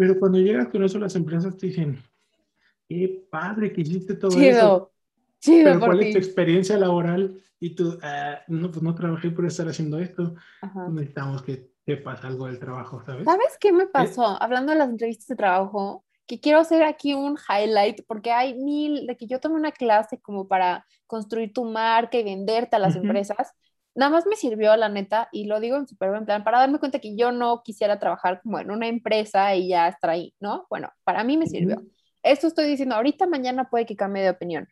pero 0.00 0.18
cuando 0.18 0.38
llegas 0.38 0.68
con 0.68 0.82
eso 0.82 0.98
las 0.98 1.14
empresas 1.14 1.58
te 1.58 1.66
dicen, 1.66 2.02
qué 2.88 3.22
padre 3.30 3.70
que 3.70 3.82
hiciste 3.82 4.14
todo 4.14 4.30
eso. 4.40 4.90
Chido, 5.38 5.64
pero 5.64 5.80
¿cuál 5.80 6.00
es 6.00 6.12
tu 6.12 6.18
experiencia 6.18 6.78
laboral? 6.78 7.38
Y 7.58 7.74
tú, 7.74 7.98
ah, 8.00 8.40
no, 8.48 8.70
pues 8.70 8.82
no 8.82 8.94
trabajé 8.94 9.30
por 9.30 9.44
estar 9.44 9.68
haciendo 9.68 9.98
esto. 9.98 10.36
Necesitamos 10.88 11.42
que 11.42 11.70
pasa 12.02 12.28
algo 12.28 12.46
del 12.46 12.58
trabajo, 12.58 13.02
¿sabes? 13.04 13.26
¿Sabes 13.26 13.58
qué 13.60 13.72
me 13.72 13.88
pasó? 13.88 14.42
Hablando 14.42 14.72
de 14.72 14.78
las 14.78 14.88
entrevistas 14.88 15.26
de 15.26 15.36
trabajo, 15.36 16.02
que 16.26 16.40
quiero 16.40 16.60
hacer 16.60 16.82
aquí 16.82 17.12
un 17.12 17.36
highlight, 17.36 18.00
porque 18.06 18.32
hay 18.32 18.54
mil, 18.54 19.06
de 19.06 19.18
que 19.18 19.26
yo 19.26 19.38
tomé 19.38 19.56
una 19.56 19.72
clase 19.72 20.18
como 20.18 20.48
para 20.48 20.86
construir 21.06 21.52
tu 21.52 21.66
marca 21.66 22.16
y 22.16 22.24
venderte 22.24 22.76
a 22.76 22.78
las 22.78 22.96
empresas. 22.96 23.52
Nada 24.00 24.10
más 24.12 24.26
me 24.26 24.36
sirvió, 24.36 24.76
la 24.76 24.88
neta, 24.88 25.28
y 25.32 25.44
lo 25.46 25.60
digo 25.60 25.76
en 25.76 25.86
súper 25.88 26.10
buen 26.10 26.24
plan, 26.26 26.44
para 26.44 26.60
darme 26.60 26.78
cuenta 26.80 27.00
que 27.00 27.16
yo 27.16 27.32
no 27.32 27.62
quisiera 27.62 27.98
trabajar 28.00 28.40
como 28.42 28.58
en 28.60 28.70
una 28.70 28.88
empresa 28.88 29.54
y 29.56 29.68
ya 29.68 29.88
estar 29.88 30.10
ahí, 30.10 30.34
¿no? 30.40 30.66
Bueno, 30.70 30.90
para 31.04 31.24
mí 31.24 31.36
me 31.36 31.46
sirvió. 31.46 31.82
Esto 32.22 32.46
estoy 32.48 32.66
diciendo, 32.66 32.94
ahorita 32.96 33.26
mañana 33.26 33.68
puede 33.70 33.86
que 33.86 33.96
cambie 33.96 34.22
de 34.22 34.30
opinión, 34.30 34.68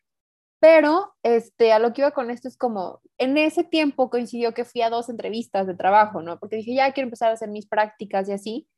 pero 0.60 1.14
este, 1.22 1.72
a 1.72 1.78
lo 1.80 1.92
que 1.92 2.02
iba 2.02 2.12
con 2.12 2.30
esto 2.30 2.48
es 2.48 2.56
como, 2.56 3.00
en 3.18 3.38
ese 3.38 3.64
tiempo 3.64 4.10
coincidió 4.10 4.54
que 4.54 4.64
fui 4.64 4.82
a 4.82 4.90
dos 4.90 5.08
entrevistas 5.10 5.66
de 5.66 5.74
trabajo, 5.76 6.22
¿no? 6.22 6.38
Porque 6.40 6.56
dije, 6.56 6.74
ya 6.74 6.92
quiero 6.92 7.06
empezar 7.08 7.30
a 7.30 7.34
hacer 7.34 7.50
mis 7.50 7.66
prácticas 7.68 8.28
y 8.28 8.32
así. 8.32 8.68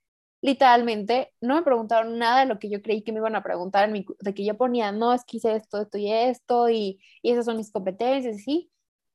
literalmente 0.43 1.33
no 1.41 1.57
me 1.57 1.63
preguntaron 1.63 2.19
nada 2.19 2.41
de 2.41 2.47
lo 2.47 2.59
que 2.59 2.71
yo 2.71 2.83
creí 2.83 3.03
que 3.03 3.13
me 3.13 3.19
iban 3.19 3.37
a 3.37 3.43
preguntar, 3.43 3.87
en 3.87 3.93
mi, 3.93 4.07
de 4.21 4.35
que 4.35 4.45
yo 4.45 4.57
ponía, 4.57 4.93
no, 4.93 5.13
es 5.15 5.25
que 5.25 5.37
hice 5.39 5.57
esto, 5.57 5.83
esto 5.83 5.99
y 5.99 6.13
esto, 6.13 6.69
y, 6.71 7.01
y 7.23 7.33
esas 7.33 7.45
son 7.47 7.57
mis 7.59 7.71
competencias, 7.73 8.43
¿sí? 8.45 8.71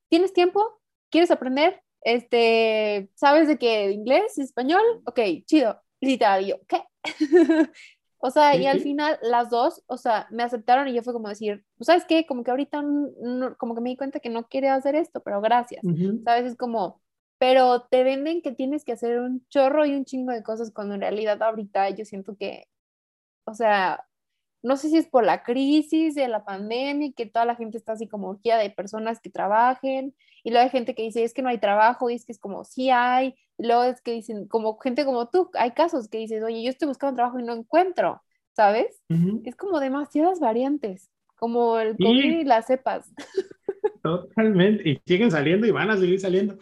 ¿Tienes 0.09 0.33
tiempo? 0.33 0.61
¿Quieres 1.09 1.31
aprender? 1.31 1.81
Este, 2.01 3.09
¿sabes 3.15 3.47
de 3.47 3.57
qué? 3.57 3.91
¿Inglés? 3.91 4.37
¿Español? 4.37 4.83
Ok, 5.05 5.19
chido. 5.45 5.81
Literal, 6.01 6.45
yo, 6.45 6.57
¿qué? 6.67 6.83
o 8.19 8.29
sea, 8.29 8.55
y 8.55 8.67
al 8.67 8.79
final 8.81 9.17
las 9.21 9.49
dos, 9.49 9.83
o 9.87 9.97
sea, 9.97 10.27
me 10.29 10.43
aceptaron 10.43 10.87
y 10.87 10.93
yo 10.93 11.01
fue 11.01 11.13
como 11.13 11.29
decir, 11.29 11.65
pues, 11.77 11.87
¿sabes 11.87 12.05
qué? 12.05 12.25
Como 12.25 12.43
que 12.43 12.51
ahorita, 12.51 12.83
como 13.57 13.75
que 13.75 13.81
me 13.81 13.89
di 13.89 13.97
cuenta 13.97 14.19
que 14.19 14.29
no 14.29 14.47
quería 14.47 14.75
hacer 14.75 14.95
esto, 14.95 15.21
pero 15.21 15.41
gracias. 15.41 15.83
¿Sabes? 16.23 16.45
Es 16.51 16.55
como, 16.55 17.01
pero 17.37 17.81
te 17.89 18.03
venden 18.03 18.41
que 18.41 18.51
tienes 18.51 18.85
que 18.85 18.93
hacer 18.93 19.19
un 19.19 19.45
chorro 19.49 19.85
y 19.85 19.95
un 19.95 20.05
chingo 20.05 20.31
de 20.31 20.43
cosas 20.43 20.71
cuando 20.71 20.95
en 20.95 21.01
realidad 21.01 21.41
ahorita 21.41 21.89
yo 21.89 22.05
siento 22.05 22.35
que, 22.37 22.67
o 23.45 23.53
sea, 23.53 24.05
no 24.65 24.77
sé 24.77 24.89
si 24.89 24.97
es 24.97 25.07
por 25.07 25.23
la 25.23 25.43
crisis 25.43 26.15
de 26.15 26.27
la 26.27 26.43
pandemia 26.43 27.07
y 27.07 27.13
que 27.13 27.25
toda 27.25 27.45
la 27.45 27.55
gente 27.55 27.77
está 27.77 27.93
así 27.93 28.07
como 28.07 28.29
urgida 28.29 28.57
de 28.57 28.69
personas 28.69 29.19
que 29.19 29.29
trabajen 29.29 30.15
y 30.43 30.51
luego 30.51 30.63
hay 30.63 30.69
gente 30.69 30.93
que 30.93 31.03
dice 31.03 31.23
es 31.23 31.33
que 31.33 31.41
no 31.41 31.49
hay 31.49 31.57
trabajo 31.57 32.09
y 32.09 32.13
es 32.13 32.23
que 32.23 32.31
es 32.31 32.39
como 32.39 32.63
sí 32.63 32.91
hay, 32.91 33.35
y 33.57 33.65
luego 33.65 33.83
es 33.83 33.99
que 34.01 34.13
dicen 34.13 34.47
como 34.47 34.77
gente 34.77 35.03
como 35.03 35.27
tú, 35.27 35.49
hay 35.53 35.71
casos 35.71 36.07
que 36.07 36.19
dices, 36.19 36.43
oye, 36.43 36.63
yo 36.63 36.69
estoy 36.69 36.87
buscando 36.87 37.15
trabajo 37.15 37.39
y 37.39 37.43
no 37.43 37.53
encuentro, 37.53 38.21
¿sabes? 38.55 39.01
Es 39.43 39.55
como 39.55 39.79
demasiadas 39.79 40.39
variantes, 40.39 41.11
como 41.35 41.79
el 41.79 41.97
COVID 41.97 42.41
y 42.41 42.43
las 42.43 42.67
cepas. 42.67 43.11
Totalmente, 44.03 44.87
y 44.87 45.01
siguen 45.05 45.31
saliendo 45.31 45.65
y 45.65 45.71
van 45.71 45.89
a 45.89 45.97
seguir 45.97 46.19
saliendo. 46.19 46.59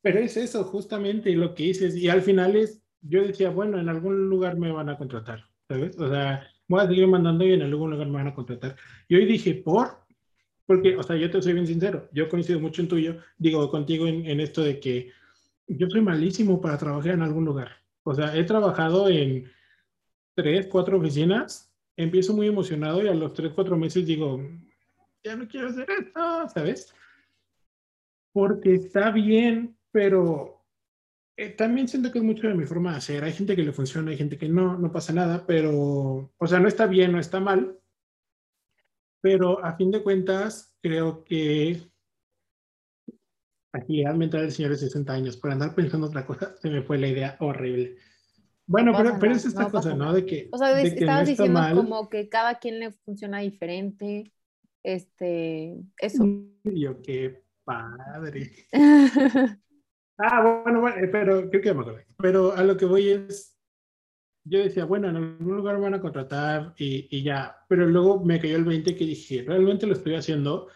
Pero 0.00 0.18
es 0.18 0.36
eso, 0.36 0.64
justamente 0.64 1.30
lo 1.30 1.54
que 1.54 1.62
dices. 1.62 1.94
Y 1.96 2.08
al 2.08 2.22
final 2.22 2.56
es, 2.56 2.82
yo 3.02 3.24
decía, 3.24 3.50
bueno, 3.50 3.78
en 3.78 3.88
algún 3.88 4.28
lugar 4.28 4.56
me 4.56 4.72
van 4.72 4.88
a 4.88 4.98
contratar, 4.98 5.44
¿sabes? 5.68 5.96
O 5.96 6.08
sea, 6.08 6.44
voy 6.68 6.80
a 6.80 6.86
seguir 6.86 7.06
mandando 7.06 7.44
y 7.44 7.52
en 7.52 7.62
algún 7.62 7.90
lugar 7.90 8.06
me 8.06 8.14
van 8.14 8.28
a 8.28 8.34
contratar. 8.34 8.76
Y 9.08 9.16
hoy 9.16 9.26
dije, 9.26 9.54
¿por? 9.54 10.02
Porque, 10.66 10.96
o 10.96 11.02
sea, 11.02 11.16
yo 11.16 11.30
te 11.30 11.42
soy 11.42 11.52
bien 11.54 11.66
sincero, 11.66 12.08
yo 12.12 12.28
coincido 12.28 12.60
mucho 12.60 12.82
en 12.82 12.88
tuyo, 12.88 13.16
digo, 13.38 13.70
contigo 13.70 14.06
en, 14.06 14.26
en 14.26 14.40
esto 14.40 14.62
de 14.62 14.80
que 14.80 15.10
yo 15.66 15.88
soy 15.88 16.00
malísimo 16.00 16.60
para 16.60 16.78
trabajar 16.78 17.14
en 17.14 17.22
algún 17.22 17.44
lugar. 17.44 17.70
O 18.04 18.14
sea, 18.14 18.36
he 18.36 18.44
trabajado 18.44 19.08
en 19.08 19.50
tres, 20.34 20.66
cuatro 20.66 20.98
oficinas, 20.98 21.72
empiezo 21.96 22.34
muy 22.34 22.46
emocionado 22.46 23.02
y 23.02 23.08
a 23.08 23.14
los 23.14 23.32
tres, 23.32 23.52
cuatro 23.54 23.76
meses 23.76 24.06
digo, 24.06 24.40
ya 25.22 25.36
no 25.36 25.46
quiero 25.46 25.68
hacer 25.68 25.86
esto, 25.90 26.48
¿sabes? 26.48 26.94
Porque 28.32 28.74
está 28.74 29.10
bien, 29.10 29.76
pero 29.90 30.51
eh, 31.36 31.50
también 31.50 31.88
siento 31.88 32.12
que 32.12 32.18
es 32.18 32.24
mucho 32.24 32.46
de 32.46 32.54
mi 32.54 32.66
forma 32.66 32.92
de 32.92 32.98
hacer. 32.98 33.24
Hay 33.24 33.32
gente 33.32 33.56
que 33.56 33.62
le 33.62 33.72
funciona, 33.72 34.10
hay 34.10 34.16
gente 34.16 34.38
que 34.38 34.48
no, 34.48 34.78
no 34.78 34.92
pasa 34.92 35.12
nada, 35.12 35.46
pero, 35.46 36.32
o 36.36 36.46
sea, 36.46 36.60
no 36.60 36.68
está 36.68 36.86
bien, 36.86 37.12
no 37.12 37.18
está 37.18 37.40
mal. 37.40 37.78
Pero 39.20 39.64
a 39.64 39.76
fin 39.76 39.90
de 39.90 40.02
cuentas, 40.02 40.76
creo 40.82 41.24
que 41.24 41.80
agilidad 43.72 44.14
mental 44.14 44.42
del 44.42 44.52
señor 44.52 44.72
de 44.72 44.78
60 44.78 45.12
años, 45.12 45.36
por 45.36 45.50
andar 45.50 45.74
pensando 45.74 46.08
otra 46.08 46.26
cosa, 46.26 46.54
se 46.60 46.68
me 46.68 46.82
fue 46.82 46.98
la 46.98 47.08
idea 47.08 47.36
horrible. 47.40 47.96
Bueno, 48.66 48.92
pero, 48.96 49.18
pero, 49.18 49.34
es 49.34 49.44
esta 49.44 49.70
cosa, 49.70 49.94
¿no? 49.94 50.12
De 50.12 50.24
que. 50.24 50.48
O 50.52 50.58
sea, 50.58 50.80
estabas 50.80 51.28
diciendo 51.28 51.60
como 51.74 52.08
que 52.08 52.28
cada 52.28 52.58
quien 52.58 52.78
le 52.78 52.92
funciona 52.92 53.40
diferente. 53.40 54.32
Este, 54.82 55.76
eso. 55.98 56.24
Yo, 56.64 57.00
qué 57.02 57.42
padre. 57.64 58.52
Ah, 60.18 60.62
bueno, 60.62 60.80
bueno, 60.80 60.96
eh, 60.98 61.08
pero 61.08 61.48
creo 61.48 61.62
que 61.62 61.74
me 61.74 61.80
acordé. 61.80 62.06
Pero 62.18 62.52
a 62.52 62.62
lo 62.62 62.76
que 62.76 62.84
voy 62.84 63.08
es, 63.08 63.58
yo 64.44 64.58
decía, 64.58 64.84
bueno, 64.84 65.08
en 65.08 65.16
algún 65.16 65.56
lugar 65.56 65.80
van 65.80 65.94
a 65.94 66.00
contratar 66.00 66.74
y, 66.76 67.08
y, 67.10 67.22
ya, 67.22 67.56
pero 67.68 67.86
luego 67.86 68.24
me 68.24 68.40
cayó 68.40 68.56
el 68.56 68.64
20 68.64 68.94
que 68.96 69.04
dije, 69.04 69.44
realmente 69.46 69.86
lo 69.86 69.94
estoy 69.94 70.14
haciendo 70.14 70.68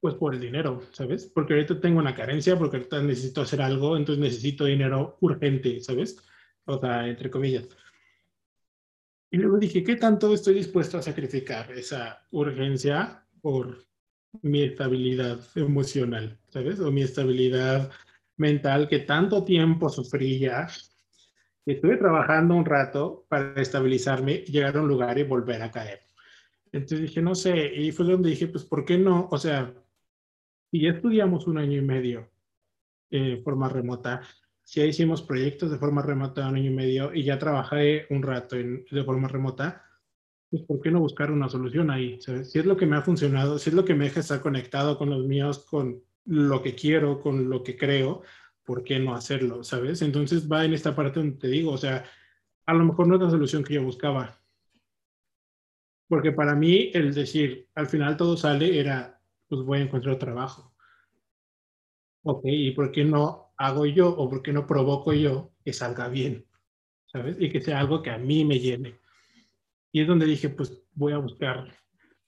pues 0.00 0.16
por 0.16 0.34
el 0.34 0.40
dinero, 0.40 0.82
¿sabes? 0.90 1.26
Porque 1.26 1.54
ahorita 1.54 1.80
tengo 1.80 2.00
una 2.00 2.14
carencia, 2.14 2.58
porque 2.58 2.76
ahorita 2.78 3.00
necesito 3.02 3.42
hacer 3.42 3.62
algo, 3.62 3.96
entonces 3.96 4.20
necesito 4.20 4.64
dinero 4.64 5.16
urgente, 5.20 5.80
¿sabes? 5.80 6.18
O 6.64 6.80
sea, 6.80 7.06
entre 7.06 7.30
comillas. 7.30 7.68
Y 9.30 9.36
luego 9.36 9.58
dije, 9.58 9.84
¿qué 9.84 9.94
tanto 9.94 10.34
estoy 10.34 10.54
dispuesto 10.54 10.98
a 10.98 11.02
sacrificar 11.02 11.70
esa 11.70 12.26
urgencia 12.32 13.24
por 13.40 13.86
mi 14.40 14.62
estabilidad 14.62 15.40
emocional, 15.54 16.38
¿sabes? 16.48 16.80
O 16.80 16.90
mi 16.90 17.02
estabilidad 17.02 17.90
mental 18.36 18.88
que 18.88 19.00
tanto 19.00 19.44
tiempo 19.44 19.88
sufrí 19.88 20.38
ya. 20.38 20.68
Estuve 21.64 21.96
trabajando 21.96 22.54
un 22.54 22.64
rato 22.64 23.24
para 23.28 23.60
estabilizarme, 23.60 24.38
llegar 24.38 24.76
a 24.76 24.80
un 24.80 24.88
lugar 24.88 25.18
y 25.18 25.22
volver 25.22 25.62
a 25.62 25.70
caer. 25.70 26.00
Entonces 26.72 27.02
dije, 27.02 27.20
no 27.20 27.34
sé, 27.34 27.72
y 27.74 27.92
fue 27.92 28.06
donde 28.06 28.30
dije, 28.30 28.48
pues, 28.48 28.64
¿por 28.64 28.84
qué 28.84 28.98
no? 28.98 29.28
O 29.30 29.38
sea, 29.38 29.72
si 30.70 30.80
ya 30.80 30.90
estudiamos 30.90 31.46
un 31.46 31.58
año 31.58 31.78
y 31.78 31.82
medio 31.82 32.30
de 33.10 33.40
forma 33.44 33.68
remota, 33.68 34.22
si 34.64 34.80
ya 34.80 34.86
hicimos 34.86 35.20
proyectos 35.22 35.70
de 35.70 35.78
forma 35.78 36.00
remota 36.00 36.48
un 36.48 36.56
año 36.56 36.70
y 36.70 36.74
medio 36.74 37.14
y 37.14 37.24
ya 37.24 37.38
trabajé 37.38 38.06
un 38.08 38.22
rato 38.22 38.56
en, 38.56 38.86
de 38.90 39.04
forma 39.04 39.28
remota, 39.28 39.84
pues 40.50 40.62
¿por 40.62 40.80
qué 40.80 40.90
no 40.90 41.00
buscar 41.00 41.30
una 41.30 41.48
solución 41.48 41.90
ahí? 41.90 42.18
Si 42.20 42.58
es 42.58 42.64
lo 42.64 42.76
que 42.76 42.86
me 42.86 42.96
ha 42.96 43.02
funcionado, 43.02 43.58
si 43.58 43.70
es 43.70 43.76
lo 43.76 43.84
que 43.84 43.94
me 43.94 44.04
deja 44.04 44.20
estar 44.20 44.40
conectado 44.40 44.96
con 44.96 45.10
los 45.10 45.26
míos, 45.26 45.58
con 45.58 46.02
lo 46.24 46.62
que 46.62 46.74
quiero, 46.74 47.20
con 47.20 47.48
lo 47.50 47.62
que 47.62 47.76
creo, 47.76 48.22
¿por 48.64 48.84
qué 48.84 48.98
no 48.98 49.14
hacerlo? 49.14 49.64
¿Sabes? 49.64 50.02
Entonces 50.02 50.50
va 50.50 50.64
en 50.64 50.74
esta 50.74 50.94
parte 50.94 51.20
donde 51.20 51.36
te 51.36 51.48
digo, 51.48 51.72
o 51.72 51.78
sea, 51.78 52.04
a 52.66 52.74
lo 52.74 52.84
mejor 52.84 53.06
no 53.06 53.16
es 53.16 53.22
la 53.22 53.30
solución 53.30 53.64
que 53.64 53.74
yo 53.74 53.82
buscaba. 53.82 54.38
Porque 56.08 56.32
para 56.32 56.54
mí 56.54 56.90
el 56.94 57.14
decir, 57.14 57.68
al 57.74 57.86
final 57.86 58.16
todo 58.16 58.36
sale, 58.36 58.78
era, 58.78 59.20
pues 59.48 59.62
voy 59.62 59.78
a 59.78 59.82
encontrar 59.82 60.18
trabajo. 60.18 60.74
Ok, 62.24 62.42
¿y 62.44 62.70
por 62.72 62.92
qué 62.92 63.04
no 63.04 63.52
hago 63.56 63.86
yo 63.86 64.08
o 64.10 64.30
por 64.30 64.42
qué 64.42 64.52
no 64.52 64.66
provoco 64.66 65.12
yo 65.12 65.52
que 65.64 65.72
salga 65.72 66.08
bien? 66.08 66.46
¿Sabes? 67.06 67.36
Y 67.40 67.50
que 67.50 67.60
sea 67.60 67.80
algo 67.80 68.02
que 68.02 68.10
a 68.10 68.18
mí 68.18 68.44
me 68.44 68.60
llene. 68.60 69.00
Y 69.90 70.00
es 70.00 70.06
donde 70.06 70.26
dije, 70.26 70.48
pues 70.48 70.82
voy 70.94 71.12
a 71.12 71.18
buscar 71.18 71.72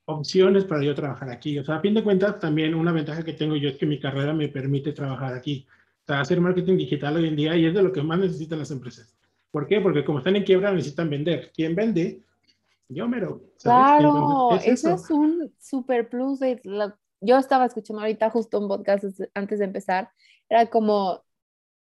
opciones 0.06 0.64
para 0.64 0.82
yo 0.82 0.94
trabajar 0.94 1.30
aquí. 1.30 1.58
O 1.58 1.64
sea, 1.64 1.76
a 1.76 1.80
fin 1.80 1.94
de 1.94 2.04
cuentas, 2.04 2.38
también 2.38 2.74
una 2.74 2.92
ventaja 2.92 3.22
que 3.22 3.32
tengo 3.32 3.56
yo 3.56 3.68
es 3.68 3.76
que 3.76 3.86
mi 3.86 3.98
carrera 3.98 4.32
me 4.32 4.48
permite 4.48 4.92
trabajar 4.92 5.34
aquí. 5.34 5.66
O 6.02 6.06
sea, 6.06 6.20
hacer 6.20 6.40
marketing 6.40 6.76
digital 6.76 7.16
hoy 7.16 7.28
en 7.28 7.36
día 7.36 7.56
y 7.56 7.66
es 7.66 7.74
de 7.74 7.82
lo 7.82 7.92
que 7.92 8.02
más 8.02 8.18
necesitan 8.18 8.58
las 8.58 8.70
empresas. 8.70 9.16
¿Por 9.50 9.66
qué? 9.66 9.80
Porque 9.80 10.04
como 10.04 10.18
están 10.18 10.36
en 10.36 10.44
quiebra 10.44 10.72
necesitan 10.72 11.08
vender. 11.08 11.50
¿Quién 11.54 11.74
vende? 11.74 12.22
Yo 12.88 13.08
mero. 13.08 13.40
Claro, 13.62 14.50
eso. 14.64 14.94
es 14.94 15.10
un 15.10 15.52
super 15.58 16.08
plus. 16.08 16.40
De 16.40 16.60
Yo 17.20 17.38
estaba 17.38 17.64
escuchando 17.64 18.02
ahorita 18.02 18.30
justo 18.30 18.60
un 18.60 18.68
podcast 18.68 19.04
antes 19.34 19.58
de 19.58 19.64
empezar. 19.64 20.10
Era 20.48 20.66
como, 20.66 21.23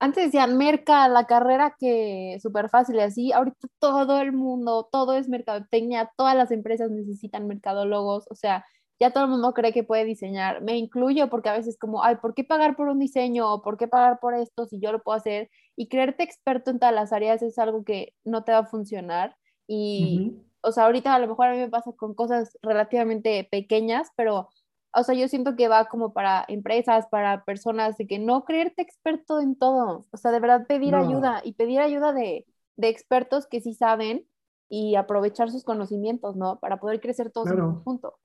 antes 0.04 0.26
decían 0.26 0.58
merca, 0.58 1.08
la 1.08 1.24
carrera 1.24 1.76
que 1.78 2.38
súper 2.42 2.68
fácil 2.68 2.96
y 2.96 3.00
así, 3.00 3.32
ahorita 3.32 3.68
todo 3.78 4.20
el 4.20 4.32
mundo, 4.32 4.86
todo 4.92 5.14
es 5.14 5.30
mercadotecnia, 5.30 6.12
todas 6.18 6.36
las 6.36 6.50
empresas 6.50 6.90
necesitan 6.90 7.48
mercadólogos, 7.48 8.26
o 8.30 8.34
sea, 8.34 8.66
ya 9.00 9.12
todo 9.12 9.24
el 9.24 9.30
mundo 9.30 9.54
cree 9.54 9.72
que 9.72 9.82
puede 9.82 10.04
diseñar, 10.04 10.60
me 10.60 10.76
incluyo 10.76 11.30
porque 11.30 11.48
a 11.48 11.54
veces 11.54 11.78
como, 11.78 12.04
ay, 12.04 12.16
¿por 12.16 12.34
qué 12.34 12.44
pagar 12.44 12.76
por 12.76 12.88
un 12.88 12.98
diseño 12.98 13.50
o 13.50 13.62
por 13.62 13.78
qué 13.78 13.88
pagar 13.88 14.18
por 14.20 14.34
esto 14.34 14.66
si 14.66 14.78
yo 14.78 14.92
lo 14.92 15.02
puedo 15.02 15.16
hacer? 15.16 15.50
Y 15.74 15.88
creerte 15.88 16.22
experto 16.22 16.70
en 16.70 16.78
todas 16.78 16.94
las 16.94 17.12
áreas 17.12 17.40
es 17.40 17.58
algo 17.58 17.82
que 17.82 18.12
no 18.24 18.44
te 18.44 18.52
va 18.52 18.58
a 18.58 18.66
funcionar. 18.66 19.36
Y, 19.66 20.34
o 20.60 20.70
sea, 20.70 20.84
ahorita 20.84 21.14
a 21.14 21.18
lo 21.18 21.28
mejor 21.28 21.46
a 21.48 21.52
mí 21.52 21.58
me 21.58 21.70
pasa 21.70 21.92
con 21.96 22.14
cosas 22.14 22.58
relativamente 22.62 23.48
pequeñas, 23.50 24.10
pero 24.16 24.50
o 24.94 25.02
sea, 25.02 25.14
yo 25.14 25.28
siento 25.28 25.56
que 25.56 25.68
va 25.68 25.86
como 25.86 26.12
para 26.12 26.44
empresas, 26.48 27.06
para 27.10 27.44
personas, 27.44 27.96
de 27.98 28.06
que 28.06 28.18
no 28.18 28.44
creerte 28.44 28.82
experto 28.82 29.40
en 29.40 29.56
todo, 29.56 30.06
o 30.10 30.16
sea, 30.16 30.30
de 30.30 30.40
verdad 30.40 30.66
pedir 30.66 30.94
ayuda 30.94 31.40
y 31.44 31.54
pedir 31.54 31.80
ayuda 31.80 32.12
de, 32.12 32.46
de, 32.76 32.88
expertos 32.88 33.46
que 33.46 33.60
sí 33.60 33.74
saben 33.74 34.26
y 34.68 34.94
aprovechar 34.96 35.50
sus 35.50 35.64
conocimientos, 35.64 36.36
¿no? 36.36 36.58
Para 36.60 36.78
poder 36.78 37.00
crecer 37.00 37.30
todos 37.30 37.50
en 37.50 37.58
conjunto. 37.58 38.18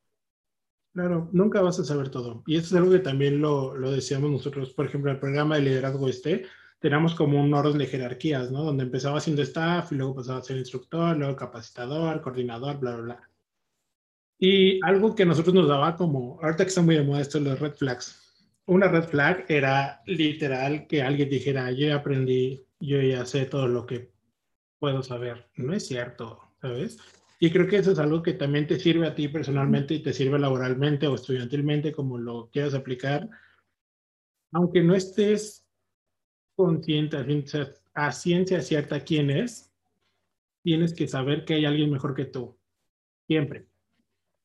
Claro, 0.94 1.30
nunca 1.32 1.62
vas 1.62 1.80
a 1.80 1.86
saber 1.86 2.10
todo. 2.10 2.44
Y 2.48 2.58
eso 2.58 2.68
es 2.68 2.74
algo 2.74 2.92
que 2.92 3.00
también 3.00 3.42
lo, 3.42 3.76
lo 3.76 3.92
decíamos 3.92 4.32
nosotros, 4.32 4.74
por 4.74 4.86
ejemplo, 4.86 5.12
el 5.12 5.20
programa 5.20 5.56
de 5.56 5.62
liderazgo 5.62 6.08
este, 6.08 6.46
teníamos 6.80 7.14
como 7.14 7.42
un 7.42 7.54
orden 7.54 7.78
de 7.78 7.86
jerarquías, 7.86 8.52
¿no? 8.52 8.64
Donde 8.64 8.84
empezaba 8.84 9.20
siendo 9.20 9.42
staff 9.42 9.92
y 9.92 9.96
luego 9.96 10.16
pasaba 10.16 10.40
a 10.40 10.44
ser 10.44 10.58
instructor, 10.58 11.16
luego 11.16 11.36
capacitador, 11.36 12.22
coordinador, 12.22 12.80
bla, 12.80 12.96
bla, 12.96 13.04
bla. 13.04 13.29
Y 14.40 14.80
algo 14.86 15.16
que 15.16 15.26
nosotros 15.26 15.54
nos 15.54 15.68
daba 15.68 15.98
como, 15.98 16.40
ahorita 16.42 16.64
que 16.64 16.70
está 16.70 16.82
muy 16.82 16.96
de 16.96 17.04
moda 17.04 17.22
esto, 17.22 17.42
los 17.42 17.60
red 17.60 17.74
flags. 17.74 18.48
Una 18.66 18.88
red 18.88 19.04
flag 19.04 19.46
era 19.50 20.02
literal 20.06 20.88
que 20.88 21.02
alguien 21.02 21.30
dijera, 21.30 21.72
yo 21.72 21.88
ya 21.88 21.96
aprendí, 21.96 22.66
yo 22.80 23.02
ya 23.02 23.26
sé 23.26 23.46
todo 23.46 23.68
lo 23.68 23.86
que 23.86 24.12
puedo 24.80 25.04
saber. 25.04 25.50
No 25.56 25.74
es 25.74 25.88
cierto, 25.88 26.40
¿sabes? 26.62 26.98
Y 27.40 27.52
creo 27.52 27.68
que 27.68 27.78
eso 27.78 27.92
es 27.92 28.00
algo 28.00 28.24
que 28.24 28.34
también 28.34 28.68
te 28.68 28.80
sirve 28.80 29.08
a 29.08 29.16
ti 29.16 29.28
personalmente 29.28 29.94
y 29.94 30.04
te 30.04 30.14
sirve 30.14 30.40
laboralmente 30.40 31.08
o 31.08 31.16
estudiantilmente, 31.16 31.92
como 31.92 32.18
lo 32.18 32.50
quieras 32.50 32.74
aplicar. 32.74 33.30
Aunque 34.52 34.82
no 34.84 34.96
estés 34.96 35.66
consciente 36.56 37.18
a 37.94 38.12
ciencia 38.12 38.62
cierta 38.62 39.04
quién 39.04 39.30
es, 39.30 39.72
tienes 40.64 40.94
que 40.94 41.08
saber 41.08 41.46
que 41.46 41.56
hay 41.56 41.66
alguien 41.66 41.92
mejor 41.92 42.14
que 42.14 42.26
tú. 42.26 42.58
Siempre. 43.28 43.69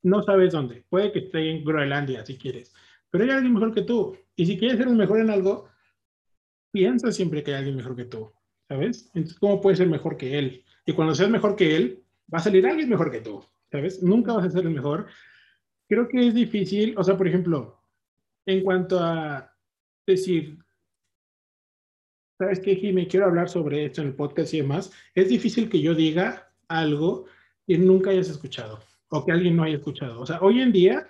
No 0.05 0.23
sabes 0.23 0.53
dónde. 0.53 0.85
Puede 0.91 1.11
que 1.13 1.21
esté 1.21 1.51
en 1.51 1.65
Groenlandia 1.65 2.25
si 2.27 2.37
quieres, 2.37 2.75
pero 3.11 3.25
hay 3.25 3.31
alguien 3.31 3.55
mejor 3.55 3.75
que 3.75 3.83
tú. 3.83 4.17
Y 4.37 4.45
si 4.45 4.59
quieres 4.59 4.77
ser 4.77 4.87
el 4.87 4.97
mejor 4.97 5.19
en 5.19 5.31
algo, 5.31 5.71
piensa 6.71 7.11
siempre 7.11 7.43
que 7.43 7.53
hay 7.53 7.59
alguien 7.59 7.77
mejor 7.77 7.97
que 7.97 8.05
tú. 8.05 8.31
¿Sabes? 8.69 9.11
Entonces, 9.15 9.39
¿cómo 9.39 9.61
puedes 9.63 9.79
ser 9.79 9.89
mejor 9.89 10.19
que 10.19 10.39
él? 10.39 10.63
Y 10.85 10.93
cuando 10.93 11.15
seas 11.15 11.31
mejor 11.31 11.57
que 11.57 11.75
él, 11.75 12.03
va 12.33 12.39
a 12.39 12.43
salir 12.43 12.67
alguien 12.67 12.91
mejor 12.91 13.11
que 13.11 13.23
tú. 13.23 13.43
¿Sabes? 13.73 14.03
Nunca 14.03 14.35
vas 14.35 14.45
a 14.45 14.51
ser 14.51 14.67
el 14.67 14.75
mejor. 14.75 15.07
Creo 15.89 16.07
que 16.07 16.29
es 16.29 16.35
difícil, 16.35 16.95
o 16.99 17.03
sea, 17.03 17.17
por 17.17 17.27
ejemplo, 17.27 17.81
en 18.45 18.63
cuanto 18.63 19.01
a 19.01 19.55
decir, 20.07 20.59
¿sabes 22.39 22.61
qué, 22.61 22.77
Jimmy? 22.77 23.07
Quiero 23.07 23.25
hablar 23.27 23.49
sobre 23.49 23.87
esto 23.87 24.03
en 24.03 24.09
el 24.09 24.15
podcast 24.15 24.53
y 24.53 24.59
demás. 24.59 24.93
Es 25.15 25.31
difícil 25.31 25.71
que 25.71 25.81
yo 25.81 25.95
diga 25.95 26.53
algo 26.69 27.25
que 27.67 27.79
nunca 27.79 28.11
hayas 28.11 28.29
escuchado 28.29 28.81
o 29.15 29.25
que 29.25 29.33
alguien 29.33 29.55
no 29.55 29.63
haya 29.63 29.77
escuchado. 29.77 30.21
O 30.21 30.27
sea, 30.27 30.41
hoy 30.41 30.61
en 30.61 30.73
día, 30.73 31.09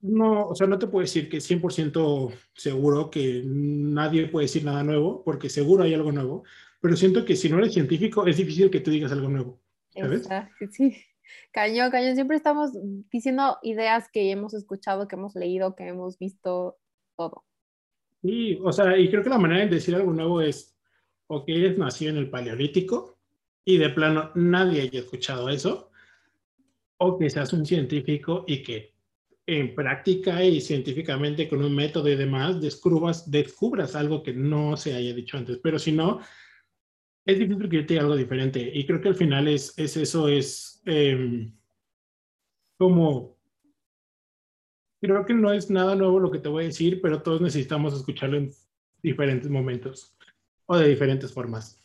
no, 0.00 0.48
o 0.48 0.54
sea, 0.54 0.66
no 0.66 0.78
te 0.78 0.86
puedo 0.86 1.02
decir 1.02 1.28
que 1.28 1.38
100% 1.38 2.32
seguro 2.54 3.10
que 3.10 3.42
nadie 3.44 4.28
puede 4.28 4.44
decir 4.44 4.64
nada 4.64 4.82
nuevo, 4.82 5.22
porque 5.22 5.50
seguro 5.50 5.84
hay 5.84 5.92
algo 5.92 6.10
nuevo, 6.10 6.44
pero 6.80 6.96
siento 6.96 7.24
que 7.26 7.36
si 7.36 7.50
no 7.50 7.58
eres 7.58 7.74
científico, 7.74 8.26
es 8.26 8.38
difícil 8.38 8.70
que 8.70 8.80
tú 8.80 8.90
digas 8.90 9.12
algo 9.12 9.28
nuevo. 9.28 9.60
¿sabes? 9.94 10.22
Exacto, 10.22 10.66
sí. 10.70 10.96
Cañón, 11.52 11.90
cañón. 11.90 12.14
Siempre 12.14 12.38
estamos 12.38 12.70
diciendo 13.10 13.58
ideas 13.62 14.08
que 14.10 14.30
hemos 14.30 14.54
escuchado, 14.54 15.08
que 15.08 15.16
hemos 15.16 15.34
leído, 15.34 15.74
que 15.74 15.88
hemos 15.88 16.18
visto, 16.18 16.78
todo. 17.16 17.44
Sí, 18.22 18.58
o 18.62 18.72
sea, 18.72 18.96
y 18.96 19.10
creo 19.10 19.22
que 19.22 19.28
la 19.28 19.38
manera 19.38 19.60
de 19.60 19.74
decir 19.74 19.94
algo 19.94 20.12
nuevo 20.12 20.40
es, 20.40 20.74
o 21.26 21.44
que 21.44 21.54
eres 21.54 21.76
nacido 21.76 22.12
en 22.12 22.16
el 22.16 22.30
Paleolítico 22.30 23.18
y 23.64 23.76
de 23.76 23.90
plano 23.90 24.30
nadie 24.34 24.80
haya 24.80 25.00
escuchado 25.00 25.50
eso, 25.50 25.90
o 26.98 27.18
que 27.18 27.30
seas 27.30 27.52
un 27.52 27.64
científico 27.64 28.44
y 28.46 28.62
que 28.62 28.94
en 29.46 29.74
práctica 29.74 30.44
y 30.44 30.60
científicamente 30.60 31.48
con 31.48 31.64
un 31.64 31.74
método 31.74 32.08
y 32.08 32.16
demás 32.16 32.60
descubras, 32.60 33.30
descubras 33.30 33.96
algo 33.96 34.22
que 34.22 34.34
no 34.34 34.76
se 34.76 34.94
haya 34.94 35.14
dicho 35.14 35.38
antes. 35.38 35.58
Pero 35.62 35.78
si 35.78 35.92
no, 35.92 36.20
es 37.24 37.38
difícil 37.38 37.68
que 37.68 37.76
yo 37.76 37.86
te 37.86 37.94
diga 37.94 38.02
algo 38.02 38.16
diferente. 38.16 38.70
Y 38.74 38.86
creo 38.86 39.00
que 39.00 39.08
al 39.08 39.16
final 39.16 39.48
es, 39.48 39.72
es 39.78 39.96
eso, 39.96 40.28
es 40.28 40.82
em, 40.84 41.50
como 42.76 43.38
Creo 45.00 45.24
que 45.24 45.34
no 45.34 45.52
es 45.52 45.70
nada 45.70 45.94
nuevo 45.94 46.18
lo 46.18 46.30
que 46.30 46.40
te 46.40 46.48
voy 46.48 46.64
a 46.64 46.66
decir, 46.68 47.00
pero 47.00 47.22
todos 47.22 47.40
necesitamos 47.40 47.94
escucharlo 47.94 48.36
en 48.36 48.50
diferentes 49.02 49.48
momentos 49.48 50.16
o 50.66 50.76
de 50.76 50.88
diferentes 50.88 51.32
formas. 51.32 51.80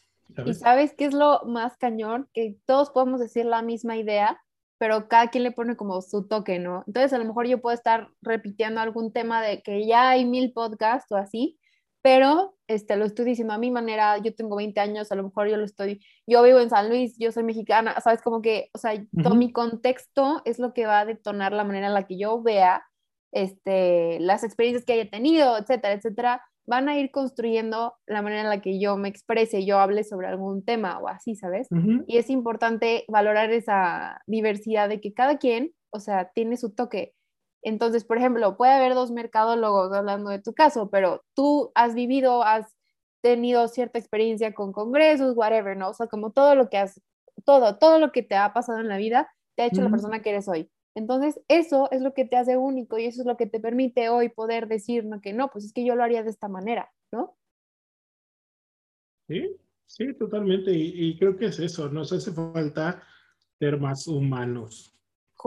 ¿Y 0.45 0.53
sabes 0.55 0.95
qué 0.95 1.05
es 1.05 1.13
lo 1.13 1.43
más 1.45 1.77
cañón? 1.77 2.27
Que 2.33 2.57
todos 2.65 2.89
podemos 2.89 3.19
decir 3.19 3.45
la 3.45 3.61
misma 3.61 3.97
idea, 3.97 4.43
pero 4.83 5.07
cada 5.07 5.29
quien 5.29 5.45
le 5.45 5.53
pone 5.53 5.77
como 5.77 6.01
su 6.01 6.27
toque, 6.27 6.59
¿no? 6.59 6.83
Entonces 6.87 7.13
a 7.13 7.17
lo 7.17 7.23
mejor 7.23 7.47
yo 7.47 7.61
puedo 7.61 7.73
estar 7.73 8.09
repitiendo 8.21 8.81
algún 8.81 9.13
tema 9.13 9.41
de 9.41 9.61
que 9.61 9.87
ya 9.87 10.09
hay 10.09 10.25
mil 10.25 10.51
podcasts 10.51 11.09
o 11.13 11.15
así, 11.15 11.57
pero 12.01 12.57
este, 12.67 12.97
lo 12.97 13.05
estoy 13.05 13.23
diciendo 13.23 13.53
a 13.53 13.57
mi 13.57 13.71
manera, 13.71 14.17
yo 14.17 14.35
tengo 14.35 14.57
20 14.57 14.77
años, 14.81 15.09
a 15.09 15.15
lo 15.15 15.23
mejor 15.23 15.47
yo 15.47 15.55
lo 15.55 15.63
estoy, 15.63 16.03
yo 16.27 16.43
vivo 16.43 16.59
en 16.59 16.69
San 16.69 16.89
Luis, 16.89 17.15
yo 17.17 17.31
soy 17.31 17.43
mexicana, 17.43 17.95
¿sabes? 18.01 18.21
Como 18.21 18.41
que, 18.41 18.71
o 18.73 18.77
sea, 18.77 18.91
todo 19.23 19.35
mi 19.35 19.53
contexto 19.53 20.41
es 20.43 20.59
lo 20.59 20.73
que 20.73 20.85
va 20.85 20.99
a 20.99 21.05
detonar 21.05 21.53
la 21.53 21.63
manera 21.63 21.87
en 21.87 21.93
la 21.93 22.05
que 22.05 22.17
yo 22.17 22.43
vea 22.43 22.83
este, 23.31 24.19
las 24.19 24.43
experiencias 24.43 24.83
que 24.83 24.91
haya 24.91 25.09
tenido, 25.09 25.57
etcétera, 25.57 25.93
etcétera, 25.93 26.41
van 26.65 26.89
a 26.89 26.97
ir 26.97 27.11
construyendo 27.11 27.95
la 28.05 28.21
manera 28.21 28.43
en 28.43 28.49
la 28.49 28.61
que 28.61 28.79
yo 28.79 28.97
me 28.97 29.09
exprese, 29.09 29.65
yo 29.65 29.79
hable 29.79 30.03
sobre 30.03 30.27
algún 30.27 30.63
tema 30.63 30.99
o 30.99 31.07
así, 31.07 31.35
¿sabes? 31.35 31.67
Y 32.07 32.17
es 32.17 32.29
importante 32.29 33.05
valorar 33.07 33.51
esa 33.51 34.21
diversidad 34.27 34.87
de 34.89 35.01
que 35.01 35.13
cada 35.13 35.37
quien, 35.37 35.73
o 35.91 35.99
sea, 35.99 36.31
tiene 36.33 36.57
su 36.57 36.73
toque. 36.73 37.13
Entonces, 37.61 38.05
por 38.05 38.17
ejemplo, 38.17 38.57
puede 38.57 38.73
haber 38.73 38.93
dos 38.93 39.11
mercadólogos 39.11 39.93
hablando 39.93 40.29
de 40.29 40.39
tu 40.39 40.53
caso, 40.53 40.89
pero 40.89 41.23
tú 41.33 41.71
has 41.75 41.95
vivido, 41.95 42.43
has 42.43 42.73
tenido 43.21 43.67
cierta 43.67 43.99
experiencia 43.99 44.53
con 44.53 44.73
congresos, 44.73 45.35
whatever, 45.35 45.77
¿no? 45.77 45.89
O 45.89 45.93
sea, 45.93 46.07
como 46.07 46.31
todo 46.31 46.55
lo 46.55 46.69
que 46.69 46.77
has, 46.77 47.01
todo, 47.45 47.77
todo 47.77 47.99
lo 47.99 48.11
que 48.11 48.21
te 48.21 48.35
ha 48.35 48.53
pasado 48.53 48.79
en 48.79 48.89
la 48.89 48.97
vida, 48.97 49.29
te 49.55 49.63
ha 49.63 49.65
hecho 49.67 49.81
la 49.81 49.89
persona 49.89 50.21
que 50.21 50.31
eres 50.31 50.47
hoy. 50.47 50.69
Entonces, 50.95 51.39
eso 51.47 51.89
es 51.91 52.01
lo 52.01 52.13
que 52.13 52.25
te 52.25 52.35
hace 52.35 52.57
único 52.57 52.97
y 52.99 53.05
eso 53.05 53.21
es 53.21 53.27
lo 53.27 53.37
que 53.37 53.47
te 53.47 53.59
permite 53.59 54.09
hoy 54.09 54.29
poder 54.29 54.67
decir 54.67 55.05
¿no? 55.05 55.21
que 55.21 55.33
no, 55.33 55.49
pues 55.49 55.65
es 55.65 55.73
que 55.73 55.85
yo 55.85 55.95
lo 55.95 56.03
haría 56.03 56.23
de 56.23 56.29
esta 56.29 56.47
manera, 56.47 56.91
¿no? 57.11 57.35
Sí, 59.27 59.55
sí, 59.85 60.13
totalmente. 60.13 60.71
Y, 60.71 61.17
creo 61.17 61.35
que 61.35 61.45
es 61.45 61.59
eso, 61.59 61.89
nos 61.89 62.11
hace 62.11 62.31
falta 62.31 63.01
ser 63.57 63.79
más 63.79 64.07
humanos 64.07 64.93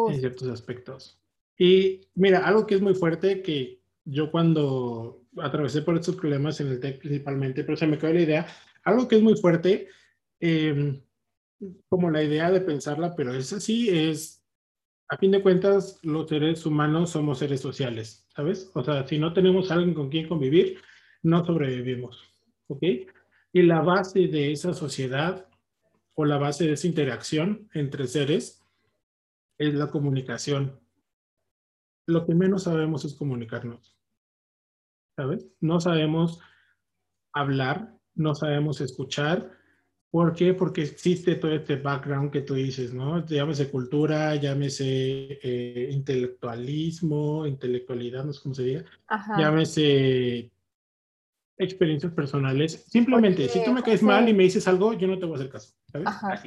en 0.08 0.18
ciertos 0.18 0.48
aspectos. 0.48 1.20
Y 1.58 2.08
mira, 2.14 2.46
algo 2.46 2.66
que 2.66 2.74
es 2.74 2.80
muy 2.80 2.94
fuerte, 2.94 3.42
que 3.42 3.80
yo 4.04 4.30
cuando 4.30 5.22
atravesé 5.38 5.82
por 5.82 5.96
estos 5.96 6.16
problemas 6.16 6.60
en 6.60 6.68
el 6.68 6.80
TEC 6.80 6.98
principalmente, 6.98 7.64
pero 7.64 7.76
se 7.76 7.86
me 7.86 7.98
quedó 7.98 8.12
la 8.12 8.20
idea, 8.20 8.46
algo 8.82 9.06
que 9.06 9.16
es 9.16 9.22
muy 9.22 9.36
fuerte, 9.36 9.88
em, 10.40 11.00
como 11.88 12.10
la 12.10 12.22
idea 12.22 12.50
de 12.50 12.60
pensarla, 12.60 13.14
pero 13.14 13.34
es 13.34 13.52
así, 13.52 13.88
es 13.90 14.35
a 15.08 15.16
fin 15.16 15.30
de 15.30 15.42
cuentas, 15.42 16.00
los 16.02 16.28
seres 16.28 16.66
humanos 16.66 17.10
somos 17.10 17.38
seres 17.38 17.60
sociales, 17.60 18.26
¿sabes? 18.34 18.70
O 18.74 18.82
sea, 18.82 19.06
si 19.06 19.18
no 19.18 19.32
tenemos 19.32 19.70
alguien 19.70 19.94
con 19.94 20.08
quien 20.10 20.28
convivir, 20.28 20.80
no 21.22 21.44
sobrevivimos, 21.44 22.22
¿ok? 22.68 22.82
Y 23.52 23.62
la 23.62 23.80
base 23.82 24.26
de 24.26 24.52
esa 24.52 24.74
sociedad 24.74 25.48
o 26.14 26.24
la 26.24 26.38
base 26.38 26.66
de 26.66 26.72
esa 26.72 26.86
interacción 26.86 27.68
entre 27.74 28.06
seres 28.06 28.64
es 29.58 29.74
la 29.74 29.90
comunicación. 29.90 30.80
Lo 32.06 32.26
que 32.26 32.34
menos 32.34 32.64
sabemos 32.64 33.04
es 33.04 33.14
comunicarnos, 33.14 33.96
¿sabes? 35.16 35.46
No 35.60 35.80
sabemos 35.80 36.40
hablar, 37.32 37.94
no 38.14 38.34
sabemos 38.34 38.80
escuchar, 38.80 39.52
¿Por 40.10 40.34
qué? 40.34 40.54
Porque 40.54 40.82
existe 40.82 41.34
todo 41.34 41.52
este 41.52 41.76
background 41.76 42.30
que 42.30 42.42
tú 42.42 42.54
dices, 42.54 42.94
¿no? 42.94 43.24
Llámese 43.26 43.70
cultura, 43.70 44.34
llámese 44.36 45.38
eh, 45.42 45.90
intelectualismo, 45.92 47.46
intelectualidad, 47.46 48.24
no 48.24 48.32
sé 48.32 48.40
cómo 48.42 48.54
se 48.54 48.62
diga. 48.62 48.84
Llámese 49.36 50.50
experiencias 51.58 52.12
personales. 52.12 52.84
Simplemente, 52.88 53.48
si 53.48 53.64
tú 53.64 53.72
me 53.72 53.82
caes 53.82 54.02
mal 54.02 54.28
y 54.28 54.34
me 54.34 54.44
dices 54.44 54.66
algo, 54.68 54.92
yo 54.92 55.08
no 55.08 55.18
te 55.18 55.26
voy 55.26 55.34
a 55.34 55.38
hacer 55.38 55.50
caso, 55.50 55.74
¿sabes? 55.90 56.06
Ajá. 56.06 56.42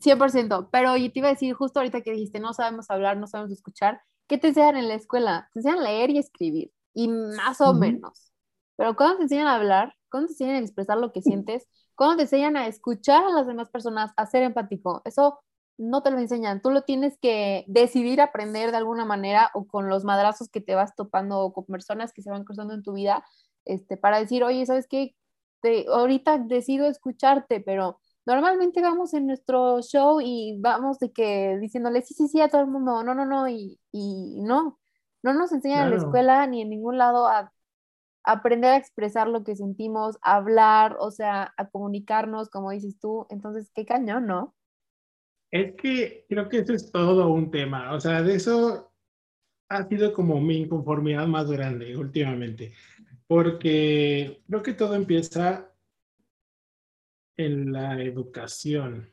100%, 0.00 0.68
pero 0.70 0.96
yo 0.96 1.10
te 1.10 1.18
iba 1.18 1.28
a 1.28 1.32
decir 1.32 1.54
justo 1.54 1.80
ahorita 1.80 2.02
que 2.02 2.12
dijiste, 2.12 2.40
no 2.40 2.52
sabemos 2.52 2.90
hablar, 2.90 3.16
no 3.16 3.26
sabemos 3.26 3.52
escuchar, 3.52 4.00
¿qué 4.26 4.36
te 4.36 4.48
enseñan 4.48 4.76
en 4.76 4.88
la 4.88 4.94
escuela? 4.94 5.48
Te 5.52 5.60
enseñan 5.60 5.78
a 5.78 5.82
leer 5.82 6.10
y 6.10 6.18
escribir, 6.18 6.72
y 6.92 7.08
más 7.08 7.60
o 7.60 7.72
menos. 7.72 8.32
Pero 8.76 8.94
cuando 8.96 9.16
te 9.16 9.22
enseñan 9.24 9.46
a 9.46 9.54
hablar, 9.54 9.94
cuando 10.10 10.26
te 10.26 10.32
enseñan 10.34 10.56
a 10.56 10.58
expresar 10.58 10.98
lo 10.98 11.12
que 11.12 11.22
sientes, 11.22 11.66
¿Cómo 11.98 12.14
te 12.14 12.22
enseñan 12.22 12.56
a 12.56 12.68
escuchar 12.68 13.24
a 13.24 13.30
las 13.30 13.48
demás 13.48 13.70
personas, 13.70 14.12
a 14.16 14.24
ser 14.24 14.44
empático? 14.44 15.02
Eso 15.04 15.40
no 15.78 16.00
te 16.00 16.12
lo 16.12 16.20
enseñan. 16.20 16.62
Tú 16.62 16.70
lo 16.70 16.82
tienes 16.82 17.18
que 17.18 17.64
decidir 17.66 18.20
aprender 18.20 18.70
de 18.70 18.76
alguna 18.76 19.04
manera 19.04 19.50
o 19.52 19.66
con 19.66 19.88
los 19.88 20.04
madrazos 20.04 20.48
que 20.48 20.60
te 20.60 20.76
vas 20.76 20.94
topando 20.94 21.40
o 21.40 21.52
con 21.52 21.64
personas 21.66 22.12
que 22.12 22.22
se 22.22 22.30
van 22.30 22.44
cruzando 22.44 22.72
en 22.74 22.84
tu 22.84 22.92
vida, 22.92 23.24
este, 23.64 23.96
para 23.96 24.20
decir, 24.20 24.44
oye, 24.44 24.64
¿sabes 24.64 24.86
qué? 24.86 25.16
Te, 25.60 25.86
ahorita 25.88 26.38
decido 26.38 26.86
escucharte, 26.86 27.60
pero 27.60 27.98
normalmente 28.26 28.80
vamos 28.80 29.12
en 29.12 29.26
nuestro 29.26 29.82
show 29.82 30.20
y 30.22 30.56
vamos 30.60 31.00
de 31.00 31.10
que 31.12 31.58
diciéndole 31.60 32.02
sí, 32.02 32.14
sí, 32.14 32.28
sí 32.28 32.40
a 32.40 32.48
todo 32.48 32.60
el 32.60 32.68
mundo, 32.68 33.02
no, 33.02 33.12
no, 33.12 33.26
no, 33.26 33.48
y, 33.48 33.80
y 33.90 34.40
no, 34.42 34.78
no 35.24 35.32
nos 35.34 35.50
enseñan 35.50 35.86
en 35.86 35.90
la 35.90 35.96
escuela 35.96 36.46
ni 36.46 36.62
en 36.62 36.70
ningún 36.70 36.96
lado 36.96 37.26
a 37.26 37.52
aprender 38.24 38.70
a 38.70 38.76
expresar 38.76 39.28
lo 39.28 39.44
que 39.44 39.56
sentimos, 39.56 40.18
hablar, 40.22 40.96
o 41.00 41.10
sea, 41.10 41.54
a 41.56 41.68
comunicarnos, 41.70 42.50
como 42.50 42.70
dices 42.70 42.98
tú. 42.98 43.26
Entonces, 43.30 43.70
qué 43.74 43.84
cañón, 43.86 44.26
¿no? 44.26 44.54
Es 45.50 45.74
que 45.76 46.26
creo 46.28 46.48
que 46.48 46.58
eso 46.58 46.74
es 46.74 46.90
todo 46.92 47.28
un 47.28 47.50
tema. 47.50 47.94
O 47.94 48.00
sea, 48.00 48.22
de 48.22 48.34
eso 48.34 48.92
ha 49.68 49.86
sido 49.88 50.12
como 50.12 50.40
mi 50.40 50.58
inconformidad 50.58 51.26
más 51.26 51.50
grande 51.50 51.96
últimamente. 51.96 52.72
Porque 53.26 54.42
creo 54.46 54.62
que 54.62 54.72
todo 54.74 54.94
empieza 54.94 55.70
en 57.36 57.72
la 57.72 58.02
educación, 58.02 59.10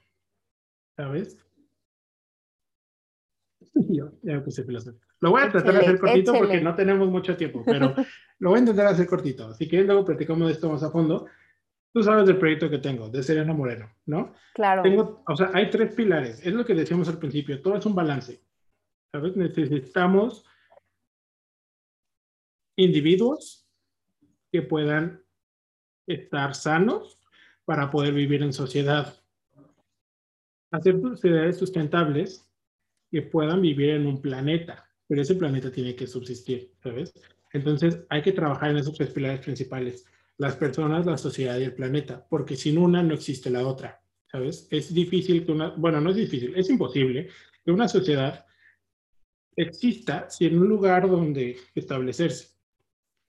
¿sabes? 0.95 1.37
Yo 3.73 4.11
ya 4.23 4.33
me 4.33 4.41
puse 4.41 4.63
filosófico. 4.63 5.04
Lo 5.25 5.31
voy 5.31 5.41
a 5.41 5.49
tratar 5.49 5.73
de 5.73 5.79
hacer 5.79 5.97
cortito 5.97 6.33
porque 6.33 6.61
no 6.61 6.75
tenemos 6.75 7.09
mucho 7.09 7.35
tiempo, 7.35 7.63
pero 7.65 7.95
lo 8.37 8.49
voy 8.51 8.57
a 8.57 8.59
intentar 8.59 8.85
hacer 8.85 9.07
cortito. 9.07 9.55
Si 9.55 9.67
quieren, 9.67 9.87
luego 9.87 10.05
platicamos 10.05 10.45
de 10.45 10.53
esto 10.53 10.69
más 10.69 10.83
a 10.83 10.91
fondo. 10.91 11.25
Tú 11.91 12.03
sabes 12.03 12.27
del 12.27 12.37
proyecto 12.37 12.69
que 12.69 12.77
tengo, 12.77 13.09
de 13.09 13.23
Serena 13.23 13.51
Moreno, 13.51 13.91
¿no? 14.05 14.35
Claro. 14.53 14.83
Tengo, 14.83 15.23
o 15.25 15.35
sea, 15.35 15.49
hay 15.51 15.71
tres 15.71 15.95
pilares. 15.95 16.45
Es 16.45 16.53
lo 16.53 16.63
que 16.63 16.75
decíamos 16.75 17.09
al 17.09 17.17
principio. 17.17 17.59
Todo 17.59 17.75
es 17.75 17.85
un 17.87 17.95
balance. 17.95 18.39
¿Sabes? 19.11 19.35
Necesitamos 19.35 20.45
individuos 22.75 23.67
que 24.51 24.61
puedan 24.61 25.23
estar 26.05 26.53
sanos 26.53 27.19
para 27.65 27.89
poder 27.89 28.13
vivir 28.13 28.43
en 28.43 28.53
sociedad. 28.53 29.11
hacer 30.69 31.01
sociedades 31.01 31.57
sustentables 31.57 32.47
que 33.09 33.23
puedan 33.23 33.63
vivir 33.63 33.89
en 33.89 34.05
un 34.05 34.21
planeta, 34.21 34.85
pero 35.07 35.21
ese 35.21 35.35
planeta 35.35 35.71
tiene 35.71 35.95
que 35.95 36.07
subsistir, 36.07 36.71
¿sabes? 36.81 37.13
Entonces 37.53 37.99
hay 38.09 38.21
que 38.21 38.31
trabajar 38.31 38.71
en 38.71 38.77
esos 38.77 38.95
tres 38.95 39.09
pilares 39.11 39.39
principales, 39.39 40.05
las 40.37 40.55
personas, 40.55 41.05
la 41.05 41.17
sociedad 41.17 41.57
y 41.57 41.63
el 41.63 41.73
planeta, 41.73 42.25
porque 42.29 42.55
sin 42.55 42.77
una 42.77 43.01
no 43.01 43.13
existe 43.13 43.49
la 43.49 43.65
otra, 43.65 44.01
¿sabes? 44.31 44.67
Es 44.71 44.93
difícil 44.93 45.45
que 45.45 45.51
una, 45.51 45.69
bueno, 45.69 46.01
no 46.01 46.09
es 46.09 46.17
difícil, 46.17 46.53
es 46.55 46.69
imposible 46.69 47.29
que 47.63 47.71
una 47.71 47.87
sociedad 47.87 48.45
exista 49.55 50.29
sin 50.29 50.59
un 50.59 50.67
lugar 50.67 51.09
donde 51.09 51.57
establecerse 51.73 52.55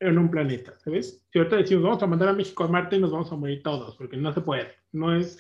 en 0.01 0.19
un 0.19 0.31
planeta, 0.31 0.77
¿sabes? 0.79 1.25
Si 1.33 1.39
ahorita 1.39 1.57
decimos, 1.57 1.85
vamos 1.85 2.03
a 2.03 2.07
mandar 2.07 2.29
a 2.29 2.33
México 2.33 2.65
a 2.65 2.69
Marte, 2.69 2.99
nos 2.99 3.13
vamos 3.13 3.31
a 3.33 3.37
morir 3.37 3.63
todos, 3.63 3.97
porque 3.97 4.17
no 4.17 4.33
se 4.33 4.41
puede, 4.41 4.73
no 4.93 5.17
es 5.17 5.39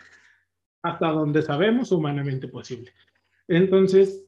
hasta 0.82 1.08
donde 1.08 1.42
sabemos 1.42 1.90
humanamente 1.90 2.46
posible. 2.48 2.92
Entonces, 3.48 4.25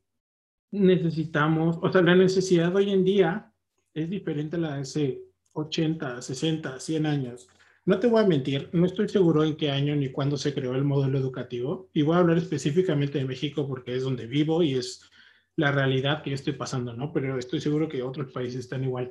necesitamos, 0.70 1.78
o 1.82 1.90
sea, 1.90 2.02
la 2.02 2.14
necesidad 2.14 2.74
hoy 2.74 2.90
en 2.90 3.04
día 3.04 3.52
es 3.94 4.10
diferente 4.10 4.56
a 4.56 4.60
la 4.60 4.74
de 4.74 4.80
hace 4.82 5.22
80, 5.52 6.22
60, 6.22 6.80
100 6.80 7.06
años. 7.06 7.48
No 7.84 7.98
te 7.98 8.06
voy 8.06 8.22
a 8.22 8.26
mentir, 8.26 8.68
no 8.72 8.84
estoy 8.84 9.08
seguro 9.08 9.44
en 9.44 9.56
qué 9.56 9.70
año 9.70 9.96
ni 9.96 10.12
cuándo 10.12 10.36
se 10.36 10.52
creó 10.52 10.74
el 10.74 10.84
modelo 10.84 11.18
educativo, 11.18 11.88
y 11.94 12.02
voy 12.02 12.16
a 12.16 12.18
hablar 12.18 12.36
específicamente 12.36 13.18
de 13.18 13.24
México 13.24 13.66
porque 13.66 13.96
es 13.96 14.02
donde 14.02 14.26
vivo 14.26 14.62
y 14.62 14.74
es 14.74 15.08
la 15.56 15.72
realidad 15.72 16.22
que 16.22 16.30
yo 16.30 16.34
estoy 16.34 16.52
pasando, 16.52 16.92
¿no? 16.92 17.12
Pero 17.12 17.38
estoy 17.38 17.60
seguro 17.60 17.88
que 17.88 18.02
otros 18.02 18.30
países 18.30 18.60
están 18.60 18.84
igual. 18.84 19.10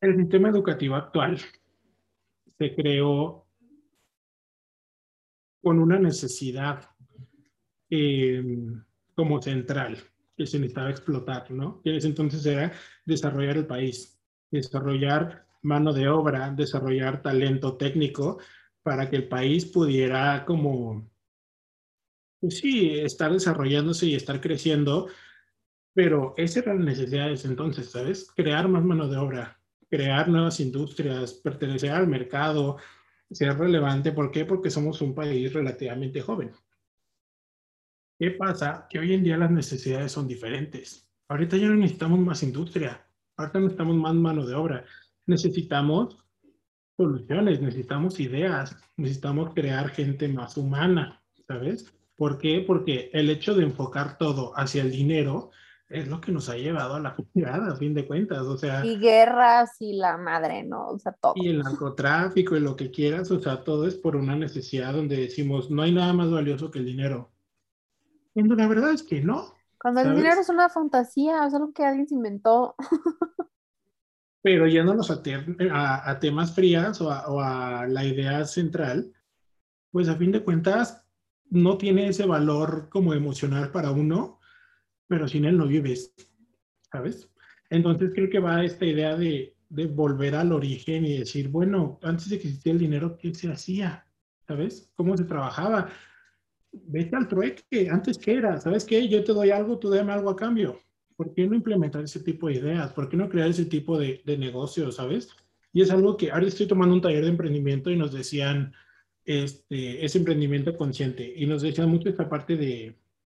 El 0.00 0.16
sistema 0.16 0.48
educativo 0.48 0.96
actual 0.96 1.38
se 2.58 2.74
creó 2.74 3.46
con 5.62 5.78
una 5.78 5.98
necesidad 5.98 6.90
eh, 7.90 8.44
como 9.18 9.42
central 9.42 9.98
que 10.36 10.46
se 10.46 10.60
necesitaba 10.60 10.90
explotar, 10.90 11.50
¿no? 11.50 11.80
En 11.84 11.96
ese 11.96 12.06
entonces 12.06 12.46
era 12.46 12.72
desarrollar 13.04 13.56
el 13.56 13.66
país, 13.66 14.16
desarrollar 14.48 15.44
mano 15.60 15.92
de 15.92 16.08
obra, 16.08 16.52
desarrollar 16.52 17.20
talento 17.20 17.76
técnico 17.76 18.38
para 18.84 19.10
que 19.10 19.16
el 19.16 19.26
país 19.26 19.66
pudiera 19.66 20.44
como, 20.44 21.10
pues 22.38 22.58
sí, 22.58 23.00
estar 23.00 23.32
desarrollándose 23.32 24.06
y 24.06 24.14
estar 24.14 24.40
creciendo, 24.40 25.08
pero 25.92 26.34
esa 26.36 26.60
era 26.60 26.74
la 26.74 26.84
necesidad 26.84 27.26
de 27.26 27.40
entonces, 27.42 27.90
¿sabes? 27.90 28.30
Crear 28.36 28.68
más 28.68 28.84
mano 28.84 29.08
de 29.08 29.16
obra, 29.16 29.60
crear 29.90 30.28
nuevas 30.28 30.60
industrias, 30.60 31.32
pertenecer 31.32 31.90
al 31.90 32.06
mercado, 32.06 32.76
ser 33.32 33.58
relevante. 33.58 34.12
¿Por 34.12 34.30
qué? 34.30 34.44
Porque 34.44 34.70
somos 34.70 35.02
un 35.02 35.12
país 35.12 35.52
relativamente 35.52 36.20
joven. 36.20 36.52
¿Qué 38.18 38.32
pasa? 38.32 38.86
Que 38.90 38.98
hoy 38.98 39.14
en 39.14 39.22
día 39.22 39.36
las 39.36 39.50
necesidades 39.50 40.10
son 40.10 40.26
diferentes. 40.26 41.08
Ahorita 41.28 41.56
ya 41.56 41.68
no 41.68 41.76
necesitamos 41.76 42.18
más 42.18 42.42
industria, 42.42 43.06
ahorita 43.36 43.60
necesitamos 43.60 43.96
más 43.96 44.14
mano 44.14 44.44
de 44.44 44.54
obra. 44.56 44.84
Necesitamos 45.26 46.24
soluciones, 46.96 47.60
necesitamos 47.60 48.18
ideas, 48.18 48.76
necesitamos 48.96 49.54
crear 49.54 49.90
gente 49.90 50.26
más 50.26 50.56
humana, 50.56 51.22
¿sabes? 51.46 51.94
¿Por 52.16 52.38
qué? 52.38 52.64
Porque 52.66 53.08
el 53.12 53.30
hecho 53.30 53.54
de 53.54 53.62
enfocar 53.62 54.18
todo 54.18 54.52
hacia 54.56 54.82
el 54.82 54.90
dinero 54.90 55.52
es 55.88 56.08
lo 56.08 56.20
que 56.20 56.32
nos 56.32 56.48
ha 56.48 56.56
llevado 56.56 56.96
a 56.96 57.00
la 57.00 57.14
comunidad, 57.14 57.70
a 57.70 57.76
fin 57.76 57.94
de 57.94 58.04
cuentas, 58.04 58.40
o 58.40 58.56
sea... 58.56 58.84
Y 58.84 58.98
guerras 58.98 59.76
y 59.78 59.96
la 59.96 60.18
madre, 60.18 60.64
¿no? 60.64 60.88
O 60.88 60.98
sea, 60.98 61.12
todo. 61.12 61.34
Y 61.36 61.48
el 61.48 61.60
narcotráfico 61.60 62.56
y 62.56 62.60
lo 62.60 62.74
que 62.74 62.90
quieras, 62.90 63.30
o 63.30 63.40
sea, 63.40 63.62
todo 63.62 63.86
es 63.86 63.94
por 63.94 64.16
una 64.16 64.34
necesidad 64.34 64.92
donde 64.94 65.16
decimos, 65.18 65.70
no 65.70 65.82
hay 65.82 65.92
nada 65.92 66.12
más 66.12 66.30
valioso 66.32 66.72
que 66.72 66.80
el 66.80 66.84
dinero. 66.84 67.30
Cuando 68.38 68.54
la 68.54 68.68
verdad 68.68 68.92
es 68.92 69.02
que 69.02 69.20
no. 69.20 69.52
Cuando 69.80 70.00
el 70.00 70.14
dinero 70.14 70.40
es 70.40 70.48
una 70.48 70.68
fantasía, 70.68 71.44
es 71.44 71.54
algo 71.54 71.72
que 71.72 71.84
alguien 71.84 72.06
se 72.06 72.14
inventó. 72.14 72.76
Pero 74.42 74.68
yéndonos 74.68 75.10
a, 75.10 75.20
a, 75.72 76.10
a 76.10 76.20
temas 76.20 76.54
frías 76.54 77.00
o 77.00 77.10
a, 77.10 77.26
o 77.26 77.40
a 77.40 77.88
la 77.88 78.04
idea 78.04 78.44
central, 78.44 79.12
pues 79.90 80.08
a 80.08 80.14
fin 80.14 80.30
de 80.30 80.44
cuentas 80.44 81.04
no 81.50 81.78
tiene 81.78 82.06
ese 82.06 82.26
valor 82.26 82.88
como 82.90 83.12
emocional 83.12 83.72
para 83.72 83.90
uno, 83.90 84.38
pero 85.08 85.26
sin 85.26 85.44
él 85.44 85.58
no 85.58 85.66
vives, 85.66 86.14
¿sabes? 86.92 87.28
Entonces 87.70 88.12
creo 88.14 88.30
que 88.30 88.38
va 88.38 88.62
esta 88.62 88.84
idea 88.84 89.16
de, 89.16 89.56
de 89.68 89.86
volver 89.86 90.36
al 90.36 90.52
origen 90.52 91.04
y 91.04 91.18
decir, 91.18 91.48
bueno, 91.48 91.98
antes 92.04 92.28
de 92.28 92.38
que 92.38 92.46
existiera 92.46 92.74
el 92.74 92.82
dinero, 92.82 93.18
¿qué 93.18 93.34
se 93.34 93.50
hacía? 93.50 94.06
¿Sabes? 94.46 94.92
¿Cómo 94.94 95.16
se 95.16 95.24
trabajaba? 95.24 95.88
Vete 96.72 97.16
al 97.16 97.28
trueque, 97.28 97.88
antes 97.90 98.18
qué 98.18 98.34
era, 98.34 98.60
¿sabes 98.60 98.84
qué? 98.84 99.08
Yo 99.08 99.24
te 99.24 99.32
doy 99.32 99.50
algo, 99.50 99.78
tú 99.78 99.90
dame 99.90 100.12
algo 100.12 100.30
a 100.30 100.36
cambio. 100.36 100.80
¿Por 101.16 101.34
qué 101.34 101.46
no 101.46 101.54
implementar 101.54 102.04
ese 102.04 102.20
tipo 102.20 102.48
de 102.48 102.54
ideas? 102.54 102.92
¿Por 102.92 103.08
qué 103.08 103.16
no 103.16 103.28
crear 103.28 103.48
ese 103.48 103.64
tipo 103.64 103.98
de, 103.98 104.22
de 104.24 104.38
negocios, 104.38 104.96
¿sabes? 104.96 105.30
Y 105.72 105.82
es 105.82 105.90
algo 105.90 106.16
que 106.16 106.30
ahora 106.30 106.46
estoy 106.46 106.66
tomando 106.66 106.94
un 106.94 107.00
taller 107.00 107.24
de 107.24 107.30
emprendimiento 107.30 107.90
y 107.90 107.96
nos 107.96 108.12
decían, 108.12 108.72
este, 109.24 110.04
ese 110.04 110.18
emprendimiento 110.18 110.76
consciente, 110.76 111.34
y 111.36 111.46
nos 111.46 111.62
decían 111.62 111.90
mucho 111.90 112.08
esta 112.08 112.28
parte 112.28 112.56
de, 112.56 112.96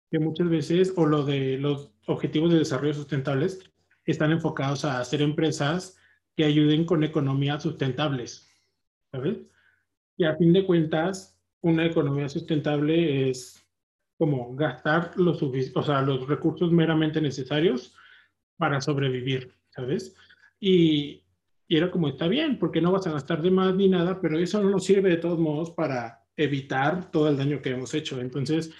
que 0.09 0.19
muchas 0.19 0.49
veces, 0.49 0.93
o 0.95 1.05
lo 1.05 1.23
de 1.23 1.57
los 1.57 1.91
objetivos 2.05 2.51
de 2.51 2.59
desarrollo 2.59 2.93
sustentables, 2.93 3.59
están 4.05 4.31
enfocados 4.31 4.83
a 4.83 4.99
hacer 4.99 5.21
empresas 5.21 5.97
que 6.35 6.43
ayuden 6.43 6.85
con 6.85 7.03
economías 7.03 7.63
sustentables, 7.63 8.49
¿sabes? 9.11 9.37
Y 10.17 10.25
a 10.25 10.35
fin 10.35 10.53
de 10.53 10.65
cuentas, 10.65 11.30
una 11.61 11.85
economía 11.85 12.27
sustentable 12.29 13.29
es 13.29 13.63
como 14.17 14.55
gastar 14.55 15.13
los, 15.17 15.41
o 15.41 15.83
sea, 15.83 16.01
los 16.01 16.27
recursos 16.27 16.71
meramente 16.71 17.21
necesarios 17.21 17.95
para 18.57 18.81
sobrevivir, 18.81 19.53
¿sabes? 19.69 20.15
Y, 20.59 21.23
y 21.67 21.77
era 21.77 21.89
como, 21.89 22.07
está 22.07 22.27
bien, 22.27 22.59
porque 22.59 22.81
no 22.81 22.91
vas 22.91 23.07
a 23.07 23.13
gastar 23.13 23.41
de 23.41 23.49
más 23.49 23.73
ni 23.75 23.89
nada, 23.89 24.19
pero 24.21 24.37
eso 24.37 24.61
no 24.61 24.69
nos 24.69 24.85
sirve 24.85 25.09
de 25.09 25.17
todos 25.17 25.39
modos 25.39 25.71
para 25.71 26.21
evitar 26.35 27.09
todo 27.11 27.29
el 27.29 27.37
daño 27.37 27.61
que 27.61 27.71
hemos 27.71 27.93
hecho. 27.93 28.19
Entonces, 28.19 28.71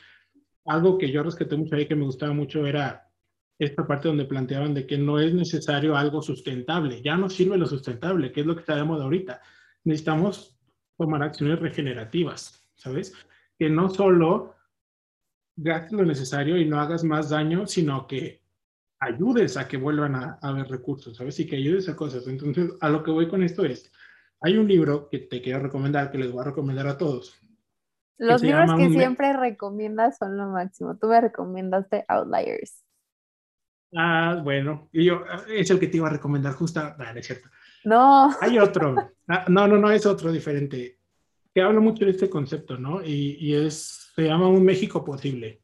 algo 0.66 0.98
que 0.98 1.12
yo 1.12 1.24
rescaté 1.24 1.56
mucho 1.58 1.76
ahí 1.76 1.88
que 1.88 1.96
me 1.96 2.06
gustaba 2.06 2.34
mucho 2.34 2.66
era 2.66 3.10
esta 3.58 3.86
parte 3.86 4.08
donde 4.08 4.26
planteaban 4.26 4.74
de 4.74 4.88
que 4.88 4.98
no 4.98 5.20
es 5.20 5.34
necesario 5.34 5.96
algo 5.96 6.22
sustentable, 6.22 7.02
ya 7.02 7.16
no 7.16 7.30
sirve 7.30 7.58
lo 7.58 7.68
sustentable, 7.68 8.32
que 8.32 8.42
es 8.42 8.46
lo 8.46 8.56
que 8.56 8.62
está 8.62 8.76
de 8.76 8.82
ahorita. 8.82 9.42
Necesitamos 9.84 10.58
tomar 10.98 11.24
acciones 11.24 11.60
regenerativas, 11.60 12.61
¿sabes? 12.82 13.14
Que 13.58 13.70
no 13.70 13.90
solo 13.90 14.56
gastes 15.56 15.94
lo 15.94 16.06
necesario 16.06 16.58
y 16.58 16.66
no 16.66 16.80
hagas 16.80 17.04
más 17.04 17.30
daño, 17.30 17.68
sino 17.68 18.08
que 18.08 18.42
ayudes 19.00 19.58
a 19.58 19.68
que 19.68 19.78
vuelvan 19.78 20.16
a, 20.16 20.40
haber 20.42 20.68
recursos, 20.68 21.18
¿sabes? 21.18 21.40
Y 21.40 21.48
que 21.48 21.58
ayudes 21.58 21.90
a 21.90 21.96
cosas. 21.96 22.28
Entonces, 22.28 22.72
a 22.82 22.90
lo 22.90 23.04
que 23.04 23.12
voy 23.12 23.28
con 23.28 23.44
esto 23.44 23.64
es, 23.66 23.92
hay 24.42 24.58
un 24.58 24.68
libro 24.68 25.10
que 25.10 25.20
te 25.20 25.42
quiero 25.42 25.60
recomendar, 25.60 26.12
que 26.12 26.18
les 26.18 26.32
voy 26.32 26.42
a 26.42 26.46
recomendar 26.46 26.88
a 26.88 26.98
todos, 26.98 27.42
los 28.22 28.44
libros 28.44 28.72
que 28.78 28.92
siempre 28.92 29.34
recomiendas 29.34 30.20
son 30.20 30.38
lo 30.38 30.46
máximo. 30.48 30.96
Tú 30.96 31.08
me 31.08 31.20
recomendaste 31.20 32.06
Outliers. 32.08 32.86
Ah, 33.96 34.40
bueno, 34.44 34.90
y 34.92 35.06
yo 35.06 35.24
es 35.50 35.72
el 35.72 35.80
que 35.80 35.88
te 35.88 35.98
iba 35.98 36.08
a 36.08 36.12
recomendar 36.12 36.54
justo. 36.54 36.82
No, 36.82 37.14
no 37.14 37.20
es 37.20 37.26
cierto. 37.26 37.50
No. 37.84 38.30
Hay 38.40 38.60
otro. 38.60 38.96
Ah, 39.34 39.46
no, 39.48 39.66
no, 39.66 39.78
no, 39.78 39.90
es 39.90 40.06
otro 40.06 40.30
diferente. 40.30 41.00
Que 41.54 41.62
habla 41.62 41.80
mucho 41.80 42.06
de 42.06 42.12
este 42.12 42.30
concepto, 42.30 42.78
¿no? 42.78 43.04
Y, 43.04 43.38
y, 43.40 43.56
es, 43.56 44.12
se 44.16 44.24
llama 44.24 44.48
Un 44.48 44.64
México 44.64 45.04
Posible. 45.04 45.62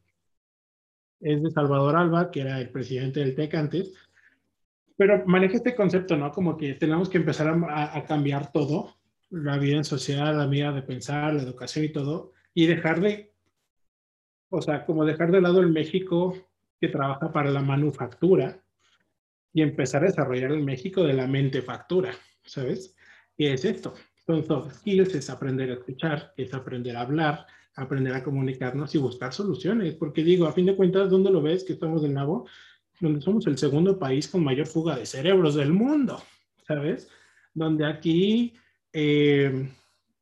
Es 1.19 1.41
de 1.41 1.49
Salvador 1.51 1.95
Alba, 1.95 2.29
que 2.29 2.41
era 2.41 2.59
el 2.59 2.69
presidente 2.69 3.21
del 3.21 3.35
TEC 3.35 3.55
antes. 3.55 3.93
Pero 4.97 5.23
maneja 5.25 5.57
este 5.57 5.75
concepto, 5.75 6.17
¿no? 6.17 6.31
Como 6.31 6.57
que 6.57 6.73
tenemos 6.73 7.09
que 7.09 7.17
empezar 7.17 7.47
a, 7.47 7.97
a 7.97 8.05
cambiar 8.05 8.51
todo, 8.51 8.95
la 9.29 9.57
vida 9.57 9.77
en 9.77 9.83
sociedad, 9.83 10.35
la 10.35 10.47
vida 10.47 10.71
de 10.71 10.81
pensar, 10.81 11.33
la 11.33 11.43
educación 11.43 11.85
y 11.85 11.89
todo, 11.89 12.33
y 12.53 12.65
dejar 12.65 13.01
de, 13.01 13.33
o 14.49 14.61
sea, 14.61 14.85
como 14.85 15.05
dejar 15.05 15.31
de 15.31 15.41
lado 15.41 15.59
el 15.59 15.69
México 15.69 16.35
que 16.79 16.87
trabaja 16.87 17.31
para 17.31 17.51
la 17.51 17.61
manufactura 17.61 18.63
y 19.53 19.61
empezar 19.61 20.03
a 20.03 20.07
desarrollar 20.07 20.51
el 20.51 20.63
México 20.63 21.03
de 21.03 21.13
la 21.13 21.27
mente 21.27 21.61
factura, 21.61 22.13
¿sabes? 22.43 22.95
Y 23.35 23.47
es 23.47 23.65
esto. 23.65 23.93
Son 24.27 24.45
soft 24.45 24.75
skills, 24.75 25.15
es 25.15 25.29
aprender 25.29 25.71
a 25.71 25.73
escuchar, 25.75 26.33
es 26.35 26.53
aprender 26.53 26.97
a 26.97 27.01
hablar, 27.01 27.47
aprender 27.75 28.13
a 28.13 28.23
comunicarnos 28.23 28.93
y 28.93 28.97
buscar 28.97 29.33
soluciones. 29.33 29.95
Porque 29.95 30.23
digo, 30.23 30.45
a 30.45 30.51
fin 30.51 30.65
de 30.65 30.75
cuentas, 30.75 31.09
¿dónde 31.09 31.31
lo 31.31 31.41
ves 31.41 31.63
que 31.63 31.73
estamos 31.73 32.01
del 32.01 32.13
Nabo? 32.13 32.45
Donde 32.99 33.21
somos 33.21 33.47
el 33.47 33.57
segundo 33.57 33.97
país 33.97 34.27
con 34.27 34.43
mayor 34.43 34.67
fuga 34.67 34.97
de 34.97 35.05
cerebros 35.05 35.55
del 35.55 35.71
mundo, 35.71 36.21
¿sabes? 36.67 37.09
Donde 37.53 37.85
aquí 37.85 38.53
eh, 38.91 39.71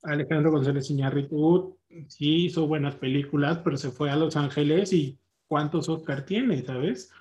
Alejandro 0.04 0.52
González 0.52 0.90
Iñárritu 0.92 1.80
sí 2.08 2.46
hizo 2.46 2.68
buenas 2.68 2.96
películas, 2.96 3.60
pero 3.64 3.76
se 3.76 3.90
fue 3.90 4.12
a 4.12 4.16
Los 4.16 4.36
Ángeles 4.36 4.94
y 4.94 5.18
cuántos 5.48 5.90
Oscar 5.90 6.26
tiene, 6.26 6.64
¿sabes? 6.64 7.12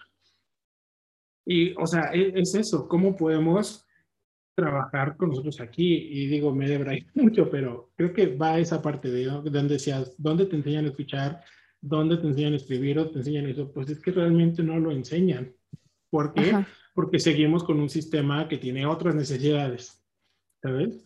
Y, 1.46 1.74
o 1.80 1.86
sea, 1.86 2.10
e, 2.12 2.32
es, 2.34 2.54
eso, 2.54 2.88
¿cómo 2.88 3.16
podemos 3.16 3.83
trabajar 4.54 5.16
con 5.16 5.30
nosotros 5.30 5.60
aquí 5.60 6.08
y 6.10 6.26
digo, 6.26 6.54
me 6.54 6.68
debraí 6.68 7.06
mucho, 7.14 7.50
pero 7.50 7.90
creo 7.96 8.12
que 8.12 8.36
va 8.36 8.54
a 8.54 8.58
esa 8.58 8.80
parte 8.80 9.10
de 9.10 9.24
donde 9.24 9.74
decías, 9.74 10.14
¿dónde 10.18 10.46
te 10.46 10.56
enseñan 10.56 10.84
a 10.84 10.88
escuchar? 10.88 11.42
¿Dónde 11.80 12.16
te 12.16 12.26
enseñan 12.26 12.54
a 12.54 12.56
escribir 12.56 12.98
o 12.98 13.10
te 13.10 13.18
enseñan 13.18 13.46
eso? 13.46 13.70
Pues 13.72 13.90
es 13.90 14.00
que 14.00 14.10
realmente 14.10 14.62
no 14.62 14.78
lo 14.78 14.90
enseñan. 14.90 15.52
¿Por 16.10 16.32
qué? 16.32 16.64
Porque 16.94 17.18
seguimos 17.18 17.64
con 17.64 17.80
un 17.80 17.90
sistema 17.90 18.48
que 18.48 18.58
tiene 18.58 18.86
otras 18.86 19.14
necesidades, 19.14 20.02
¿sabes? 20.62 21.04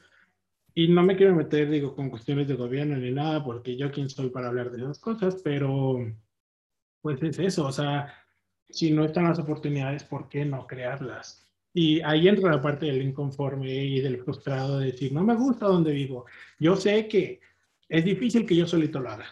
Y 0.74 0.88
no 0.88 1.02
me 1.02 1.16
quiero 1.16 1.34
meter, 1.34 1.70
digo, 1.70 1.96
con 1.96 2.10
cuestiones 2.10 2.46
de 2.46 2.54
gobierno 2.54 2.96
ni 2.96 3.10
nada, 3.10 3.42
porque 3.42 3.76
yo 3.76 3.90
quién 3.90 4.08
soy 4.08 4.28
para 4.28 4.48
hablar 4.48 4.70
de 4.70 4.78
esas 4.78 5.00
cosas, 5.00 5.40
pero 5.42 5.98
pues 7.00 7.22
es 7.22 7.38
eso, 7.38 7.66
o 7.66 7.72
sea, 7.72 8.14
si 8.68 8.90
no 8.90 9.04
están 9.04 9.24
las 9.24 9.38
oportunidades, 9.38 10.04
¿por 10.04 10.28
qué 10.28 10.44
no 10.44 10.66
crearlas? 10.66 11.47
Y 11.74 12.00
ahí 12.00 12.28
entra 12.28 12.50
la 12.50 12.62
parte 12.62 12.86
del 12.86 13.02
inconforme 13.02 13.72
y 13.72 14.00
del 14.00 14.22
frustrado 14.22 14.78
de 14.78 14.86
decir, 14.86 15.12
no 15.12 15.22
me 15.22 15.34
gusta 15.34 15.66
donde 15.66 15.92
vivo. 15.92 16.26
Yo 16.58 16.76
sé 16.76 17.06
que 17.08 17.40
es 17.88 18.04
difícil 18.04 18.46
que 18.46 18.56
yo 18.56 18.66
solito 18.66 19.00
lo 19.00 19.10
haga, 19.10 19.26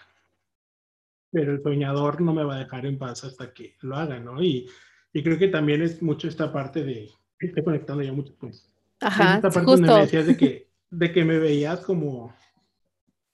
pero 1.31 1.53
el 1.53 1.63
soñador 1.63 2.21
no 2.21 2.33
me 2.33 2.45
va 2.45 2.57
a 2.57 2.61
dejar 2.61 2.87
en 2.87 2.99
paz 2.99 3.25
hasta 3.25 3.53
que 3.53 3.77
lo 3.81 3.97
haga, 3.97 4.19
¿no? 4.19 4.43
Y, 4.43 4.69
y 5.13 5.23
creo 5.23 5.39
que 5.39 5.49
también 5.49 5.83
es 5.83 6.03
mucho 6.03 6.29
esta 6.29 6.53
parte 6.53 6.85
de, 6.85 7.11
estoy 7.39 7.65
conectando 7.65 8.03
ya 8.03 8.13
mucho, 8.13 8.35
pues. 8.39 8.71
Ajá, 9.01 9.37
esta 9.37 9.51
parte 9.51 9.67
justo. 9.67 9.87
donde 9.87 9.93
me 9.93 10.01
decías 10.01 10.27
de 10.27 10.37
que, 10.37 10.69
de 10.91 11.13
que 11.13 11.25
me 11.25 11.39
veías 11.39 11.81
como 11.81 12.35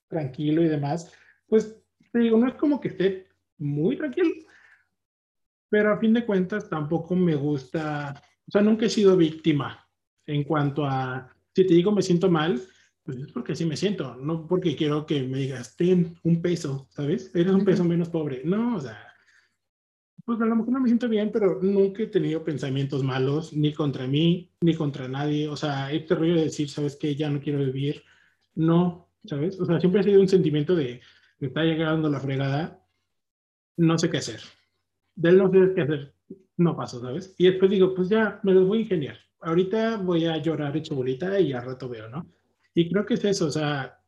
tranquilo 0.07 0.61
y 0.61 0.67
demás, 0.67 1.11
pues 1.47 1.75
te 2.11 2.19
digo, 2.19 2.37
no 2.37 2.47
es 2.47 2.55
como 2.55 2.79
que 2.79 2.89
esté 2.89 3.27
muy 3.57 3.97
tranquilo, 3.97 4.29
pero 5.69 5.93
a 5.93 5.97
fin 5.97 6.13
de 6.13 6.25
cuentas 6.25 6.69
tampoco 6.69 7.15
me 7.15 7.35
gusta 7.35 8.21
o 8.47 8.51
sea, 8.51 8.61
nunca 8.61 8.85
he 8.85 8.89
sido 8.89 9.15
víctima 9.17 9.87
en 10.25 10.43
cuanto 10.43 10.85
a, 10.85 11.29
si 11.53 11.65
te 11.65 11.73
digo 11.73 11.91
me 11.91 12.01
siento 12.01 12.29
mal, 12.29 12.61
pues 13.03 13.17
es 13.17 13.31
porque 13.31 13.51
así 13.51 13.65
me 13.65 13.75
siento, 13.75 14.15
no 14.15 14.47
porque 14.47 14.75
quiero 14.75 15.05
que 15.05 15.23
me 15.23 15.39
digas, 15.39 15.75
ten 15.75 16.17
un 16.23 16.41
peso, 16.41 16.87
¿sabes? 16.89 17.31
Eres 17.35 17.53
un 17.53 17.65
peso 17.65 17.83
menos 17.83 18.09
pobre. 18.09 18.41
No, 18.45 18.77
o 18.77 18.81
sea, 18.81 19.13
pues 20.25 20.39
a 20.39 20.45
lo 20.45 20.55
mejor 20.55 20.71
no 20.71 20.79
me 20.79 20.87
siento 20.87 21.09
bien, 21.09 21.29
pero 21.31 21.59
nunca 21.61 22.03
he 22.03 22.07
tenido 22.07 22.43
pensamientos 22.43 23.03
malos, 23.03 23.51
ni 23.51 23.73
contra 23.73 24.07
mí, 24.07 24.51
ni 24.61 24.73
contra 24.73 25.09
nadie. 25.09 25.49
O 25.49 25.57
sea, 25.57 25.91
este 25.91 26.15
rollo 26.15 26.35
de 26.35 26.45
decir, 26.45 26.69
¿sabes 26.69 26.95
qué? 26.95 27.13
Ya 27.15 27.29
no 27.29 27.41
quiero 27.41 27.59
vivir. 27.59 28.03
No, 28.55 29.09
¿sabes? 29.25 29.59
O 29.59 29.65
sea, 29.65 29.79
siempre 29.81 29.99
ha 29.99 30.03
sido 30.03 30.21
un 30.21 30.29
sentimiento 30.29 30.73
de, 30.73 31.01
me 31.39 31.47
está 31.47 31.63
llegando 31.63 32.09
la 32.09 32.21
fregada, 32.21 32.85
no 33.75 33.97
sé 33.97 34.09
qué 34.09 34.17
hacer. 34.17 34.39
De 35.15 35.33
no 35.33 35.51
sé 35.51 35.73
qué 35.75 35.81
hacer 35.81 36.13
no 36.63 36.75
pasó, 36.75 37.01
¿sabes? 37.01 37.35
Y 37.37 37.45
después 37.45 37.69
digo, 37.69 37.93
pues 37.93 38.09
ya, 38.09 38.39
me 38.43 38.53
los 38.53 38.67
voy 38.67 38.79
a 38.79 38.81
ingeniar. 38.81 39.17
Ahorita 39.41 39.97
voy 39.97 40.25
a 40.25 40.37
llorar 40.37 40.75
hecho 40.75 40.95
bolita 40.95 41.39
y 41.39 41.53
al 41.53 41.65
rato 41.65 41.89
veo, 41.89 42.09
¿no? 42.09 42.25
Y 42.73 42.89
creo 42.89 43.05
que 43.05 43.15
es 43.15 43.25
eso, 43.25 43.47
o 43.47 43.51
sea, 43.51 43.99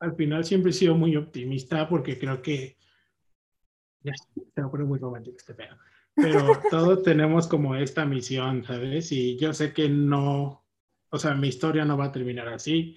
al 0.00 0.14
final 0.16 0.44
siempre 0.44 0.70
he 0.70 0.74
sido 0.74 0.94
muy 0.94 1.16
optimista 1.16 1.88
porque 1.88 2.18
creo 2.18 2.42
que, 2.42 2.76
ya, 4.02 4.12
se 4.14 4.62
me 4.62 4.68
pone 4.68 4.84
muy 4.84 4.98
romántico 4.98 5.36
este 5.38 5.54
pedo, 5.54 5.76
pero 6.14 6.60
todos 6.70 7.02
tenemos 7.02 7.46
como 7.46 7.76
esta 7.76 8.04
misión, 8.04 8.64
¿sabes? 8.64 9.12
Y 9.12 9.38
yo 9.38 9.54
sé 9.54 9.72
que 9.72 9.88
no, 9.88 10.66
o 11.10 11.18
sea, 11.18 11.34
mi 11.34 11.48
historia 11.48 11.84
no 11.84 11.96
va 11.96 12.06
a 12.06 12.12
terminar 12.12 12.48
así. 12.48 12.96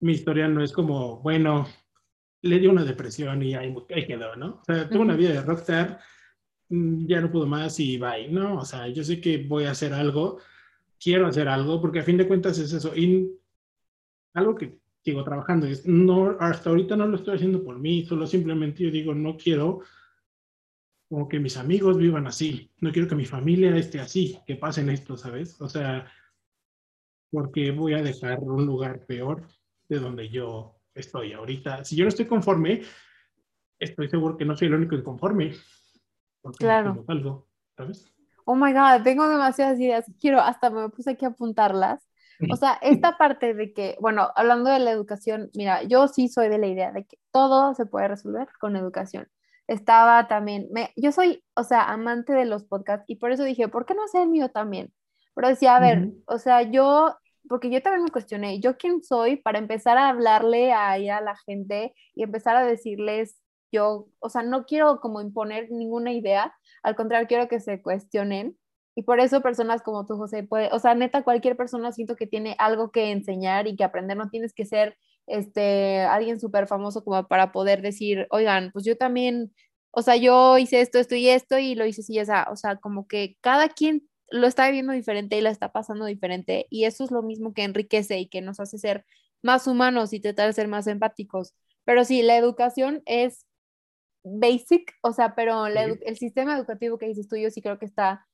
Mi 0.00 0.12
historia 0.12 0.48
no 0.48 0.62
es 0.62 0.72
como, 0.72 1.20
bueno, 1.20 1.66
le 2.42 2.58
dio 2.58 2.70
una 2.70 2.84
depresión 2.84 3.42
y 3.42 3.54
ahí, 3.54 3.74
ahí 3.94 4.06
quedó, 4.06 4.36
¿no? 4.36 4.60
O 4.60 4.64
sea, 4.64 4.88
tuve 4.88 5.00
una 5.00 5.16
vida 5.16 5.30
de 5.30 5.42
rockstar 5.42 6.00
ya 6.72 7.20
no 7.20 7.30
puedo 7.30 7.46
más 7.46 7.78
y 7.80 7.98
bye, 7.98 8.28
¿no? 8.28 8.58
O 8.58 8.64
sea, 8.64 8.88
yo 8.88 9.04
sé 9.04 9.20
que 9.20 9.38
voy 9.38 9.64
a 9.64 9.72
hacer 9.72 9.92
algo, 9.92 10.38
quiero 10.98 11.26
hacer 11.26 11.48
algo, 11.48 11.80
porque 11.80 12.00
a 12.00 12.02
fin 12.02 12.16
de 12.16 12.26
cuentas 12.26 12.58
es 12.58 12.72
eso. 12.72 12.96
Y 12.96 13.30
algo 14.32 14.54
que 14.54 14.78
sigo 15.04 15.22
trabajando 15.22 15.66
es, 15.66 15.86
no, 15.86 16.36
hasta 16.40 16.70
ahorita 16.70 16.96
no 16.96 17.06
lo 17.06 17.16
estoy 17.16 17.34
haciendo 17.36 17.62
por 17.62 17.78
mí, 17.78 18.06
solo 18.06 18.26
simplemente 18.26 18.84
yo 18.84 18.90
digo, 18.90 19.14
no 19.14 19.36
quiero 19.36 19.80
como 21.10 21.28
que 21.28 21.38
mis 21.38 21.58
amigos 21.58 21.98
vivan 21.98 22.26
así, 22.26 22.70
no 22.80 22.90
quiero 22.90 23.06
que 23.06 23.16
mi 23.16 23.26
familia 23.26 23.76
esté 23.76 24.00
así, 24.00 24.38
que 24.46 24.56
pasen 24.56 24.88
esto, 24.88 25.18
¿sabes? 25.18 25.60
O 25.60 25.68
sea, 25.68 26.10
porque 27.30 27.70
voy 27.70 27.92
a 27.92 28.02
dejar 28.02 28.38
un 28.40 28.64
lugar 28.64 29.04
peor 29.04 29.46
de 29.90 29.98
donde 29.98 30.30
yo 30.30 30.80
estoy 30.94 31.34
ahorita. 31.34 31.84
Si 31.84 31.96
yo 31.96 32.04
no 32.04 32.08
estoy 32.08 32.24
conforme, 32.24 32.80
estoy 33.78 34.08
seguro 34.08 34.38
que 34.38 34.46
no 34.46 34.56
soy 34.56 34.68
el 34.68 34.74
único 34.74 34.94
inconforme 34.94 35.52
claro. 36.58 37.04
algo, 37.08 37.48
¿sabes? 37.76 38.12
Oh 38.44 38.54
my 38.54 38.72
God, 38.72 39.02
tengo 39.02 39.28
demasiadas 39.28 39.78
ideas. 39.78 40.04
Quiero, 40.20 40.40
hasta 40.40 40.70
me 40.70 40.88
puse 40.88 41.10
aquí 41.12 41.24
a 41.24 41.28
apuntarlas. 41.28 42.06
O 42.50 42.56
sea, 42.56 42.78
esta 42.82 43.16
parte 43.18 43.54
de 43.54 43.72
que, 43.72 43.96
bueno, 44.00 44.30
hablando 44.34 44.70
de 44.70 44.80
la 44.80 44.90
educación, 44.90 45.50
mira, 45.54 45.82
yo 45.84 46.08
sí 46.08 46.28
soy 46.28 46.48
de 46.48 46.58
la 46.58 46.66
idea 46.66 46.92
de 46.92 47.04
que 47.04 47.18
todo 47.30 47.74
se 47.74 47.86
puede 47.86 48.08
resolver 48.08 48.48
con 48.60 48.76
educación. 48.76 49.28
Estaba 49.68 50.26
también, 50.26 50.68
me, 50.72 50.92
yo 50.96 51.12
soy, 51.12 51.44
o 51.54 51.62
sea, 51.62 51.84
amante 51.84 52.32
de 52.32 52.44
los 52.44 52.64
podcasts 52.64 53.04
y 53.06 53.16
por 53.16 53.30
eso 53.30 53.44
dije, 53.44 53.68
¿por 53.68 53.86
qué 53.86 53.94
no 53.94 54.04
hacer 54.04 54.22
el 54.22 54.28
mío 54.28 54.48
también? 54.50 54.92
Pero 55.34 55.48
decía, 55.48 55.76
a 55.76 55.80
ver, 55.80 56.10
o 56.26 56.38
sea, 56.38 56.62
yo, 56.62 57.16
porque 57.48 57.70
yo 57.70 57.80
también 57.80 58.04
me 58.04 58.10
cuestioné, 58.10 58.60
¿yo 58.60 58.76
quién 58.76 59.02
soy 59.02 59.36
para 59.36 59.58
empezar 59.58 59.96
a 59.96 60.08
hablarle 60.08 60.72
a, 60.72 60.92
a 60.92 60.98
la 60.98 61.36
gente 61.46 61.94
y 62.14 62.22
empezar 62.24 62.56
a 62.56 62.64
decirles 62.64 63.41
yo, 63.72 64.08
o 64.20 64.28
sea, 64.28 64.42
no 64.42 64.66
quiero 64.66 65.00
como 65.00 65.20
imponer 65.20 65.70
ninguna 65.70 66.12
idea, 66.12 66.54
al 66.82 66.96
contrario, 66.96 67.28
quiero 67.28 67.48
que 67.48 67.60
se 67.60 67.82
cuestionen. 67.82 68.58
Y 68.94 69.02
por 69.04 69.20
eso 69.20 69.40
personas 69.40 69.82
como 69.82 70.06
tú, 70.06 70.16
José, 70.16 70.42
puede, 70.44 70.68
o 70.72 70.78
sea, 70.78 70.94
neta, 70.94 71.22
cualquier 71.24 71.56
persona 71.56 71.92
siento 71.92 72.14
que 72.16 72.26
tiene 72.26 72.54
algo 72.58 72.90
que 72.92 73.10
enseñar 73.10 73.66
y 73.66 73.76
que 73.76 73.84
aprender, 73.84 74.16
no 74.16 74.28
tienes 74.30 74.52
que 74.52 74.66
ser 74.66 74.96
este, 75.26 76.00
alguien 76.02 76.40
súper 76.40 76.66
famoso 76.66 77.04
como 77.04 77.26
para 77.26 77.52
poder 77.52 77.82
decir, 77.82 78.26
oigan, 78.30 78.70
pues 78.72 78.84
yo 78.84 78.96
también, 78.98 79.54
o 79.90 80.02
sea, 80.02 80.16
yo 80.16 80.58
hice 80.58 80.80
esto, 80.80 80.98
esto 80.98 81.14
y 81.14 81.28
esto 81.28 81.58
y 81.58 81.74
lo 81.74 81.86
hice 81.86 82.02
así, 82.02 82.18
esa, 82.18 82.48
o 82.50 82.56
sea, 82.56 82.76
como 82.76 83.06
que 83.08 83.36
cada 83.40 83.68
quien 83.68 84.08
lo 84.30 84.46
está 84.46 84.66
viviendo 84.66 84.92
diferente 84.92 85.36
y 85.36 85.42
lo 85.42 85.50
está 85.50 85.72
pasando 85.72 86.06
diferente 86.06 86.66
y 86.70 86.84
eso 86.84 87.04
es 87.04 87.10
lo 87.10 87.22
mismo 87.22 87.52
que 87.54 87.64
enriquece 87.64 88.18
y 88.18 88.28
que 88.28 88.40
nos 88.40 88.60
hace 88.60 88.78
ser 88.78 89.04
más 89.42 89.66
humanos 89.66 90.12
y 90.12 90.20
tratar 90.20 90.46
de 90.46 90.52
ser 90.54 90.68
más 90.68 90.86
empáticos. 90.86 91.54
Pero 91.84 92.04
sí, 92.04 92.22
la 92.22 92.36
educación 92.36 93.02
es 93.06 93.46
basic, 94.24 94.94
o 95.02 95.12
sea, 95.12 95.34
pero 95.34 95.66
el 95.66 96.16
sistema 96.16 96.56
educativo 96.56 96.98
que 96.98 97.06
dices 97.06 97.28
tú, 97.28 97.36
yo 97.36 97.50
sí 97.50 97.60
creo 97.62 97.78
que 97.78 97.86
está 97.86 98.26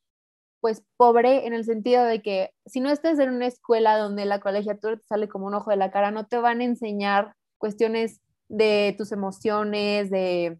pues 0.60 0.82
pobre 0.96 1.46
en 1.46 1.54
el 1.54 1.64
sentido 1.64 2.04
de 2.04 2.20
que 2.20 2.50
si 2.66 2.80
no 2.80 2.90
estás 2.90 3.18
en 3.18 3.30
una 3.30 3.46
escuela 3.46 3.96
donde 3.96 4.24
la 4.24 4.40
colegiatura 4.40 4.96
te 4.96 5.06
sale 5.06 5.28
como 5.28 5.46
un 5.46 5.54
ojo 5.54 5.70
de 5.70 5.76
la 5.76 5.90
cara, 5.90 6.10
no 6.10 6.26
te 6.26 6.36
van 6.36 6.60
a 6.60 6.64
enseñar 6.64 7.34
cuestiones 7.58 8.20
de 8.48 8.94
tus 8.98 9.12
emociones, 9.12 10.10
de, 10.10 10.58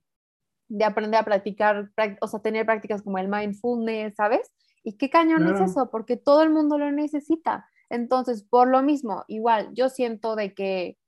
de 0.69 0.85
aprender 0.85 1.21
a 1.21 1.25
practicar, 1.25 1.91
o 2.21 2.29
sea, 2.29 2.41
tener 2.41 2.67
prácticas 2.67 3.03
como 3.03 3.19
el 3.19 3.29
mindfulness, 3.29 4.15
¿sabes? 4.15 4.53
Y 4.85 4.97
qué 4.97 5.11
cañón 5.11 5.47
es 5.53 5.61
eso, 5.61 5.91
porque 5.91 6.17
todo 6.17 6.43
el 6.43 6.51
mundo 6.51 6.79
lo 6.79 6.91
necesita. 6.93 7.69
Entonces, 7.91 8.45
por 8.45 8.69
lo 8.69 8.83
mismo, 8.83 9.25
igual, 9.27 9.71
yo 9.75 9.89
siento 9.89 10.37
de 10.37 10.55
que 10.55 10.99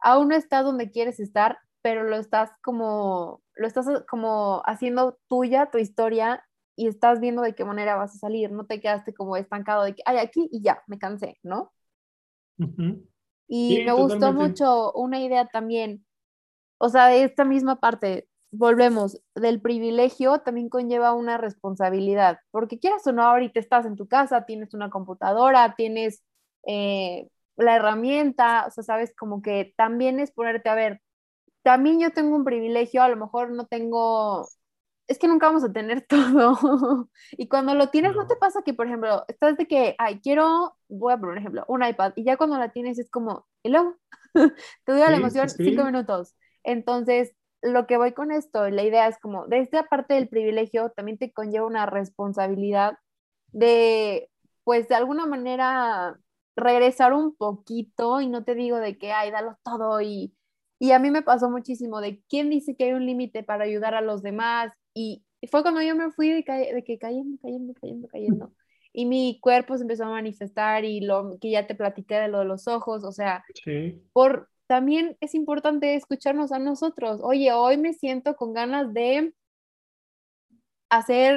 aún 0.00 0.28
no 0.28 0.34
estás 0.34 0.64
donde 0.64 0.90
quieres 0.90 1.20
estar, 1.20 1.58
pero 1.82 2.04
lo 2.04 2.16
estás 2.16 2.50
como, 2.62 3.42
lo 3.56 3.66
estás 3.66 3.86
como 4.08 4.62
haciendo 4.66 5.18
tuya, 5.28 5.70
tu 5.70 5.78
historia, 5.78 6.44
y 6.76 6.88
estás 6.88 7.20
viendo 7.20 7.42
de 7.42 7.54
qué 7.54 7.64
manera 7.64 7.96
vas 7.96 8.14
a 8.14 8.18
salir, 8.18 8.50
no 8.50 8.66
te 8.66 8.80
quedaste 8.80 9.14
como 9.14 9.36
estancado 9.36 9.84
de 9.84 9.94
que, 9.94 10.02
ay, 10.06 10.18
aquí 10.18 10.48
y 10.50 10.62
ya, 10.62 10.82
me 10.86 10.98
cansé, 10.98 11.38
¿no? 11.42 11.72
Y 13.46 13.84
me 13.84 13.92
gustó 13.92 14.32
mucho 14.32 14.92
una 14.92 15.20
idea 15.20 15.46
también, 15.46 16.04
o 16.78 16.88
sea, 16.88 17.08
de 17.08 17.24
esta 17.24 17.44
misma 17.44 17.80
parte, 17.80 18.28
volvemos, 18.50 19.20
del 19.34 19.60
privilegio 19.60 20.38
también 20.40 20.68
conlleva 20.68 21.12
una 21.12 21.38
responsabilidad, 21.38 22.38
porque 22.50 22.78
quieras 22.78 23.06
o 23.06 23.12
no, 23.12 23.22
ahorita 23.22 23.60
estás 23.60 23.86
en 23.86 23.96
tu 23.96 24.08
casa, 24.08 24.46
tienes 24.46 24.74
una 24.74 24.90
computadora, 24.90 25.74
tienes 25.76 26.24
eh, 26.66 27.28
la 27.56 27.76
herramienta, 27.76 28.66
o 28.66 28.70
sea, 28.70 28.82
sabes, 28.82 29.14
como 29.16 29.42
que 29.42 29.74
también 29.76 30.18
es 30.20 30.32
ponerte 30.32 30.68
a 30.68 30.74
ver, 30.74 31.00
también 31.64 31.98
yo 31.98 32.12
tengo 32.12 32.36
un 32.36 32.44
privilegio, 32.44 33.02
a 33.02 33.08
lo 33.08 33.16
mejor 33.16 33.50
no 33.50 33.66
tengo, 33.66 34.46
es 35.08 35.18
que 35.18 35.26
nunca 35.28 35.46
vamos 35.46 35.64
a 35.64 35.72
tener 35.72 36.06
todo. 36.08 37.08
y 37.32 37.48
cuando 37.48 37.74
lo 37.74 37.88
tienes, 37.88 38.14
no. 38.14 38.26
te 38.26 38.36
pasa 38.36 38.62
que, 38.62 38.74
por 38.74 38.86
ejemplo, 38.86 39.24
estás 39.28 39.56
de 39.56 39.66
que, 39.66 39.96
ay, 39.98 40.20
quiero, 40.20 40.76
voy 40.88 41.14
a 41.14 41.16
poner 41.16 41.32
un 41.32 41.38
ejemplo, 41.38 41.64
un 41.68 41.82
iPad, 41.82 42.12
y 42.16 42.24
ya 42.24 42.36
cuando 42.36 42.58
la 42.58 42.70
tienes 42.70 42.98
es 42.98 43.10
como, 43.10 43.46
y 43.62 43.70
luego, 43.70 43.96
te 44.34 44.92
doy 44.92 45.00
la 45.00 45.16
emoción 45.16 45.48
cinco 45.48 45.84
minutos. 45.84 46.34
Entonces, 46.64 47.34
lo 47.62 47.86
que 47.86 47.96
voy 47.96 48.12
con 48.12 48.30
esto, 48.30 48.68
la 48.68 48.82
idea 48.82 49.08
es 49.08 49.18
como, 49.18 49.46
de 49.46 49.60
esta 49.60 49.84
parte 49.84 50.14
del 50.14 50.28
privilegio, 50.28 50.90
también 50.90 51.16
te 51.18 51.32
conlleva 51.32 51.66
una 51.66 51.86
responsabilidad 51.86 52.98
de, 53.52 54.30
pues, 54.64 54.88
de 54.88 54.96
alguna 54.96 55.24
manera 55.24 56.18
regresar 56.56 57.14
un 57.14 57.34
poquito 57.34 58.20
y 58.20 58.28
no 58.28 58.44
te 58.44 58.54
digo 58.54 58.76
de 58.78 58.98
que, 58.98 59.12
ay, 59.12 59.30
dalo 59.30 59.56
todo 59.64 60.00
y 60.02 60.34
y 60.84 60.92
a 60.92 60.98
mí 60.98 61.10
me 61.10 61.22
pasó 61.22 61.48
muchísimo 61.48 62.02
de 62.02 62.20
quién 62.28 62.50
dice 62.50 62.76
que 62.76 62.84
hay 62.84 62.92
un 62.92 63.06
límite 63.06 63.42
para 63.42 63.64
ayudar 63.64 63.94
a 63.94 64.02
los 64.02 64.20
demás. 64.20 64.70
Y 64.92 65.24
fue 65.50 65.62
cuando 65.62 65.80
yo 65.80 65.96
me 65.96 66.12
fui 66.12 66.28
de, 66.28 66.44
que 66.44 66.98
cayendo, 66.98 67.38
cayendo, 67.40 67.72
cayendo, 67.80 68.06
cayendo. 68.08 68.52
y 68.92 69.06
mi 69.06 69.38
cuerpo 69.40 69.78
se 69.78 69.82
empezó 69.84 70.04
a 70.04 70.10
manifestar 70.10 70.84
y 70.84 71.00
lo 71.00 71.38
que 71.40 71.50
ya 71.50 71.66
te 71.66 71.74
platiqué 71.74 72.16
de 72.16 72.28
lo 72.28 72.40
de 72.40 72.44
los 72.44 72.68
ojos, 72.68 73.02
o 73.02 73.12
sea, 73.12 73.42
por 74.12 74.50
también 74.66 75.16
es 75.20 75.34
importante 75.34 75.94
escucharnos 75.94 76.52
a 76.52 76.58
nosotros. 76.58 77.20
Oye, 77.22 77.50
hoy 77.52 77.78
me 77.78 77.94
siento 77.94 78.36
con 78.36 78.52
ganas 78.52 78.92
de 78.92 79.32
hacer 80.90 81.34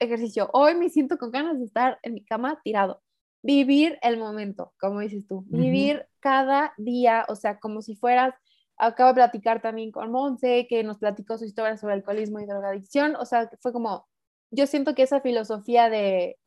ejercicio. 0.00 0.50
Hoy 0.52 0.74
me 0.74 0.88
siento 0.88 1.16
con 1.16 1.30
ganas 1.30 1.60
de 1.60 1.66
estar 1.66 2.00
en 2.02 2.14
mi 2.14 2.24
cama 2.24 2.60
tirado. 2.64 3.04
Vivir 3.40 4.00
el 4.02 4.18
momento, 4.18 4.72
como 4.80 4.98
dices 4.98 5.28
tú. 5.28 5.44
Vivir 5.46 6.06
cada 6.18 6.74
día, 6.76 7.24
o 7.28 7.36
sea, 7.36 7.60
como 7.60 7.82
si 7.82 7.94
fueras. 7.94 8.34
Acabo 8.76 9.10
de 9.10 9.14
platicar 9.14 9.62
también 9.62 9.92
con 9.92 10.10
Monse, 10.10 10.66
que 10.68 10.82
nos 10.82 10.98
platicó 10.98 11.38
su 11.38 11.44
historia 11.44 11.76
sobre 11.76 11.94
alcoholismo 11.94 12.40
y 12.40 12.46
drogadicción. 12.46 13.16
O 13.16 13.24
sea, 13.24 13.50
fue 13.60 13.72
como, 13.72 14.08
yo 14.50 14.66
siento 14.66 14.94
que 14.94 15.02
esa 15.02 15.20
filosofía 15.20 15.88
de 15.90 16.38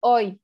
hoy, 0.00 0.40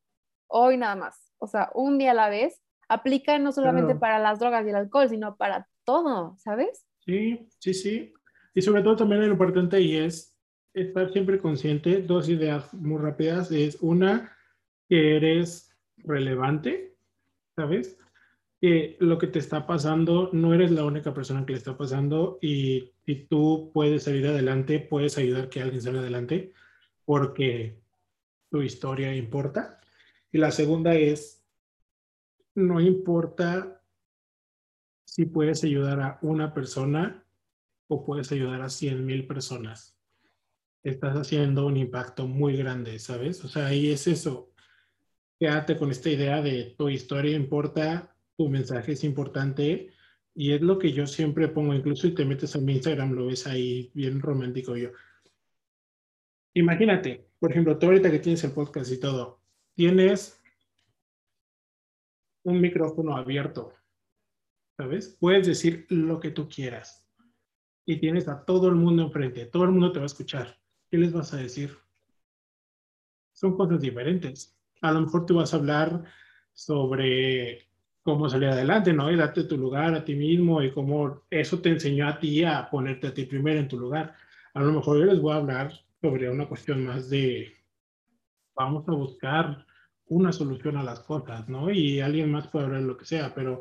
hoy 0.47 0.77
nada 0.77 0.97
más, 0.97 1.33
o 1.39 1.47
sea, 1.47 1.71
un 1.75 1.99
día 1.99 2.13
a 2.13 2.15
la 2.15 2.29
vez, 2.29 2.61
aplica 2.89 3.39
no 3.39 3.53
solamente 3.53 3.95
para 3.95 4.19
las 4.19 4.39
drogas 4.41 4.67
y 4.67 4.71
el 4.71 4.77
alcohol, 4.77 5.09
sino 5.09 5.37
para 5.37 5.69
todo, 5.85 6.37
¿sabes? 6.39 6.85
Sí, 7.05 7.49
sí, 7.59 7.75
sí. 7.75 8.13
Y 8.55 8.63
sobre 8.63 8.83
todo 8.83 8.97
también 8.97 9.21
lo 9.21 9.29
importante 9.29 9.81
y 9.81 9.97
es 9.97 10.37
estar 10.75 11.13
siempre 11.13 11.39
consciente, 11.39 12.03
dos 12.03 12.29
ideas 12.29 12.73
muy 12.75 13.01
rápidas, 13.01 13.51
es 13.53 13.79
una, 13.81 14.37
que 14.89 15.17
eres 15.17 15.77
relevante, 15.99 16.97
¿sabes? 17.55 17.99
Que 18.61 18.97
lo 19.01 19.19
que 19.19 19.27
te 19.27 19.39
está 19.39 19.67
pasando, 19.67 20.31
no 20.33 20.53
eres 20.53 20.71
la 20.71 20.85
única 20.85 21.15
persona 21.15 21.47
que 21.47 21.53
le 21.53 21.59
está 21.59 21.77
pasando 21.77 22.39
y, 22.43 22.93
y 23.07 23.25
tú 23.25 23.71
puedes 23.73 24.05
salir 24.05 24.27
adelante, 24.27 24.81
puedes 24.81 25.17
ayudar 25.17 25.49
que 25.49 25.63
alguien 25.63 25.81
salga 25.81 26.01
adelante, 26.01 26.53
porque 27.05 27.81
tu 28.51 28.63
historia 28.63 29.15
importa. 29.15 29.81
Y 30.31 30.39
la 30.39 30.51
segunda 30.51 30.95
es, 30.95 31.43
no 32.55 32.81
importa 32.81 33.83
si 35.05 35.25
puedes 35.25 35.65
ayudar 35.65 36.01
a 36.01 36.19
una 36.23 36.53
persona 36.53 37.25
o 37.89 38.05
puedes 38.05 38.31
ayudar 38.31 38.63
a 38.63 38.69
cien 38.69 39.05
mil 39.07 39.27
personas 39.27 40.01
estás 40.83 41.17
haciendo 41.17 41.67
un 41.67 41.77
impacto 41.77 42.27
muy 42.27 42.57
grande, 42.57 42.99
¿sabes? 42.99 43.45
O 43.45 43.49
sea, 43.49 43.67
ahí 43.67 43.91
es 43.91 44.07
eso. 44.07 44.53
Quédate 45.39 45.77
con 45.77 45.91
esta 45.91 46.11
idea 46.11 46.43
de 46.43 46.75
tu 46.77 46.89
historia 46.89 47.37
importa, 47.37 48.15
tu 48.41 48.49
mensaje 48.49 48.93
es 48.93 49.05
importante 49.05 49.93
y 50.35 50.53
es 50.53 50.63
lo 50.63 50.79
que 50.79 50.95
yo 50.95 51.07
siempre 51.07 51.49
pongo, 51.49 51.75
incluso 51.75 52.09
si 52.09 52.15
te 52.15 52.25
metes 52.25 52.57
a 52.57 52.59
mi 52.59 52.73
Instagram, 52.73 53.13
lo 53.13 53.27
ves 53.27 53.47
ahí 53.47 53.91
bien 53.93 54.19
romántico 54.19 54.79
yo. 54.79 54.93
Imagínate, 56.55 57.29
por 57.39 57.51
ejemplo, 57.51 57.79
tú 57.79 57.85
ahorita 57.85 58.11
que 58.11 58.19
tienes 58.19 58.43
el 58.43 58.53
podcast 58.53 58.91
y 58.93 58.99
todo, 58.99 59.43
tienes 59.75 60.41
un 62.43 62.63
micrófono 62.63 63.15
abierto, 63.15 63.75
¿sabes? 64.79 65.19
Puedes 65.21 65.47
decir 65.47 65.85
lo 65.91 66.19
que 66.19 66.31
tú 66.31 66.49
quieras 66.49 67.07
y 67.85 68.01
tienes 68.01 68.27
a 68.27 68.43
todo 68.47 68.69
el 68.69 68.75
mundo 68.77 69.03
enfrente, 69.03 69.45
todo 69.45 69.65
el 69.65 69.73
mundo 69.73 69.93
te 69.93 69.99
va 69.99 70.05
a 70.05 70.07
escuchar. 70.07 70.59
¿qué 70.91 70.97
les 70.97 71.13
vas 71.13 71.35
a 71.35 71.37
decir? 71.37 71.77
Son 73.35 73.55
cosas 73.55 73.83
diferentes. 73.83 74.59
A 74.81 74.93
lo 74.93 75.03
mejor 75.03 75.27
tú 75.27 75.35
vas 75.35 75.53
a 75.53 75.59
hablar 75.59 76.05
sobre 76.55 77.70
cómo 78.15 78.29
salir 78.29 78.49
adelante, 78.49 78.93
¿no? 78.93 79.11
Y 79.11 79.17
date 79.17 79.45
tu 79.45 79.57
lugar 79.57 79.95
a 79.95 80.05
ti 80.05 80.15
mismo 80.15 80.63
y 80.63 80.73
cómo 80.73 81.23
eso 81.31 81.61
te 81.61 81.71
enseñó 81.71 82.09
a 82.09 82.19
ti 82.19 82.45
a 82.45 82.69
ponerte 82.71 83.09
a 83.09 83.15
ti 83.15 83.25
primero 83.25 83.61
en 83.61 83.69
tu 83.69 83.79
lugar. 83.79 84.15
A 84.55 84.61
lo 84.63 84.73
mejor 84.73 84.99
yo 84.99 85.05
les 85.07 85.21
voy 85.21 85.33
a 85.33 85.37
hablar 85.37 85.73
sobre 86.01 86.31
una 86.31 86.49
cuestión 86.49 86.85
más 86.85 87.11
de, 87.11 87.53
vamos 88.55 88.89
a 88.89 88.93
buscar 88.93 89.67
una 90.07 90.33
solución 90.33 90.77
a 90.77 90.83
las 90.83 91.01
cosas, 91.01 91.49
¿no? 91.49 91.71
Y 91.71 92.01
alguien 92.01 92.31
más 92.31 92.49
puede 92.49 92.67
hablar 92.67 92.83
lo 92.83 92.97
que 92.97 93.05
sea, 93.05 93.35
pero 93.35 93.61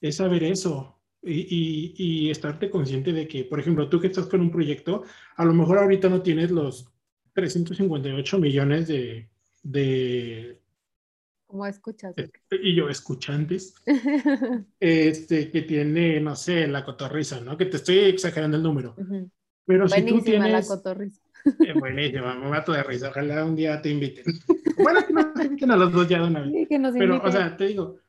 es 0.00 0.16
saber 0.16 0.44
eso, 0.44 0.96
y, 1.22 1.94
y, 1.96 2.30
estarte 2.30 2.70
consciente 2.70 3.12
de 3.12 3.26
que, 3.26 3.44
por 3.44 3.58
ejemplo, 3.58 3.88
tú 3.88 4.00
que 4.00 4.06
estás 4.06 4.26
con 4.26 4.40
un 4.40 4.50
proyecto, 4.50 5.02
a 5.36 5.44
lo 5.44 5.54
mejor 5.54 5.78
ahorita 5.78 6.08
no 6.08 6.22
tienes 6.22 6.50
los 6.50 6.88
358 7.32 8.38
millones 8.38 8.88
de... 8.88 9.28
de 9.62 10.60
Como 11.46 11.64
escuchas. 11.66 12.14
y 12.50 12.74
yo, 12.74 12.88
escuchantes, 12.88 13.74
este, 14.80 15.50
que 15.50 15.62
tiene, 15.62 16.20
no 16.20 16.34
sé, 16.34 16.66
la 16.66 16.84
cotorriza, 16.84 17.40
¿no? 17.40 17.56
Que 17.56 17.66
te 17.66 17.76
estoy 17.76 17.98
exagerando 17.98 18.56
el 18.56 18.62
número. 18.62 18.96
Pero 19.64 19.88
si 19.88 20.04
tú 20.04 20.20
tienes... 20.20 20.52
la 20.52 20.62
cotorriza. 20.62 21.20
Eh, 21.60 21.72
buenísima, 21.78 22.34
me 22.34 22.48
mato 22.48 22.72
de 22.72 22.82
risa. 22.82 23.10
Ojalá 23.10 23.44
un 23.44 23.54
día 23.54 23.80
te 23.80 23.90
inviten. 23.90 24.24
bueno, 24.76 25.06
que 25.06 25.12
nos 25.12 25.26
inviten 25.44 25.70
a 25.70 25.76
los 25.76 25.92
dos 25.92 26.08
ya 26.08 26.20
de 26.20 26.26
una 26.26 26.40
vez. 26.40 26.52
Sí, 26.52 26.66
que 26.66 26.78
nos 26.78 26.94
Pero, 26.94 27.22
o 27.22 27.30
sea, 27.30 27.56
te 27.56 27.66
digo, 27.66 28.00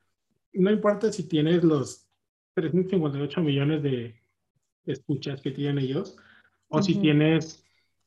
no 0.54 0.72
importa 0.72 1.12
si 1.12 1.28
tienes 1.28 1.64
los 1.64 2.08
358 2.56 3.42
millones 3.42 3.84
de 3.84 4.20
escuchas 4.86 5.42
que 5.42 5.52
tienen 5.52 5.78
ellos, 5.78 6.18
o 6.70 6.82
si 6.82 6.96
tienes 6.96 7.64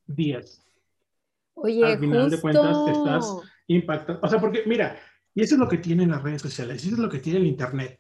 10. 0.08 0.66
Oye, 1.54 1.84
al 1.84 1.98
final 1.98 2.30
de 2.30 2.40
cuentas 2.40 2.84
te 2.84 2.92
estás 2.92 3.36
impactando. 3.68 4.20
O 4.22 4.28
sea, 4.28 4.40
porque 4.40 4.64
mira, 4.66 4.98
y 5.34 5.42
eso 5.42 5.54
es 5.54 5.60
lo 5.60 5.68
que 5.68 5.78
tienen 5.78 6.10
las 6.10 6.22
redes 6.22 6.42
sociales, 6.42 6.84
eso 6.84 6.94
es 6.94 7.00
lo 7.00 7.08
que 7.08 7.18
tiene 7.18 7.38
el 7.38 7.46
Internet. 7.46 7.98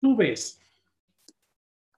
Tú 0.00 0.16
ves 0.16 0.60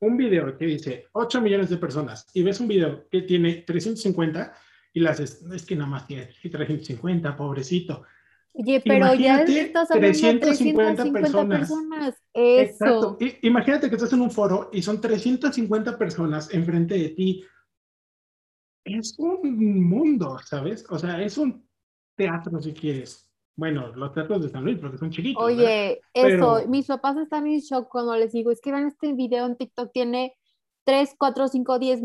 un 0.00 0.16
video 0.16 0.56
que 0.56 0.66
dice 0.66 1.06
8 1.12 1.40
millones 1.40 1.70
de 1.70 1.76
personas 1.76 2.26
y 2.34 2.42
ves 2.42 2.60
un 2.60 2.68
video 2.68 3.08
que 3.08 3.22
tiene 3.22 3.62
350 3.66 4.54
y 4.92 5.00
las 5.00 5.20
es, 5.20 5.42
es 5.42 5.64
que 5.64 5.76
nada 5.76 5.90
más 5.90 6.06
tiene 6.06 6.26
350, 6.42 7.36
pobrecito. 7.36 8.04
Oye, 8.52 8.82
pero 8.84 9.14
ya 9.14 9.42
estás 9.42 9.90
hablando 9.90 10.18
350 10.18 11.04
de 11.04 11.10
350 11.10 11.12
personas. 11.12 11.58
personas. 11.60 12.14
Eso. 12.32 13.16
Exacto. 13.16 13.18
imagínate 13.42 13.88
que 13.88 13.94
estás 13.94 14.12
en 14.12 14.22
un 14.22 14.30
foro 14.30 14.70
y 14.72 14.82
son 14.82 15.00
350 15.00 15.96
personas 15.96 16.52
enfrente 16.52 16.98
de 16.98 17.08
ti. 17.10 17.44
Es 18.84 19.14
un 19.18 19.88
mundo, 19.88 20.38
¿sabes? 20.44 20.84
O 20.88 20.98
sea, 20.98 21.22
es 21.22 21.38
un 21.38 21.64
teatro 22.16 22.60
si 22.60 22.72
quieres. 22.72 23.29
Bueno, 23.60 23.88
los 23.94 24.14
teatros 24.14 24.42
de 24.42 24.48
San 24.48 24.64
Luis, 24.64 24.78
porque 24.78 24.96
son 24.96 25.10
chiquitos. 25.10 25.44
Oye, 25.44 26.00
eso, 26.14 26.66
mis 26.66 26.86
papás 26.86 27.18
están 27.18 27.46
en 27.46 27.60
shock 27.60 27.90
cuando 27.90 28.16
les 28.16 28.32
digo, 28.32 28.50
es 28.50 28.58
que 28.62 28.72
ven 28.72 28.86
este 28.86 29.12
video 29.12 29.44
en 29.44 29.54
TikTok, 29.54 29.92
tiene 29.92 30.34
3, 30.84 31.14
4, 31.18 31.48
5, 31.48 31.78
10 31.78 32.00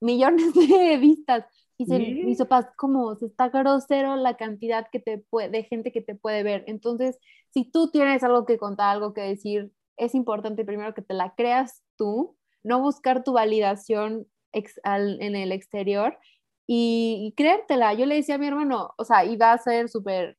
millones 0.00 0.52
de 0.52 0.96
vistas. 1.00 1.44
Y 1.78 1.86
se 1.86 2.00
me 2.00 2.08
hizo 2.28 2.48
paz, 2.48 2.66
como 2.76 3.14
se 3.14 3.26
está 3.26 3.50
grosero 3.50 4.16
la 4.16 4.36
cantidad 4.36 4.88
que 4.90 4.98
te 4.98 5.18
puede, 5.18 5.50
de 5.50 5.62
gente 5.62 5.92
que 5.92 6.00
te 6.00 6.16
puede 6.16 6.42
ver. 6.42 6.64
Entonces, 6.66 7.20
si 7.54 7.70
tú 7.70 7.88
tienes 7.92 8.24
algo 8.24 8.44
que 8.44 8.58
contar, 8.58 8.96
algo 8.96 9.14
que 9.14 9.20
decir, 9.20 9.70
es 9.96 10.16
importante 10.16 10.64
primero 10.64 10.92
que 10.92 11.02
te 11.02 11.14
la 11.14 11.36
creas 11.36 11.84
tú, 11.96 12.36
no 12.64 12.80
buscar 12.80 13.22
tu 13.22 13.32
validación 13.32 14.26
en 14.52 15.36
el 15.36 15.52
exterior 15.52 16.18
y, 16.66 17.32
creértela. 17.36 17.94
Yo 17.94 18.06
le 18.06 18.16
decía 18.16 18.34
a 18.34 18.38
mi 18.38 18.48
hermano, 18.48 18.92
o 18.98 19.04
sea, 19.04 19.24
iba 19.24 19.52
a 19.52 19.58
ser 19.58 19.88
súper, 19.88 20.36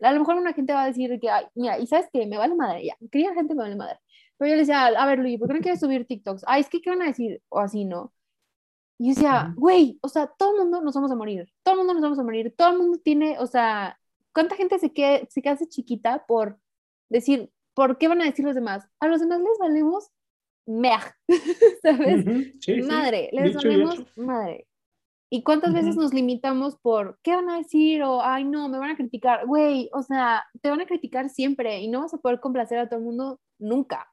a 0.00 0.12
lo 0.12 0.20
mejor 0.20 0.36
una 0.36 0.52
gente 0.52 0.72
va 0.72 0.84
a 0.84 0.86
decir 0.86 1.18
que, 1.20 1.28
mira, 1.54 1.78
y 1.78 1.86
sabes 1.86 2.08
que 2.12 2.26
me 2.26 2.38
vale 2.38 2.54
madre, 2.54 2.84
ya, 2.86 2.96
quería 3.10 3.34
gente 3.34 3.54
me 3.54 3.62
vale 3.62 3.76
madre. 3.76 3.98
Pero 4.38 4.50
yo 4.50 4.54
le 4.54 4.60
decía, 4.60 4.86
a 4.86 5.06
ver, 5.06 5.18
Luis, 5.18 5.38
¿por 5.38 5.48
qué 5.48 5.54
no 5.54 5.60
quieres 5.60 5.80
subir 5.80 6.06
TikToks? 6.06 6.44
Ay, 6.46 6.60
es 6.60 6.68
que, 6.68 6.80
¿qué 6.80 6.90
van 6.90 7.02
a 7.02 7.06
decir? 7.06 7.42
O 7.48 7.58
así, 7.58 7.84
¿no? 7.84 8.12
Y 8.98 9.08
yo 9.08 9.14
decía, 9.14 9.54
güey, 9.56 9.98
o 10.02 10.08
sea, 10.08 10.26
todo 10.26 10.52
el 10.52 10.62
mundo 10.62 10.80
nos 10.80 10.94
vamos 10.94 11.10
a 11.10 11.16
morir, 11.16 11.52
todo 11.62 11.74
el 11.74 11.78
mundo 11.78 11.94
nos 11.94 12.02
vamos 12.02 12.18
a 12.18 12.22
morir, 12.22 12.54
todo 12.56 12.70
el 12.70 12.78
mundo 12.78 12.98
tiene, 12.98 13.38
o 13.38 13.46
sea, 13.46 13.98
¿cuánta 14.32 14.56
gente 14.56 14.78
se, 14.78 14.92
queda, 14.92 15.20
se 15.28 15.46
hace 15.48 15.68
chiquita 15.68 16.24
por 16.26 16.58
decir, 17.10 17.50
¿por 17.74 17.98
qué 17.98 18.08
van 18.08 18.22
a 18.22 18.24
decir 18.24 18.44
los 18.44 18.54
demás? 18.54 18.88
A 19.00 19.06
los 19.06 19.20
demás 19.20 19.40
les 19.40 19.58
valemos 19.58 20.10
meh, 20.66 20.96
¿sabes? 21.82 22.24
madre, 22.86 23.28
les 23.32 23.54
valemos 23.54 24.16
madre. 24.16 24.66
¿Y 25.28 25.42
cuántas 25.42 25.74
veces 25.74 25.96
nos 25.96 26.14
limitamos 26.14 26.76
por 26.76 27.18
qué 27.22 27.34
van 27.34 27.50
a 27.50 27.58
decir 27.58 28.02
o 28.02 28.22
ay 28.22 28.44
no, 28.44 28.68
me 28.68 28.78
van 28.78 28.90
a 28.90 28.96
criticar? 28.96 29.44
Güey, 29.46 29.90
o 29.92 30.02
sea, 30.02 30.44
te 30.62 30.70
van 30.70 30.80
a 30.80 30.86
criticar 30.86 31.28
siempre 31.30 31.80
y 31.80 31.88
no 31.88 32.02
vas 32.02 32.14
a 32.14 32.18
poder 32.18 32.38
complacer 32.38 32.78
a 32.78 32.88
todo 32.88 33.00
el 33.00 33.06
mundo 33.06 33.40
nunca. 33.58 34.06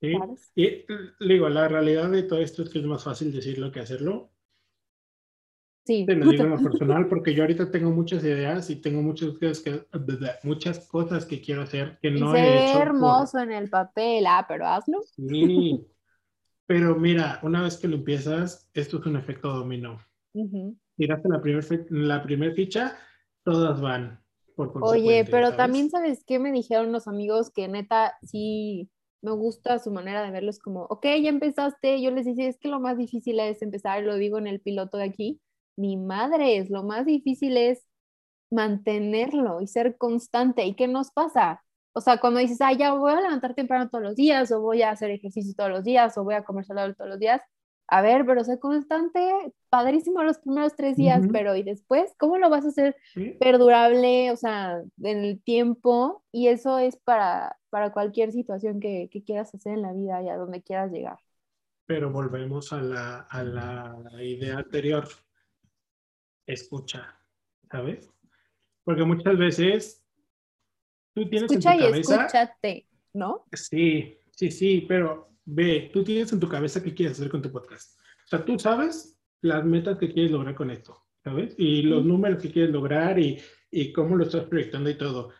Sí. 0.00 0.16
Y 0.54 0.84
digo, 1.20 1.48
la 1.48 1.68
realidad 1.68 2.10
de 2.10 2.22
todo 2.22 2.40
esto 2.40 2.62
es 2.62 2.70
que 2.70 2.78
es 2.78 2.84
más 2.84 3.02
fácil 3.02 3.32
decirlo 3.32 3.72
que 3.72 3.80
hacerlo. 3.80 4.30
Sí. 5.84 6.06
Te 6.06 6.14
lo 6.14 6.30
digo 6.30 6.44
en 6.44 6.50
lo 6.50 6.58
personal 6.62 7.08
porque 7.08 7.34
yo 7.34 7.42
ahorita 7.42 7.70
tengo 7.72 7.90
muchas 7.90 8.22
ideas 8.22 8.70
y 8.70 8.76
tengo 8.76 9.02
muchas 9.02 9.30
cosas 9.32 9.60
que, 9.60 9.86
muchas 10.44 10.86
cosas 10.88 11.26
que 11.26 11.40
quiero 11.40 11.62
hacer 11.62 11.98
que 12.00 12.12
no 12.12 12.34
he 12.34 12.70
hecho. 12.70 12.80
hermoso 12.80 13.40
en 13.40 13.50
el 13.50 13.68
papel, 13.68 14.24
ah, 14.26 14.44
pero 14.48 14.66
hazlo. 14.66 15.02
Sí. 15.02 15.84
Pero 16.72 16.96
mira, 16.96 17.38
una 17.42 17.60
vez 17.60 17.76
que 17.76 17.86
lo 17.86 17.96
empiezas, 17.96 18.70
esto 18.72 18.98
es 18.98 19.04
un 19.04 19.16
efecto 19.16 19.52
dominó. 19.52 19.98
Tiraste 20.96 21.28
la 21.28 21.42
primera 21.42 21.66
la 21.90 22.22
primer 22.22 22.54
ficha, 22.54 22.96
todas 23.44 23.78
van. 23.82 24.24
Por 24.56 24.72
Oye, 24.80 25.26
pero 25.30 25.54
también 25.54 25.90
sabes 25.90 26.24
qué 26.26 26.38
me 26.38 26.50
dijeron 26.50 26.90
los 26.90 27.08
amigos 27.08 27.50
que 27.50 27.68
neta 27.68 28.14
sí 28.22 28.88
me 29.20 29.32
gusta 29.32 29.80
su 29.80 29.90
manera 29.90 30.22
de 30.22 30.30
verlos 30.30 30.60
como, 30.60 30.84
ok, 30.84 31.04
ya 31.22 31.28
empezaste, 31.28 32.00
yo 32.00 32.10
les 32.10 32.24
decía, 32.24 32.48
es 32.48 32.58
que 32.58 32.68
lo 32.68 32.80
más 32.80 32.96
difícil 32.96 33.38
es 33.40 33.60
empezar, 33.60 34.02
lo 34.02 34.16
digo 34.16 34.38
en 34.38 34.46
el 34.46 34.62
piloto 34.62 34.96
de 34.96 35.04
aquí, 35.04 35.42
mi 35.76 35.98
madre 35.98 36.56
es, 36.56 36.70
lo 36.70 36.84
más 36.84 37.04
difícil 37.04 37.58
es 37.58 37.84
mantenerlo 38.50 39.60
y 39.60 39.66
ser 39.66 39.98
constante. 39.98 40.64
¿Y 40.64 40.72
qué 40.72 40.88
nos 40.88 41.10
pasa? 41.10 41.62
O 41.94 42.00
sea, 42.00 42.18
cuando 42.18 42.40
dices, 42.40 42.60
ah, 42.60 42.72
ya 42.72 42.94
voy 42.94 43.12
a 43.12 43.20
levantar 43.20 43.54
temprano 43.54 43.88
todos 43.88 44.02
los 44.04 44.16
días, 44.16 44.50
o 44.52 44.60
voy 44.60 44.82
a 44.82 44.90
hacer 44.90 45.10
ejercicio 45.10 45.54
todos 45.56 45.70
los 45.70 45.84
días, 45.84 46.16
o 46.16 46.24
voy 46.24 46.34
a 46.34 46.44
comer 46.44 46.64
saludable 46.64 46.94
todos 46.94 47.10
los 47.10 47.18
días, 47.18 47.42
a 47.88 48.00
ver, 48.00 48.24
pero 48.24 48.42
ser 48.42 48.58
constante, 48.58 49.52
padrísimo 49.68 50.22
los 50.22 50.38
primeros 50.38 50.74
tres 50.74 50.96
días, 50.96 51.26
pero 51.30 51.54
¿y 51.56 51.62
después? 51.62 52.14
¿Cómo 52.16 52.38
lo 52.38 52.48
vas 52.48 52.64
a 52.64 52.68
hacer 52.68 52.96
perdurable, 53.38 54.30
o 54.30 54.36
sea, 54.36 54.80
en 55.02 55.24
el 55.24 55.42
tiempo? 55.42 56.24
Y 56.32 56.48
eso 56.48 56.78
es 56.78 56.96
para, 56.96 57.58
para 57.68 57.92
cualquier 57.92 58.32
situación 58.32 58.80
que, 58.80 59.10
que, 59.12 59.22
quieras 59.22 59.54
hacer 59.54 59.74
en 59.74 59.82
la 59.82 59.92
vida 59.92 60.22
y 60.22 60.30
a 60.30 60.38
donde 60.38 60.62
quieras 60.62 60.90
llegar. 60.90 61.18
Pero 61.84 62.10
volvemos 62.10 62.72
a 62.72 62.80
la, 62.80 63.26
a 63.28 63.44
la 63.44 64.22
idea 64.22 64.56
anterior. 64.56 65.06
Escucha, 66.46 67.18
¿sabes? 67.70 68.10
Porque 68.84 69.04
muchas 69.04 69.36
veces 69.36 70.01
tú 71.14 71.28
tienes 71.28 71.50
Escucha 71.50 71.72
en 71.72 71.78
tu 71.78 71.84
cabeza... 71.84 72.14
y 72.14 72.18
escúchate, 72.18 72.86
¿no? 73.12 73.44
Sí, 73.52 74.18
sí, 74.30 74.50
sí, 74.50 74.84
pero 74.88 75.30
ve, 75.44 75.90
tú 75.92 76.04
tienes 76.04 76.32
en 76.32 76.40
tu 76.40 76.48
cabeza 76.48 76.82
qué 76.82 76.94
quieres 76.94 77.18
hacer 77.18 77.30
con 77.30 77.42
tu 77.42 77.50
podcast. 77.50 77.98
O 78.24 78.28
sea, 78.28 78.44
tú 78.44 78.58
sabes 78.58 79.18
las 79.40 79.64
metas 79.64 79.98
que 79.98 80.12
quieres 80.12 80.32
lograr 80.32 80.54
con 80.54 80.70
esto, 80.70 81.02
¿sabes? 81.22 81.54
Y 81.58 81.82
los 81.82 82.04
números 82.04 82.42
que 82.42 82.50
quieres 82.50 82.70
lograr 82.70 83.18
y, 83.18 83.38
y 83.70 83.92
cómo 83.92 84.16
lo 84.16 84.24
estás 84.24 84.44
proyectando 84.44 84.90
y 84.90 84.94
todo. 84.94 85.30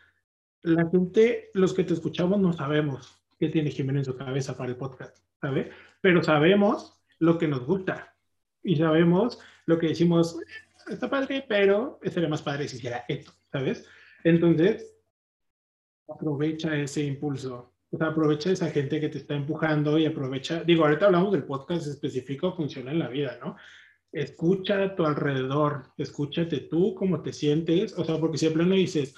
La 0.61 0.89
gente, 0.89 1.49
los 1.53 1.73
que 1.73 1.83
te 1.83 1.93
escuchamos, 1.93 2.39
no 2.39 2.53
sabemos 2.53 3.23
qué 3.39 3.49
tiene 3.49 3.71
Jimena 3.71 3.99
en 3.99 4.05
su 4.05 4.15
cabeza 4.15 4.55
para 4.57 4.69
el 4.69 4.77
podcast, 4.77 5.17
¿sabes? 5.41 5.67
Pero 6.01 6.23
sabemos 6.23 6.99
lo 7.19 7.37
que 7.37 7.47
nos 7.47 7.65
gusta 7.65 8.15
y 8.63 8.75
sabemos 8.75 9.39
lo 9.65 9.79
que 9.79 9.87
decimos, 9.87 10.39
está 10.89 11.09
padre, 11.09 11.45
pero 11.47 11.99
sería 12.03 12.29
más 12.29 12.41
padre 12.41 12.67
si 12.67 12.77
hiciera 12.77 13.05
esto, 13.07 13.31
¿sabes? 13.51 13.87
Entonces, 14.23 14.92
aprovecha 16.07 16.75
ese 16.75 17.03
impulso 17.03 17.73
o 17.93 17.97
sea, 17.97 18.07
aprovecha 18.07 18.49
esa 18.49 18.71
gente 18.71 18.99
que 18.99 19.09
te 19.09 19.19
está 19.19 19.35
empujando 19.35 19.99
y 19.99 20.07
aprovecha, 20.07 20.63
digo, 20.63 20.83
ahorita 20.83 21.05
hablamos 21.05 21.31
del 21.31 21.43
podcast 21.43 21.85
específico, 21.85 22.55
funciona 22.55 22.91
en 22.91 22.97
la 22.97 23.07
vida, 23.07 23.37
¿no? 23.39 23.55
Escucha 24.11 24.83
a 24.83 24.95
tu 24.95 25.05
alrededor, 25.05 25.83
escúchate 25.97 26.61
tú, 26.61 26.95
cómo 26.95 27.21
te 27.21 27.31
sientes, 27.31 27.93
o 27.95 28.03
sea, 28.03 28.17
porque 28.17 28.39
si 28.39 28.49
no 28.49 28.63
dices, 28.65 29.13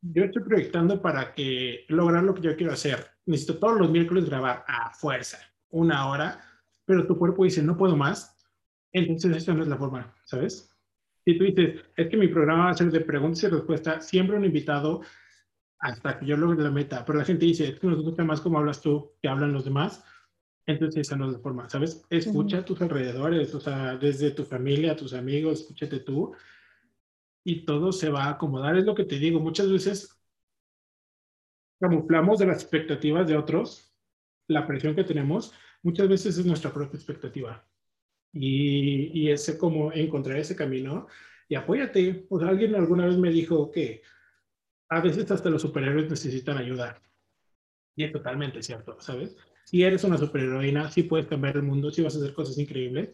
yo 0.00 0.22
estoy 0.22 0.44
proyectando 0.44 1.02
para 1.02 1.34
que 1.34 1.84
lograr 1.88 2.22
lo 2.22 2.32
que 2.32 2.42
yo 2.42 2.56
quiero 2.56 2.72
hacer, 2.72 3.04
necesito 3.26 3.58
todos 3.58 3.80
los 3.80 3.90
miércoles 3.90 4.26
grabar 4.26 4.64
a 4.68 4.94
fuerza, 4.94 5.38
una 5.70 6.08
hora, 6.08 6.40
pero 6.84 7.08
tu 7.08 7.18
cuerpo 7.18 7.42
dice, 7.42 7.60
no 7.60 7.76
puedo 7.76 7.96
más, 7.96 8.36
entonces 8.92 9.36
esa 9.36 9.52
no 9.52 9.64
es 9.64 9.68
la 9.68 9.76
forma, 9.76 10.14
¿sabes? 10.22 10.72
Si 11.24 11.36
tú 11.36 11.42
dices, 11.42 11.80
es 11.96 12.08
que 12.08 12.16
mi 12.16 12.28
programa 12.28 12.66
va 12.66 12.70
a 12.70 12.74
ser 12.74 12.92
de 12.92 13.00
preguntas 13.00 13.42
y 13.42 13.48
respuestas, 13.48 14.06
siempre 14.06 14.36
un 14.36 14.44
invitado 14.44 15.02
hasta 15.78 16.18
que 16.18 16.26
yo 16.26 16.36
logre 16.36 16.62
la 16.62 16.70
meta. 16.70 17.04
Pero 17.04 17.18
la 17.18 17.24
gente 17.24 17.46
dice, 17.46 17.68
es 17.68 17.80
que 17.80 17.86
nos 17.86 18.02
gusta 18.02 18.24
más 18.24 18.40
cómo 18.40 18.58
hablas 18.58 18.80
tú 18.80 19.12
que 19.22 19.28
hablan 19.28 19.52
los 19.52 19.64
demás. 19.64 20.04
Entonces 20.66 21.06
esa 21.06 21.16
no 21.16 21.26
es 21.26 21.32
la 21.32 21.38
forma, 21.38 21.68
¿sabes? 21.68 22.04
Escucha 22.10 22.58
a 22.58 22.64
tus 22.64 22.80
alrededores, 22.82 23.54
o 23.54 23.60
sea, 23.60 23.96
desde 23.96 24.32
tu 24.32 24.44
familia, 24.44 24.96
tus 24.96 25.14
amigos, 25.14 25.60
escúchate 25.60 26.00
tú 26.00 26.34
y 27.42 27.64
todo 27.64 27.92
se 27.92 28.10
va 28.10 28.24
a 28.24 28.30
acomodar. 28.30 28.76
Es 28.76 28.84
lo 28.84 28.94
que 28.94 29.04
te 29.04 29.18
digo, 29.18 29.40
muchas 29.40 29.72
veces 29.72 30.20
camuflamos 31.80 32.38
de 32.38 32.46
las 32.46 32.62
expectativas 32.62 33.26
de 33.26 33.36
otros, 33.36 33.94
la 34.46 34.66
presión 34.66 34.94
que 34.94 35.04
tenemos, 35.04 35.54
muchas 35.82 36.08
veces 36.08 36.36
es 36.36 36.44
nuestra 36.44 36.72
propia 36.72 36.96
expectativa. 36.98 37.64
Y, 38.32 39.10
y 39.18 39.30
ese 39.30 39.56
como 39.56 39.90
encontrar 39.92 40.36
ese 40.36 40.54
camino 40.54 41.06
y 41.48 41.54
apóyate. 41.54 42.26
O 42.28 42.38
sea, 42.38 42.48
alguien 42.48 42.74
alguna 42.74 43.06
vez 43.06 43.16
me 43.16 43.30
dijo 43.30 43.70
que 43.70 44.02
a 44.88 45.00
veces 45.00 45.30
hasta 45.30 45.50
los 45.50 45.62
superhéroes 45.62 46.10
necesitan 46.10 46.58
ayuda. 46.58 47.00
Y 47.94 48.04
es 48.04 48.12
totalmente 48.12 48.62
cierto, 48.62 48.96
¿sabes? 49.00 49.36
Si 49.64 49.82
eres 49.82 50.04
una 50.04 50.16
superheroína, 50.16 50.90
sí 50.90 51.02
puedes 51.02 51.26
cambiar 51.26 51.56
el 51.56 51.62
mundo, 51.62 51.90
sí 51.90 52.02
vas 52.02 52.14
a 52.14 52.18
hacer 52.18 52.32
cosas 52.32 52.56
increíbles, 52.58 53.10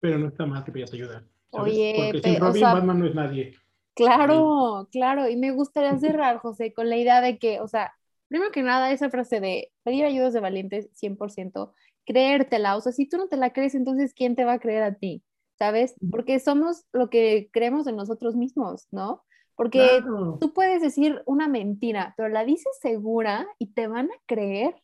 pero 0.00 0.18
no 0.18 0.28
está 0.28 0.46
mal 0.46 0.64
que 0.64 0.72
pidas 0.72 0.92
ayuda. 0.92 1.24
Oye, 1.50 1.94
Porque 2.12 2.28
sin 2.28 2.40
Robin, 2.40 2.62
Batman 2.62 2.98
no 2.98 3.06
es 3.06 3.14
nadie. 3.14 3.54
Claro, 3.94 4.88
claro. 4.90 5.28
Y 5.28 5.36
me 5.36 5.52
gustaría 5.52 5.96
cerrar, 5.98 6.38
José, 6.38 6.72
con 6.72 6.90
la 6.90 6.96
idea 6.96 7.20
de 7.20 7.38
que, 7.38 7.60
o 7.60 7.68
sea, 7.68 7.92
primero 8.28 8.50
que 8.52 8.62
nada, 8.62 8.90
esa 8.90 9.10
frase 9.10 9.40
de 9.40 9.72
pedir 9.84 10.04
ayudas 10.04 10.32
de 10.32 10.40
valientes, 10.40 10.90
100%, 10.92 11.72
creértela. 12.04 12.76
O 12.76 12.80
sea, 12.80 12.92
si 12.92 13.08
tú 13.08 13.16
no 13.16 13.28
te 13.28 13.36
la 13.36 13.52
crees, 13.52 13.74
entonces, 13.74 14.12
¿quién 14.12 14.36
te 14.36 14.44
va 14.44 14.54
a 14.54 14.58
creer 14.58 14.82
a 14.82 14.94
ti? 14.94 15.22
¿Sabes? 15.58 15.94
Porque 16.10 16.38
somos 16.40 16.84
lo 16.92 17.08
que 17.08 17.48
creemos 17.52 17.86
en 17.86 17.96
nosotros 17.96 18.36
mismos, 18.36 18.86
¿no? 18.90 19.24
Porque 19.56 20.02
tú 20.40 20.52
puedes 20.52 20.82
decir 20.82 21.22
una 21.24 21.48
mentira, 21.48 22.14
pero 22.16 22.28
la 22.28 22.44
dices 22.44 22.78
segura 22.80 23.46
y 23.58 23.72
te 23.72 23.88
van 23.88 24.06
a 24.06 24.22
creer. 24.26 24.74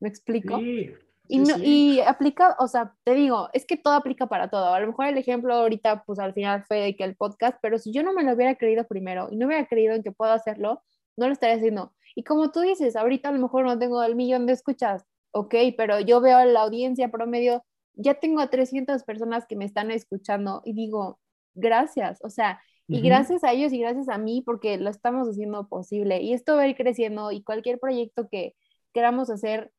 ¿Me 0.00 0.08
explico? 0.08 0.58
Sí, 0.58 0.90
y, 1.28 1.42
y 1.62 2.00
aplica, 2.00 2.56
o 2.58 2.66
sea, 2.66 2.94
te 3.04 3.14
digo, 3.14 3.48
es 3.52 3.64
que 3.64 3.76
todo 3.76 3.94
aplica 3.94 4.26
para 4.26 4.48
todo. 4.48 4.74
A 4.74 4.80
lo 4.80 4.88
mejor 4.88 5.06
el 5.06 5.18
ejemplo 5.18 5.54
ahorita, 5.54 6.04
pues 6.04 6.18
al 6.18 6.34
final 6.34 6.64
fue 6.64 6.78
de 6.80 6.96
que 6.96 7.04
el 7.04 7.16
podcast, 7.16 7.58
pero 7.62 7.78
si 7.78 7.92
yo 7.92 8.02
no 8.02 8.12
me 8.12 8.22
lo 8.22 8.32
hubiera 8.34 8.56
creído 8.56 8.84
primero 8.86 9.28
y 9.30 9.36
no 9.36 9.46
hubiera 9.46 9.66
creído 9.66 9.94
en 9.94 10.02
que 10.02 10.12
puedo 10.12 10.32
hacerlo, 10.32 10.82
no 11.16 11.26
lo 11.26 11.32
estaría 11.32 11.56
haciendo. 11.56 11.92
Y 12.14 12.24
como 12.24 12.50
tú 12.50 12.60
dices, 12.60 12.96
ahorita 12.96 13.30
a 13.30 13.32
lo 13.32 13.38
mejor 13.38 13.64
no 13.64 13.78
tengo 13.78 14.02
el 14.02 14.14
millón 14.14 14.46
de 14.46 14.52
escuchas, 14.52 15.06
ok, 15.32 15.54
pero 15.76 16.00
yo 16.00 16.20
veo 16.20 16.44
la 16.44 16.62
audiencia 16.62 17.10
promedio, 17.10 17.64
ya 17.94 18.14
tengo 18.14 18.40
a 18.40 18.50
300 18.50 19.02
personas 19.04 19.46
que 19.46 19.56
me 19.56 19.64
están 19.64 19.90
escuchando 19.90 20.62
y 20.64 20.74
digo, 20.74 21.20
gracias, 21.54 22.18
o 22.22 22.30
sea, 22.30 22.60
y 22.92 23.00
gracias 23.00 23.44
a 23.44 23.52
ellos 23.52 23.72
y 23.72 23.78
gracias 23.78 24.08
a 24.08 24.18
mí 24.18 24.42
porque 24.44 24.76
lo 24.78 24.90
estamos 24.90 25.28
haciendo 25.28 25.68
posible. 25.68 26.20
Y 26.20 26.32
esto 26.32 26.56
va 26.56 26.62
a 26.62 26.68
ir 26.68 26.76
creciendo 26.76 27.32
y 27.32 27.42
cualquier 27.42 27.78
proyecto 27.78 28.28
que 28.30 28.54
queramos 28.92 29.30
hacer, 29.30 29.72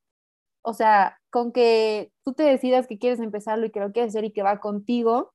o 0.62 0.74
sea, 0.74 1.18
con 1.30 1.52
que 1.52 2.12
tú 2.24 2.34
te 2.34 2.44
decidas 2.44 2.88
que 2.88 2.98
quieres 2.98 3.20
empezarlo 3.20 3.66
y 3.66 3.72
que 3.72 3.80
lo 3.80 3.92
quieres 3.92 4.10
hacer 4.12 4.26
y 4.26 4.32
que 4.32 4.44
va 4.44 4.60
contigo, 4.60 5.34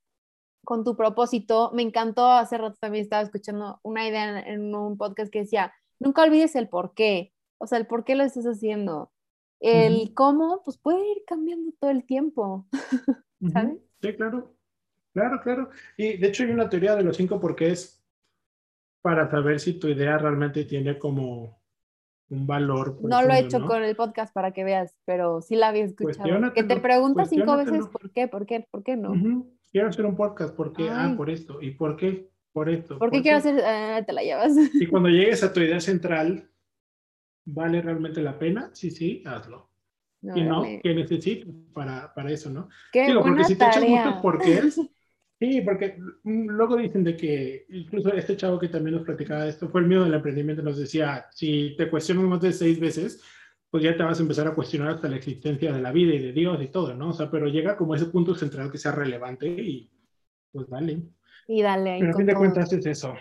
con 0.65 0.85
tu 0.85 0.97
propósito. 0.97 1.71
Me 1.73 1.83
encantó, 1.83 2.27
hace 2.27 2.59
rato 2.59 2.77
también 2.81 3.03
estaba 3.03 3.23
escuchando 3.23 3.81
una 3.83 4.07
idea 4.07 4.41
en, 4.41 4.75
un 4.75 4.99
podcast 4.99 5.33
que 5.33 5.41
decía, 5.41 5.73
nunca 5.99 6.23
olvides 6.23 6.57
el 6.57 6.69
por 6.69 6.95
qué, 6.95 7.33
o 7.59 7.67
sea, 7.67 7.79
el 7.79 7.87
por 7.87 8.05
qué 8.05 8.15
lo 8.15 8.25
estás 8.25 8.45
haciendo. 8.45 9.13
El 9.61 10.15
cómo, 10.15 10.63
pues 10.65 10.79
puede 10.79 11.01
ir 11.11 11.23
cambiando 11.27 11.73
todo 11.81 11.91
el 11.91 12.05
tiempo, 12.05 12.67
¿sabes? 13.53 13.79
Sí, 14.01 14.15
claro. 14.15 14.58
Claro, 15.19 15.41
claro. 15.41 15.71
Y 15.97 16.17
de 16.17 16.29
hecho 16.29 16.45
hay 16.45 16.51
una 16.51 16.69
teoría 16.69 16.95
de 16.95 17.03
los 17.03 17.17
cinco 17.17 17.41
porqués 17.41 18.01
para 19.03 19.31
saber 19.31 19.59
si 19.59 19.75
tu 19.79 19.89
idea 19.89 20.19
realmente 20.19 20.65
tiene 20.65 20.99
como 20.99 21.59
un 22.31 22.47
valor. 22.47 22.99
No 23.03 23.23
lo 23.23 23.33
he 23.33 23.41
hecho 23.41 23.65
con 23.67 23.83
el 23.83 23.97
podcast 23.97 24.33
para 24.33 24.53
que 24.53 24.65
veas, 24.65 24.97
pero 25.05 25.41
sí 25.41 25.57
la 25.57 25.69
había 25.69 25.85
escuchado. 25.85 26.53
que 26.53 26.63
te 26.63 26.79
preguntas 26.79 27.31
cinco 27.31 27.57
veces 27.57 27.87
por 27.89 28.11
qué, 28.13 28.29
por 28.29 28.47
qué, 28.47 28.67
por 28.71 28.83
qué 28.83 28.97
no. 28.97 29.45
Quiero 29.71 29.89
hacer 29.89 30.07
un 30.07 30.17
podcast, 30.17 30.55
¿por 30.55 30.73
qué? 30.73 30.89
Ah, 30.91 31.15
por 31.17 31.31
esto. 31.31 31.61
¿Y 31.61 31.73
por 31.73 31.97
qué? 31.97 32.31
Por 32.53 32.69
esto. 32.69 32.99
¿Por, 32.99 33.11
qué 33.11 33.23
quiero 33.23 33.39
hacer? 33.39 33.63
Ah, 33.65 34.03
te 34.07 34.13
la 34.13 34.23
llevas. 34.23 34.53
Y 34.75 34.87
cuando 34.89 35.09
llegues 35.09 35.43
a 35.43 35.53
tu 35.53 35.61
idea 35.61 35.81
central, 35.81 36.49
¿vale 37.45 37.83
realmente 37.83 38.23
la 38.23 38.39
pena? 38.39 38.71
Sí, 38.73 38.91
sí, 38.91 39.23
hazlo. 39.27 39.69
y 40.23 40.43
no, 40.43 40.63
¿qué 40.83 40.95
necesitas 40.95 41.49
para, 41.73 42.13
para 42.15 42.31
eso, 42.31 42.51
no? 42.51 42.69
Qué 42.93 43.07
Digo, 43.07 43.23
porque 43.23 43.45
si 43.45 43.57
te 43.57 43.67
echas 43.67 43.87
muchos 43.87 44.15
porqués, 44.23 44.81
Sí, 45.41 45.61
porque 45.61 45.99
mm, 46.25 46.49
luego 46.49 46.77
dicen 46.77 47.05
de 47.05 47.17
que, 47.17 47.67
incluso 47.69 48.13
este 48.13 48.37
chavo 48.37 48.59
que 48.59 48.69
también 48.69 48.97
nos 48.97 49.05
platicaba 49.05 49.47
esto, 49.47 49.69
fue 49.69 49.83
el 49.83 49.87
miedo 49.87 50.05
del 50.05 50.15
emprendimiento, 50.15 50.63
nos 50.63 50.79
decía, 50.79 51.27
si 51.31 51.77
te 51.77 51.89
cuestionas 51.89 52.25
más 52.25 52.41
de 52.41 52.53
seis 52.53 52.81
veces, 52.81 53.23
pues 53.71 53.85
ya 53.85 53.97
te 53.97 54.03
vas 54.03 54.19
a 54.19 54.23
empezar 54.23 54.49
a 54.49 54.55
cuestionar 54.55 54.91
hasta 54.91 55.09
la 55.09 55.17
existencia 55.17 55.73
de 55.73 55.81
la 55.81 55.93
vida 55.93 56.15
y 56.15 56.19
de 56.19 56.33
Dios 56.33 56.61
y 56.63 56.69
todo, 56.69 56.95
¿no? 56.95 57.11
O 57.11 57.13
sea, 57.13 57.31
pero 57.31 57.47
llega 57.47 57.77
como 57.77 57.95
ese 57.95 58.07
punto 58.07 58.35
central 58.35 58.71
que 58.73 58.79
sea 58.79 58.93
relevante 58.93 59.47
y 59.47 59.91
pues 60.51 60.69
dale. 60.69 61.03
Y 61.47 61.63
dale. 61.63 61.99
Pero 62.01 62.13
a 62.13 62.17
fin 62.17 62.27
de 62.27 62.35
cuentas 62.35 62.73
es 62.73 62.87
eso. 62.87 63.15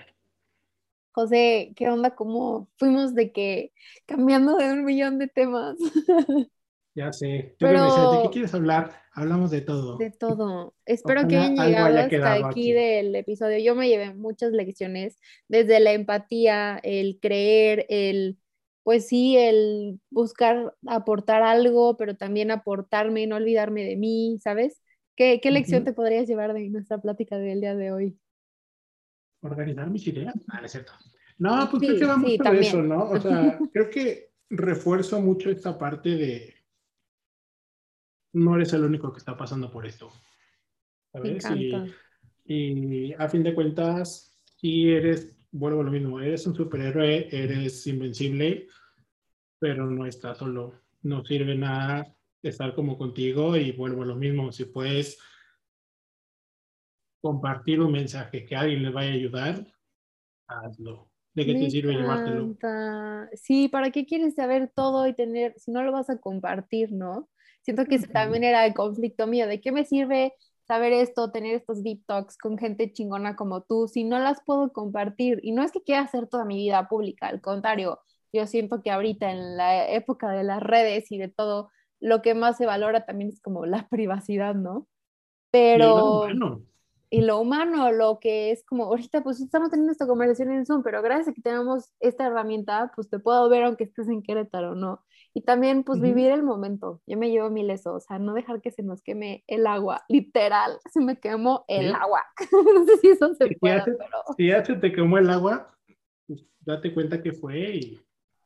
José, 1.11 1.73
¿qué 1.75 1.89
onda? 1.89 2.15
¿Cómo 2.15 2.69
fuimos 2.77 3.13
de 3.13 3.31
que 3.31 3.73
cambiando 4.05 4.55
de 4.57 4.71
un 4.71 4.85
millón 4.85 5.19
de 5.19 5.27
temas? 5.27 5.77
Ya 6.97 7.13
sé. 7.13 7.55
Pero... 7.59 8.13
¿de 8.13 8.23
qué 8.23 8.29
quieres 8.31 8.55
hablar? 8.55 9.03
Hablamos 9.13 9.51
de 9.51 9.61
todo. 9.61 9.97
De 9.97 10.09
todo. 10.09 10.73
Espero 10.83 11.27
que 11.27 11.37
hayan 11.37 11.55
llegado 11.55 11.95
hasta 11.95 12.47
aquí, 12.47 12.71
del 12.71 13.15
episodio. 13.15 13.59
Yo 13.59 13.75
me 13.75 13.87
llevé 13.87 14.15
muchas 14.15 14.51
lecciones, 14.51 15.19
desde 15.47 15.79
la 15.79 15.93
empatía, 15.93 16.79
el 16.81 17.19
creer, 17.21 17.85
el, 17.89 18.39
pues 18.81 19.07
sí, 19.07 19.37
el 19.37 19.99
buscar 20.09 20.73
aportar 20.87 21.43
algo, 21.43 21.97
pero 21.97 22.17
también 22.17 22.49
aportarme, 22.49 23.27
no 23.27 23.35
olvidarme 23.35 23.83
de 23.83 23.95
mí, 23.95 24.39
¿sabes? 24.41 24.81
¿Qué, 25.15 25.39
qué 25.39 25.51
lección 25.51 25.83
te 25.83 25.93
podrías 25.93 26.27
llevar 26.27 26.55
de 26.55 26.67
nuestra 26.69 26.97
plática 26.99 27.37
del 27.37 27.61
día 27.61 27.75
de 27.75 27.91
hoy? 27.91 28.17
Organizar 29.43 29.87
mis 29.91 30.07
ideas. 30.07 30.33
Ah, 30.47 30.61
es 30.65 30.71
cierto. 30.71 30.93
No, 31.37 31.69
pues 31.69 31.83
creo 31.83 31.99
que 31.99 32.05
va 32.05 32.17
mucho 32.17 32.43
de 32.43 32.59
eso, 32.59 32.81
¿no? 32.81 33.03
O 33.11 33.21
sea, 33.21 33.59
creo 33.71 33.87
que 33.91 34.31
refuerzo 34.49 35.21
mucho 35.21 35.51
esta 35.51 35.77
parte 35.77 36.09
de 36.15 36.56
no 38.37 38.55
eres 38.55 38.73
el 38.73 38.83
único 38.83 39.11
que 39.11 39.19
está 39.19 39.35
pasando 39.35 39.71
por 39.71 39.85
esto. 39.85 40.11
¿Sabes? 41.11 41.45
Y, 41.55 41.73
y, 42.45 43.13
a 43.13 43.27
fin 43.27 43.43
de 43.43 43.53
cuentas, 43.53 44.39
sí 44.55 44.91
eres, 44.91 45.35
vuelvo 45.51 45.81
a 45.81 45.83
lo 45.85 45.91
mismo, 45.91 46.19
eres 46.19 46.45
un 46.47 46.55
superhéroe, 46.55 47.27
eres 47.31 47.85
invencible, 47.87 48.67
pero 49.59 49.85
no 49.87 50.05
estás 50.05 50.37
solo. 50.37 50.73
No 51.01 51.25
sirve 51.25 51.55
nada 51.55 52.13
estar 52.43 52.75
como 52.75 52.97
contigo 52.97 53.55
y 53.55 53.71
vuelvo 53.71 54.03
a 54.03 54.07
lo 54.07 54.15
mismo. 54.15 54.51
Si 54.51 54.65
puedes 54.65 55.19
compartir 57.21 57.81
un 57.81 57.91
mensaje 57.91 58.45
que 58.45 58.55
a 58.55 58.61
alguien 58.61 58.83
le 58.83 58.91
vaya 58.91 59.09
a 59.09 59.13
ayudar, 59.13 59.67
hazlo. 60.47 61.09
¿De 61.33 61.45
qué 61.45 61.53
te 61.53 61.69
sirve 61.69 61.93
llevártelo? 61.93 62.57
Sí, 63.33 63.67
¿para 63.67 63.91
qué 63.91 64.05
quieres 64.05 64.35
saber 64.35 64.71
todo 64.75 65.07
y 65.07 65.13
tener, 65.13 65.53
si 65.57 65.71
no 65.71 65.83
lo 65.83 65.91
vas 65.91 66.09
a 66.09 66.19
compartir, 66.19 66.91
no? 66.91 67.29
Siento 67.67 67.83
que 67.83 67.95
ese 67.95 68.07
también 68.07 68.45
era 68.45 68.65
el 68.65 68.73
conflicto 68.73 69.27
mío, 69.27 69.45
¿de 69.45 69.59
qué 69.59 69.73
me 69.73 69.83
sirve 69.83 70.33
saber 70.65 70.93
esto, 70.93 71.31
tener 71.33 71.53
estos 71.53 71.83
deep 71.83 72.01
talks 72.05 72.37
con 72.37 72.57
gente 72.57 72.93
chingona 72.93 73.35
como 73.35 73.61
tú, 73.61 73.89
si 73.89 74.05
no 74.05 74.19
las 74.19 74.41
puedo 74.45 74.71
compartir? 74.71 75.41
Y 75.43 75.51
no 75.51 75.63
es 75.63 75.73
que 75.73 75.83
quiera 75.83 76.03
hacer 76.03 76.27
toda 76.27 76.45
mi 76.45 76.55
vida 76.55 76.87
pública, 76.87 77.27
al 77.27 77.41
contrario, 77.41 77.99
yo 78.31 78.47
siento 78.47 78.81
que 78.81 78.89
ahorita 78.89 79.29
en 79.31 79.57
la 79.57 79.85
época 79.91 80.31
de 80.31 80.45
las 80.45 80.63
redes 80.63 81.11
y 81.11 81.17
de 81.17 81.27
todo, 81.27 81.69
lo 81.99 82.21
que 82.21 82.35
más 82.35 82.55
se 82.55 82.65
valora 82.65 83.05
también 83.05 83.31
es 83.31 83.41
como 83.41 83.65
la 83.65 83.85
privacidad, 83.91 84.55
¿no? 84.55 84.87
Pero 85.51 86.29
y 87.09 87.21
lo 87.21 87.39
humano, 87.41 87.91
lo 87.91 88.19
que 88.19 88.51
es 88.51 88.63
como, 88.63 88.85
ahorita 88.85 89.23
pues 89.23 89.41
estamos 89.41 89.71
teniendo 89.71 89.91
esta 89.91 90.07
conversación 90.07 90.53
en 90.53 90.65
Zoom, 90.65 90.83
pero 90.83 91.01
gracias 91.01 91.27
a 91.27 91.33
que 91.33 91.41
tenemos 91.41 91.91
esta 91.99 92.27
herramienta, 92.27 92.93
pues 92.95 93.09
te 93.09 93.19
puedo 93.19 93.49
ver 93.49 93.63
aunque 93.63 93.83
estés 93.83 94.07
en 94.07 94.23
Querétaro, 94.23 94.73
¿no? 94.73 95.03
Y 95.37 95.41
también 95.41 95.83
pues 95.83 96.01
vivir 96.01 96.31
el 96.31 96.41
momento. 96.41 96.99
Yo 97.05 97.15
me 97.15 97.29
llevo 97.29 97.51
mil 97.51 97.69
eso, 97.69 97.93
o 97.93 97.99
sea, 97.99 98.17
no 98.17 98.33
dejar 98.33 98.59
que 98.59 98.71
se 98.71 98.81
nos 98.81 99.03
queme 99.03 99.43
el 99.45 99.67
agua, 99.67 100.03
literal, 100.09 100.79
se 100.91 100.99
me 100.99 101.19
quemó 101.19 101.63
el 101.67 101.93
agua. 101.93 102.23
no 102.51 102.85
sé 102.85 102.97
si 102.97 103.09
eso 103.09 103.35
se 103.35 103.55
puede, 103.59 103.83
pero... 103.83 104.23
Si 104.35 104.47
ya 104.47 104.65
se 104.65 104.73
te 104.77 104.91
quemó 104.91 105.19
el 105.19 105.29
agua, 105.29 105.77
pues 106.25 106.43
date 106.61 106.91
cuenta 106.91 107.21
que 107.21 107.33
fue 107.33 107.75
y 107.75 107.99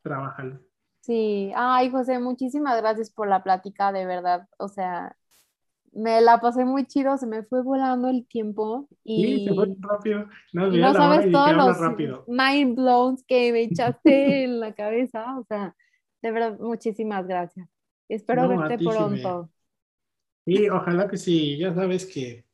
trabajalo. 0.04 0.60
Sí, 1.00 1.54
ay 1.56 1.90
José, 1.92 2.20
muchísimas 2.20 2.76
gracias 2.82 3.10
por 3.10 3.30
la 3.30 3.42
plática, 3.42 3.94
de 3.94 4.06
verdad. 4.06 4.50
O 4.58 4.68
sea, 4.68 5.16
me 5.94 6.20
la 6.20 6.42
pasé 6.42 6.66
muy 6.66 6.86
chido, 6.88 7.18
se 7.18 7.26
me 7.26 7.44
fue 7.44 7.64
volando 7.64 8.10
el 8.10 8.28
tiempo 8.28 8.90
y, 9.06 9.24
sí, 9.24 9.46
se 9.46 9.56
fue 9.56 9.68
rápido. 9.80 10.28
No, 10.52 10.68
no 10.68 10.94
sabes 10.94 11.32
todos 11.32 11.54
los 11.54 11.80
rápido. 11.80 12.26
mind 12.28 12.76
blowns 12.76 13.24
que 13.24 13.54
me 13.54 13.62
echaste 13.62 14.44
en 14.44 14.60
la 14.60 14.74
cabeza, 14.74 15.40
o 15.40 15.46
sea, 15.46 15.74
de 16.22 16.32
verdad, 16.32 16.60
muchísimas 16.60 17.28
gracias. 17.28 17.68
Espero 18.08 18.48
verte 18.48 18.78
pronto. 18.78 19.50
Sí, 20.46 20.70
ojalá 20.70 21.08
que 21.08 21.18
sí, 21.18 21.58
ya 21.58 21.74
sabes 21.74 22.06
que, 22.06 22.46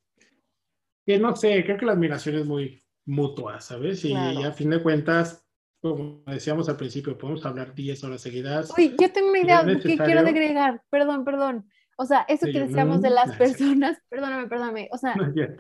que 1.06 1.18
no 1.18 1.36
sé, 1.36 1.64
creo 1.64 1.78
que 1.78 1.86
la 1.86 1.94
admiración 1.94 2.36
es 2.36 2.46
muy 2.46 2.84
mutua, 3.06 3.62
¿sabes? 3.62 4.04
Y 4.06 4.14
a 4.14 4.52
fin 4.52 4.70
de 4.70 4.84
cuentas, 4.84 5.48
como 5.82 6.22
decíamos 6.26 6.68
al 6.70 6.78
principio, 6.78 7.18
podemos 7.18 7.46
hablar 7.46 7.74
10 7.74 8.04
horas 8.04 8.22
seguidas. 8.22 8.74
Uy, 8.78 8.96
yo 9.00 9.12
tengo 9.12 9.30
una 9.30 9.40
idea 9.40 9.66
que 9.66 9.98
quiero 9.98 10.20
agregar, 10.20 10.84
perdón, 10.90 11.24
perdón. 11.24 11.70
O 11.98 12.06
sea, 12.06 12.26
eso 12.28 12.46
que 12.46 12.60
decíamos 12.60 13.02
de 13.02 13.10
las 13.10 13.36
personas, 13.38 13.98
perdóname, 14.10 14.48
perdóname, 14.48 14.90
o 14.92 14.98
sea, 14.98 15.16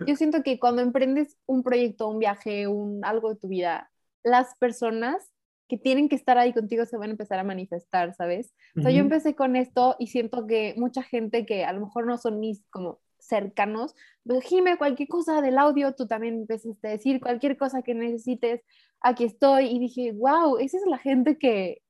yo 0.05 0.15
siento 0.15 0.43
que 0.43 0.59
cuando 0.59 0.83
emprendes 0.83 1.35
un 1.47 1.63
proyecto, 1.63 2.09
un 2.09 2.19
viaje, 2.19 2.67
un 2.67 3.03
algo 3.03 3.29
de 3.29 3.39
tu 3.39 3.47
vida, 3.47 3.89
las 4.23 4.55
personas 4.59 5.31
que 5.67 5.77
tienen 5.77 6.07
que 6.09 6.15
estar 6.15 6.37
ahí 6.37 6.53
contigo 6.53 6.85
se 6.85 6.97
van 6.97 7.09
a 7.09 7.11
empezar 7.11 7.39
a 7.39 7.43
manifestar, 7.43 8.13
¿sabes? 8.13 8.53
O 8.77 8.81
sea, 8.81 8.91
yo 8.91 8.99
empecé 8.99 9.35
con 9.35 9.55
esto 9.55 9.95
y 9.99 10.07
siento 10.07 10.47
que 10.47 10.73
mucha 10.77 11.03
gente 11.03 11.45
que 11.45 11.65
a 11.65 11.73
lo 11.73 11.81
mejor 11.81 12.05
no 12.05 12.17
son 12.17 12.39
mis 12.39 12.65
como 12.69 12.99
cercanos, 13.19 13.93
pues 14.23 14.45
Jime, 14.45 14.77
cualquier 14.77 15.09
cosa 15.09 15.41
del 15.41 15.57
audio, 15.57 15.93
tú 15.93 16.07
también 16.07 16.35
empezaste 16.35 16.87
a 16.87 16.91
decir, 16.91 17.19
cualquier 17.19 17.57
cosa 17.57 17.81
que 17.81 17.93
necesites, 17.93 18.61
aquí 19.01 19.25
estoy, 19.25 19.65
y 19.67 19.79
dije, 19.79 20.13
wow, 20.13 20.57
esa 20.57 20.77
es 20.77 20.85
la 20.85 20.97
gente 20.97 21.37
que, 21.37 21.81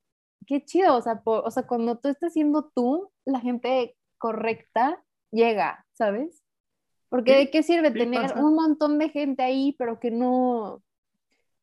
qué 0.46 0.64
chido, 0.64 0.96
o 0.96 1.02
sea, 1.02 1.22
o 1.24 1.50
sea, 1.50 1.64
cuando 1.64 1.98
tú 1.98 2.08
estás 2.08 2.32
siendo 2.32 2.70
tú, 2.74 3.12
la 3.24 3.40
gente 3.40 3.96
correcta 4.18 5.04
llega, 5.30 5.86
¿sabes? 5.92 6.42
Porque 7.08 7.36
de 7.36 7.50
qué 7.50 7.62
sirve 7.62 7.90
tener 7.90 8.34
un 8.36 8.54
montón 8.54 8.98
de 8.98 9.08
gente 9.08 9.42
ahí, 9.42 9.74
pero 9.78 10.00
que 10.00 10.10
no, 10.10 10.82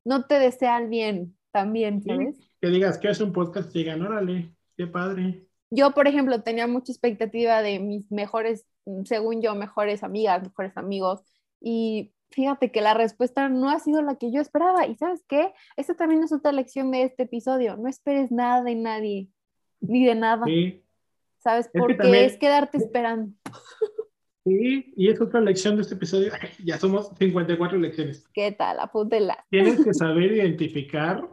no 0.06 0.26
te 0.26 0.40
desean 0.40 0.90
bien 0.90 1.35
también, 1.56 2.04
¿sabes? 2.04 2.38
que 2.60 2.68
digas 2.68 2.98
que 2.98 3.08
es 3.08 3.22
un 3.22 3.32
podcast 3.32 3.74
y 3.74 3.80
digan, 3.80 4.02
órale, 4.02 4.54
qué 4.76 4.88
padre. 4.88 5.48
Yo, 5.72 5.92
por 5.92 6.08
ejemplo, 6.08 6.42
tenía 6.42 6.68
mucha 6.68 6.92
expectativa 6.92 7.62
de 7.62 7.80
mis 7.80 8.12
mejores, 8.12 8.66
según 9.06 9.42
yo, 9.42 9.56
mejores 9.56 10.04
amigas, 10.04 10.44
mejores 10.44 10.76
amigos, 10.76 11.22
y 11.62 12.14
fíjate 12.30 12.72
que 12.72 12.82
la 12.82 12.94
respuesta 12.94 13.48
no 13.48 13.70
ha 13.70 13.80
sido 13.80 14.02
la 14.02 14.16
que 14.16 14.34
yo 14.34 14.42
esperaba. 14.42 14.86
¿Y 14.86 14.96
sabes 14.96 15.24
qué? 15.30 15.54
Esta 15.78 15.96
también 15.96 16.24
es 16.24 16.34
otra 16.34 16.52
lección 16.52 16.92
de 16.92 17.04
este 17.04 17.24
episodio. 17.24 17.78
No 17.78 17.88
esperes 17.88 18.32
nada 18.32 18.62
de 18.62 18.76
nadie, 18.76 19.30
ni 19.80 20.06
de 20.06 20.16
nada. 20.16 20.46
Sí. 20.46 20.84
¿sabes? 21.46 21.70
Porque 21.72 22.26
es 22.26 22.38
quedarte 22.38 22.78
esperando. 22.78 23.32
Sí, 24.44 24.94
y 24.96 25.10
es 25.10 25.22
otra 25.22 25.42
lección 25.42 25.76
de 25.76 25.84
este 25.84 25.96
episodio. 25.96 26.32
Ya 26.66 26.78
somos 26.78 27.12
54 27.18 27.78
lecciones. 27.78 28.28
¿Qué 28.34 28.52
tal? 28.52 28.80
Apúntela. 28.80 29.46
Tienes 29.50 29.84
que 29.84 29.94
saber 29.94 30.34
identificar 30.34 31.28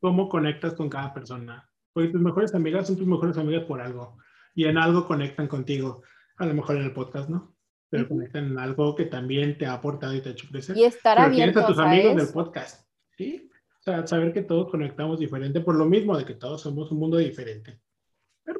cómo 0.00 0.28
conectas 0.28 0.74
con 0.74 0.88
cada 0.88 1.12
persona. 1.12 1.68
Porque 1.92 2.10
tus 2.10 2.20
mejores 2.20 2.54
amigas 2.54 2.86
son 2.86 2.96
tus 2.96 3.06
mejores 3.06 3.36
amigas 3.36 3.64
por 3.64 3.80
algo. 3.80 4.18
Y 4.54 4.64
en 4.64 4.78
algo 4.78 5.06
conectan 5.06 5.48
contigo. 5.48 6.02
A 6.36 6.46
lo 6.46 6.54
mejor 6.54 6.76
en 6.76 6.84
el 6.84 6.92
podcast, 6.92 7.28
¿no? 7.28 7.54
Pero 7.88 8.08
conectan 8.08 8.46
en 8.46 8.58
algo 8.58 8.94
que 8.94 9.06
también 9.06 9.58
te 9.58 9.66
ha 9.66 9.74
aportado 9.74 10.14
y 10.14 10.20
te 10.20 10.30
ha 10.30 10.32
hecho 10.32 10.48
crecer. 10.48 10.76
Y 10.76 10.84
estar 10.84 11.16
Pero 11.16 11.28
abierto 11.28 11.60
a 11.60 11.66
tus 11.66 11.78
amigos 11.78 12.16
del 12.16 12.28
podcast. 12.28 12.88
¿sí? 13.16 13.50
O 13.80 13.82
sea, 13.82 14.06
saber 14.06 14.32
que 14.32 14.42
todos 14.42 14.70
conectamos 14.70 15.18
diferente 15.18 15.60
por 15.60 15.74
lo 15.74 15.86
mismo 15.86 16.16
de 16.16 16.24
que 16.24 16.34
todos 16.34 16.60
somos 16.60 16.90
un 16.92 16.98
mundo 16.98 17.16
diferente 17.16 17.80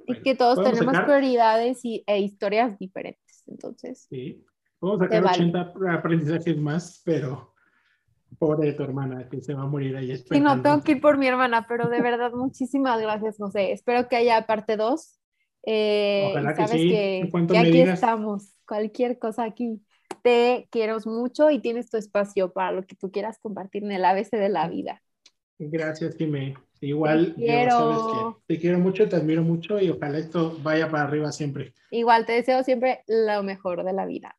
y 0.07 0.23
que 0.23 0.35
todos 0.35 0.63
tenemos 0.63 0.99
prioridades 1.01 1.85
y, 1.85 2.03
e 2.07 2.21
historias 2.21 2.79
diferentes, 2.79 3.45
entonces. 3.47 4.07
Sí, 4.09 4.45
vamos 4.81 5.01
a 5.01 5.05
sacar 5.05 5.25
80 5.25 5.75
aprendizajes 5.91 6.57
más, 6.57 7.03
pero 7.05 7.50
pobre 8.39 8.73
tu 8.73 8.83
hermana 8.83 9.29
que 9.29 9.41
se 9.41 9.55
va 9.55 9.63
a 9.63 9.67
morir 9.67 9.97
ahí. 9.97 10.17
Sí, 10.17 10.41
no, 10.41 10.63
tengo 10.63 10.83
que 10.83 10.93
ir 10.93 11.01
por 11.01 11.19
mi 11.19 11.27
hermana, 11.27 11.67
pero 11.69 11.89
de 11.89 12.01
verdad, 12.01 12.33
muchísimas 12.33 13.01
gracias, 13.01 13.37
José. 13.39 13.73
Espero 13.73 14.09
que 14.09 14.17
haya 14.17 14.47
parte 14.47 14.77
2. 14.77 15.19
Eh, 15.67 16.29
Ojalá 16.31 16.55
que 16.55 16.69
sí. 16.69 16.89
Que 16.89 17.31
ya 17.49 17.61
aquí 17.61 17.81
estamos, 17.81 18.55
cualquier 18.67 19.19
cosa 19.19 19.45
aquí. 19.45 19.83
Te 20.23 20.69
quiero 20.71 20.99
mucho 21.07 21.51
y 21.51 21.61
tienes 21.61 21.91
tu 21.91 21.97
espacio 21.97 22.53
para 22.53 22.73
lo 22.73 22.83
que 22.83 22.97
tú 22.97 23.11
quieras 23.11 23.39
compartir 23.39 23.85
en 23.85 23.93
el 23.93 24.05
ABC 24.05 24.31
de 24.33 24.49
la 24.49 24.69
vida. 24.69 25.03
Gracias, 25.59 26.17
Jimé. 26.17 26.55
Igual, 26.81 27.35
te 27.35 27.45
quiero. 27.45 28.43
te 28.47 28.59
quiero 28.59 28.79
mucho, 28.79 29.07
te 29.09 29.17
admiro 29.17 29.43
mucho 29.43 29.79
y 29.79 29.91
ojalá 29.91 30.19
esto 30.19 30.57
vaya 30.63 30.91
para 30.91 31.05
arriba 31.05 31.31
siempre. 31.31 31.75
Igual, 31.91 32.25
te 32.25 32.33
deseo 32.33 32.63
siempre 32.63 33.01
lo 33.07 33.43
mejor 33.43 33.85
de 33.85 33.93
la 33.93 34.07
vida. 34.07 34.35